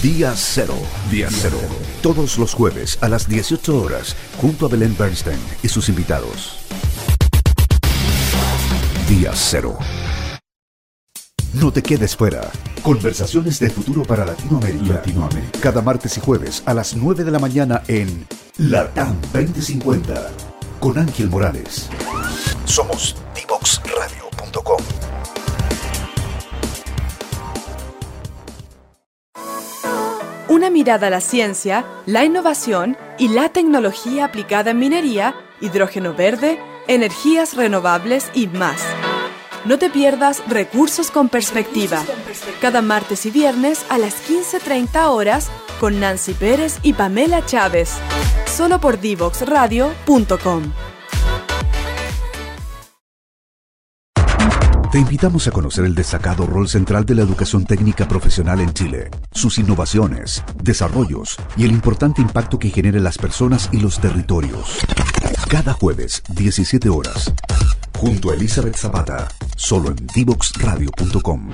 Día 0.00 0.32
Cero. 0.36 0.76
Día 1.10 1.26
Cero. 1.28 1.58
Todos 2.02 2.38
los 2.38 2.54
jueves 2.54 2.98
a 3.00 3.08
las 3.08 3.28
18 3.28 3.82
horas, 3.82 4.14
junto 4.36 4.66
a 4.66 4.68
Belén 4.68 4.94
Bernstein 4.96 5.40
y 5.60 5.66
sus 5.66 5.88
invitados. 5.88 6.56
Día 9.08 9.32
Cero. 9.34 9.76
No 11.52 11.72
te 11.72 11.82
quedes 11.82 12.14
fuera. 12.14 12.48
Conversaciones 12.84 13.58
de 13.58 13.70
futuro 13.70 14.04
para 14.04 14.24
Latinoamérica. 14.24 14.94
Latinoamérica. 14.94 15.58
Cada 15.60 15.82
martes 15.82 16.16
y 16.16 16.20
jueves 16.20 16.62
a 16.64 16.74
las 16.74 16.94
9 16.94 17.24
de 17.24 17.30
la 17.32 17.40
mañana 17.40 17.82
en 17.88 18.24
Latam 18.56 19.20
2050 19.32 20.30
con 20.78 20.96
Ángel 20.96 21.28
Morales. 21.28 21.88
Somos 22.66 23.16
Una 30.48 30.68
mirada 30.68 31.06
a 31.06 31.10
la 31.10 31.20
ciencia, 31.20 31.84
la 32.06 32.24
innovación 32.24 32.96
y 33.18 33.28
la 33.28 33.48
tecnología 33.48 34.26
aplicada 34.26 34.72
en 34.72 34.78
minería, 34.78 35.34
hidrógeno 35.60 36.12
verde, 36.14 36.60
energías 36.88 37.56
renovables 37.56 38.30
y 38.34 38.48
más. 38.48 38.82
No 39.64 39.78
te 39.78 39.88
pierdas 39.88 40.42
Recursos 40.48 41.10
con 41.10 41.28
Perspectiva, 41.28 42.02
cada 42.60 42.82
martes 42.82 43.24
y 43.26 43.30
viernes 43.30 43.86
a 43.88 43.96
las 43.96 44.28
15.30 44.28 45.08
horas 45.08 45.48
con 45.80 46.00
Nancy 46.00 46.34
Pérez 46.34 46.78
y 46.82 46.92
Pamela 46.92 47.46
Chávez, 47.46 47.90
solo 48.46 48.80
por 48.80 49.00
divoxradio.com. 49.00 50.91
Te 54.92 54.98
invitamos 54.98 55.48
a 55.48 55.52
conocer 55.52 55.86
el 55.86 55.94
destacado 55.94 56.44
rol 56.44 56.68
central 56.68 57.06
de 57.06 57.14
la 57.14 57.22
educación 57.22 57.64
técnica 57.64 58.06
profesional 58.06 58.60
en 58.60 58.74
Chile, 58.74 59.08
sus 59.30 59.58
innovaciones, 59.58 60.44
desarrollos 60.62 61.38
y 61.56 61.64
el 61.64 61.70
importante 61.70 62.20
impacto 62.20 62.58
que 62.58 62.68
genera 62.68 62.98
en 62.98 63.04
las 63.04 63.16
personas 63.16 63.70
y 63.72 63.80
los 63.80 63.98
territorios. 63.98 64.80
Cada 65.50 65.72
jueves, 65.72 66.22
17 66.36 66.90
horas, 66.90 67.32
junto 67.98 68.28
a 68.28 68.34
Elizabeth 68.34 68.76
Zapata, 68.76 69.28
solo 69.56 69.88
en 69.88 70.06
divoxradio.com. 70.14 71.48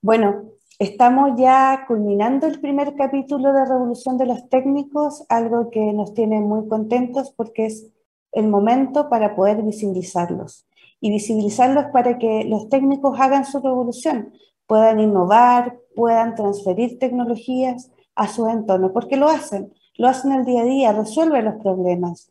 Bueno, 0.00 0.44
estamos 0.78 1.32
ya 1.38 1.84
culminando 1.86 2.46
el 2.46 2.58
primer 2.58 2.94
capítulo 2.96 3.52
de 3.52 3.66
Revolución 3.66 4.16
de 4.16 4.24
los 4.24 4.48
Técnicos, 4.48 5.26
algo 5.28 5.68
que 5.68 5.92
nos 5.92 6.14
tiene 6.14 6.40
muy 6.40 6.66
contentos 6.68 7.34
porque 7.36 7.66
es 7.66 7.92
el 8.32 8.48
momento 8.48 9.08
para 9.08 9.36
poder 9.36 9.62
visibilizarlos. 9.62 10.66
Y 11.00 11.10
visibilizarlos 11.10 11.86
para 11.92 12.18
que 12.18 12.44
los 12.44 12.68
técnicos 12.68 13.18
hagan 13.20 13.44
su 13.44 13.60
revolución, 13.60 14.32
puedan 14.66 15.00
innovar, 15.00 15.78
puedan 15.94 16.34
transferir 16.34 16.98
tecnologías 16.98 17.90
a 18.14 18.28
su 18.28 18.48
entorno, 18.48 18.92
porque 18.92 19.16
lo 19.16 19.28
hacen, 19.28 19.72
lo 19.96 20.08
hacen 20.08 20.32
el 20.32 20.44
día 20.44 20.62
a 20.62 20.64
día, 20.64 20.92
resuelven 20.92 21.44
los 21.44 21.56
problemas. 21.56 22.30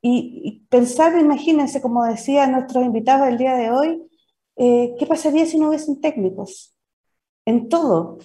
Y, 0.00 0.62
pensar, 0.70 1.18
imagínense, 1.18 1.82
como 1.82 2.04
decía 2.04 2.46
nuestro 2.46 2.82
invitado 2.82 3.26
el 3.26 3.38
día 3.38 3.54
de 3.54 3.70
hoy, 3.70 4.02
eh, 4.56 4.94
¿qué 4.98 5.06
pasaría 5.06 5.46
si 5.46 5.58
no 5.58 5.68
hubiesen 5.68 6.00
técnicos? 6.00 6.74
En 7.44 7.68
todo, 7.68 8.18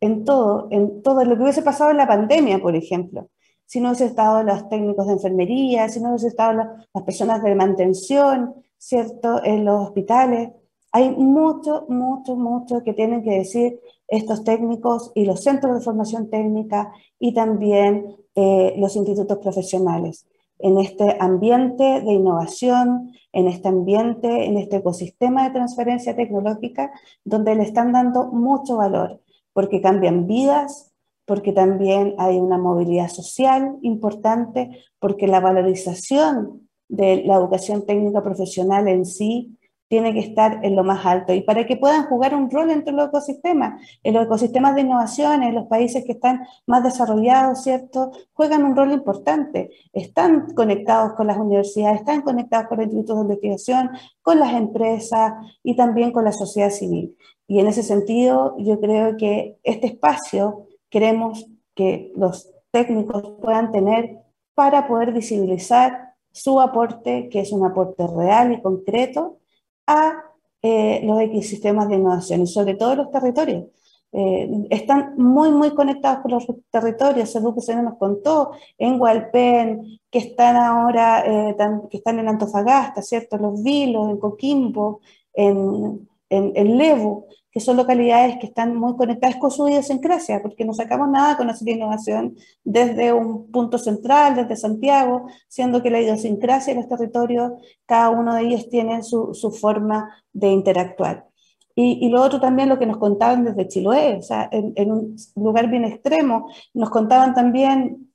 en 0.00 0.24
todo, 0.24 0.68
en 0.70 1.02
todo, 1.02 1.24
lo 1.24 1.36
que 1.36 1.42
hubiese 1.42 1.62
pasado 1.62 1.90
en 1.90 1.98
la 1.98 2.08
pandemia, 2.08 2.58
por 2.60 2.74
ejemplo 2.74 3.28
si 3.66 3.80
no 3.80 3.88
hubiese 3.88 4.06
estado 4.06 4.42
los 4.42 4.68
técnicos 4.68 5.06
de 5.06 5.14
enfermería, 5.14 5.88
si 5.88 6.00
no 6.00 6.10
hubiese 6.10 6.28
estado 6.28 6.62
las 6.94 7.04
personas 7.04 7.42
de 7.42 7.54
mantención, 7.54 8.54
¿cierto?, 8.78 9.42
en 9.44 9.64
los 9.64 9.88
hospitales. 9.88 10.50
Hay 10.92 11.10
mucho, 11.10 11.84
mucho, 11.88 12.36
mucho 12.36 12.82
que 12.82 12.94
tienen 12.94 13.22
que 13.22 13.38
decir 13.38 13.80
estos 14.08 14.44
técnicos 14.44 15.12
y 15.14 15.24
los 15.24 15.42
centros 15.42 15.76
de 15.76 15.84
formación 15.84 16.30
técnica 16.30 16.92
y 17.18 17.34
también 17.34 18.16
eh, 18.34 18.74
los 18.78 18.96
institutos 18.96 19.38
profesionales 19.38 20.26
en 20.58 20.78
este 20.78 21.16
ambiente 21.20 22.00
de 22.00 22.12
innovación, 22.12 23.12
en 23.32 23.48
este 23.48 23.68
ambiente, 23.68 24.46
en 24.46 24.56
este 24.56 24.76
ecosistema 24.76 25.44
de 25.44 25.54
transferencia 25.54 26.16
tecnológica, 26.16 26.92
donde 27.24 27.54
le 27.54 27.64
están 27.64 27.92
dando 27.92 28.26
mucho 28.26 28.76
valor, 28.76 29.20
porque 29.52 29.80
cambian 29.80 30.26
vidas, 30.26 30.92
porque 31.26 31.52
también 31.52 32.14
hay 32.18 32.38
una 32.38 32.56
movilidad 32.56 33.08
social 33.08 33.76
importante, 33.82 34.84
porque 34.98 35.26
la 35.26 35.40
valorización 35.40 36.68
de 36.88 37.24
la 37.24 37.34
educación 37.34 37.84
técnica 37.84 38.22
profesional 38.22 38.88
en 38.88 39.04
sí 39.04 39.58
tiene 39.88 40.12
que 40.12 40.20
estar 40.20 40.64
en 40.64 40.74
lo 40.74 40.82
más 40.82 41.06
alto 41.06 41.32
y 41.32 41.42
para 41.42 41.64
que 41.64 41.76
puedan 41.76 42.06
jugar 42.06 42.34
un 42.34 42.50
rol 42.50 42.70
entre 42.70 42.92
los 42.92 43.08
ecosistemas, 43.08 43.80
en 44.02 44.14
los 44.14 44.24
ecosistemas 44.24 44.74
de 44.74 44.80
innovación, 44.80 45.42
en 45.42 45.54
los 45.54 45.66
países 45.66 46.04
que 46.04 46.12
están 46.12 46.44
más 46.66 46.82
desarrollados, 46.82 47.62
¿cierto? 47.62 48.10
Juegan 48.32 48.64
un 48.64 48.74
rol 48.74 48.92
importante, 48.92 49.70
están 49.92 50.52
conectados 50.54 51.12
con 51.14 51.28
las 51.28 51.36
universidades, 51.38 52.00
están 52.00 52.22
conectados 52.22 52.66
con 52.66 52.78
los 52.78 52.86
institutos 52.86 53.16
de 53.16 53.22
investigación, 53.22 53.90
con 54.22 54.40
las 54.40 54.54
empresas 54.54 55.34
y 55.62 55.76
también 55.76 56.10
con 56.10 56.24
la 56.24 56.32
sociedad 56.32 56.70
civil. 56.70 57.16
Y 57.46 57.60
en 57.60 57.68
ese 57.68 57.84
sentido, 57.84 58.56
yo 58.58 58.80
creo 58.80 59.16
que 59.16 59.58
este 59.62 59.86
espacio 59.86 60.66
queremos 60.90 61.46
que 61.74 62.12
los 62.16 62.52
técnicos 62.70 63.34
puedan 63.40 63.70
tener 63.72 64.18
para 64.54 64.88
poder 64.88 65.12
visibilizar 65.12 66.14
su 66.32 66.60
aporte, 66.60 67.28
que 67.30 67.40
es 67.40 67.52
un 67.52 67.64
aporte 67.64 68.06
real 68.06 68.52
y 68.52 68.62
concreto, 68.62 69.38
a 69.86 70.24
eh, 70.62 71.00
los 71.04 71.20
ecosistemas 71.20 71.88
de 71.88 71.96
innovación 71.96 72.42
y 72.42 72.46
sobre 72.46 72.74
todo 72.74 72.96
los 72.96 73.10
territorios. 73.10 73.64
Eh, 74.12 74.66
están 74.70 75.14
muy, 75.16 75.50
muy 75.50 75.74
conectados 75.74 76.20
con 76.20 76.32
los 76.32 76.46
territorios. 76.70 77.34
El 77.34 77.42
grupo 77.42 77.60
se 77.60 77.76
nos 77.76 77.98
contó 77.98 78.52
en 78.78 79.00
Hualpén, 79.00 79.98
que 80.10 80.18
están 80.18 80.56
ahora, 80.56 81.22
eh, 81.26 81.56
que 81.90 81.98
están 81.98 82.18
en 82.18 82.28
Antofagasta, 82.28 83.02
¿cierto? 83.02 83.36
Los 83.36 83.62
Vilos, 83.62 84.10
en 84.10 84.18
Coquimbo, 84.18 85.00
en, 85.34 86.08
en, 86.30 86.52
en 86.54 86.78
Levo 86.78 87.26
que 87.56 87.60
son 87.60 87.78
localidades 87.78 88.36
que 88.38 88.48
están 88.48 88.76
muy 88.76 88.96
conectadas 88.96 89.36
con 89.36 89.50
su 89.50 89.66
idiosincrasia, 89.66 90.42
porque 90.42 90.66
no 90.66 90.74
sacamos 90.74 91.08
nada 91.08 91.38
con 91.38 91.48
hacer 91.48 91.70
innovación 91.70 92.36
desde 92.62 93.14
un 93.14 93.50
punto 93.50 93.78
central, 93.78 94.36
desde 94.36 94.56
Santiago, 94.56 95.26
siendo 95.48 95.82
que 95.82 95.88
la 95.88 96.02
idiosincrasia 96.02 96.74
de 96.74 96.80
los 96.80 96.88
territorios, 96.90 97.52
cada 97.86 98.10
uno 98.10 98.34
de 98.34 98.42
ellos 98.42 98.68
tiene 98.68 99.02
su, 99.02 99.32
su 99.32 99.50
forma 99.52 100.22
de 100.34 100.48
interactuar. 100.48 101.28
Y, 101.74 102.06
y, 102.06 102.10
lo 102.10 102.20
otro 102.20 102.40
también, 102.40 102.68
lo 102.68 102.78
que 102.78 102.84
nos 102.84 102.98
contaban 102.98 103.46
desde 103.46 103.68
Chiloé, 103.68 104.18
o 104.18 104.22
sea, 104.22 104.50
en, 104.52 104.74
en 104.76 104.92
un 104.92 105.16
lugar 105.36 105.70
bien 105.70 105.86
extremo, 105.86 106.50
nos 106.74 106.90
contaban 106.90 107.32
también 107.32 108.05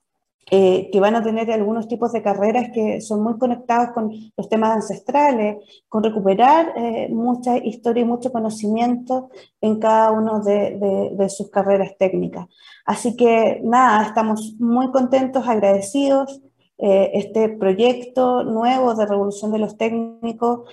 eh, 0.49 0.89
que 0.91 0.99
van 0.99 1.15
a 1.15 1.23
tener 1.23 1.49
algunos 1.51 1.87
tipos 1.87 2.11
de 2.11 2.21
carreras 2.21 2.71
que 2.73 2.99
son 2.99 3.23
muy 3.23 3.37
conectados 3.37 3.91
con 3.93 4.11
los 4.35 4.49
temas 4.49 4.71
ancestrales, 4.71 5.57
con 5.87 6.03
recuperar 6.03 6.73
eh, 6.75 7.07
mucha 7.09 7.57
historia 7.57 8.01
y 8.01 8.05
mucho 8.05 8.31
conocimiento 8.31 9.29
en 9.61 9.79
cada 9.79 10.11
una 10.11 10.39
de, 10.39 11.29
sus 11.29 11.49
carreras 11.49 11.95
técnicas. 11.97 12.47
Así 12.85 13.15
que 13.15 13.61
nada, 13.63 14.03
estamos 14.03 14.55
muy 14.59 14.91
contentos, 14.91 15.47
agradecidos. 15.47 16.41
Eh, 16.77 17.11
este 17.13 17.47
proyecto 17.49 18.43
nuevo 18.43 18.95
de 18.95 19.05
Revolución 19.05 19.51
de 19.51 19.59
los 19.59 19.77
Técnicos 19.77 20.67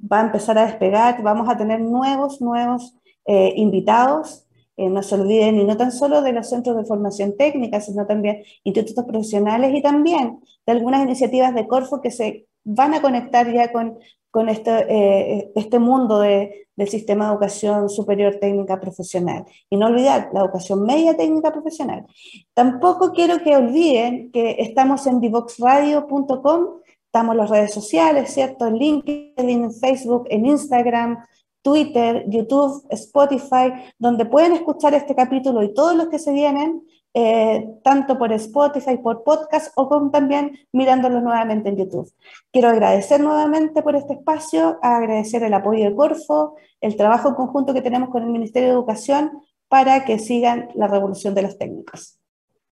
va 0.00 0.20
a 0.20 0.24
empezar 0.26 0.56
a 0.56 0.66
despegar, 0.66 1.22
vamos 1.22 1.48
a 1.48 1.56
tener 1.56 1.80
nuevos, 1.80 2.40
nuevos 2.40 2.96
invitados 3.26 4.46
eh, 4.82 4.90
no 4.90 5.02
se 5.02 5.14
olviden, 5.14 5.60
y 5.60 5.64
no 5.64 5.76
tan 5.76 5.92
solo 5.92 6.22
de 6.22 6.32
los 6.32 6.48
centros 6.48 6.76
de 6.76 6.84
formación 6.84 7.36
técnica, 7.36 7.80
sino 7.80 8.06
también 8.06 8.42
institutos 8.64 9.04
profesionales 9.04 9.72
y 9.74 9.82
también 9.82 10.40
de 10.66 10.72
algunas 10.72 11.02
iniciativas 11.02 11.54
de 11.54 11.66
Corfo 11.66 12.00
que 12.00 12.10
se 12.10 12.46
van 12.64 12.94
a 12.94 13.02
conectar 13.02 13.52
ya 13.52 13.72
con, 13.72 13.98
con 14.30 14.48
este, 14.48 14.70
eh, 14.88 15.52
este 15.54 15.78
mundo 15.78 16.20
de, 16.20 16.68
del 16.76 16.88
sistema 16.88 17.26
de 17.26 17.32
educación 17.32 17.88
superior 17.88 18.36
técnica 18.40 18.80
profesional. 18.80 19.44
Y 19.68 19.76
no 19.76 19.86
olvidar 19.86 20.30
la 20.32 20.40
educación 20.40 20.84
media 20.84 21.16
técnica 21.16 21.52
profesional. 21.52 22.06
Tampoco 22.54 23.12
quiero 23.12 23.42
que 23.42 23.56
olviden 23.56 24.30
que 24.30 24.56
estamos 24.58 25.06
en 25.06 25.20
divoxradio.com 25.20 26.82
Estamos 27.12 27.34
en 27.34 27.38
las 27.40 27.50
redes 27.50 27.74
sociales, 27.74 28.32
¿cierto? 28.32 28.66
En 28.66 28.78
LinkedIn, 28.78 29.64
en 29.64 29.70
Facebook, 29.70 30.24
en 30.30 30.46
Instagram, 30.46 31.18
Twitter, 31.62 32.24
YouTube, 32.28 32.84
Spotify, 32.90 33.72
donde 33.98 34.26
pueden 34.26 34.52
escuchar 34.52 34.94
este 34.94 35.14
capítulo 35.14 35.62
y 35.62 35.72
todos 35.72 35.96
los 35.96 36.08
que 36.08 36.18
se 36.18 36.32
vienen, 36.32 36.82
eh, 37.14 37.68
tanto 37.84 38.18
por 38.18 38.32
Spotify, 38.32 38.96
por 38.96 39.22
podcast 39.22 39.72
o 39.76 39.88
con, 39.88 40.10
también 40.10 40.58
mirándolos 40.72 41.22
nuevamente 41.22 41.68
en 41.68 41.76
YouTube. 41.76 42.12
Quiero 42.50 42.68
agradecer 42.68 43.20
nuevamente 43.20 43.82
por 43.82 43.96
este 43.96 44.14
espacio, 44.14 44.78
agradecer 44.82 45.42
el 45.42 45.54
apoyo 45.54 45.84
de 45.84 45.94
Corfo, 45.94 46.56
el 46.80 46.96
trabajo 46.96 47.34
conjunto 47.34 47.74
que 47.74 47.82
tenemos 47.82 48.10
con 48.10 48.22
el 48.22 48.30
Ministerio 48.30 48.68
de 48.68 48.74
Educación 48.74 49.30
para 49.68 50.04
que 50.04 50.18
sigan 50.18 50.68
la 50.74 50.88
revolución 50.88 51.34
de 51.34 51.42
los 51.42 51.58
técnicos. 51.58 52.18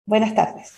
Buenas 0.06 0.36
tardes. 0.36 0.74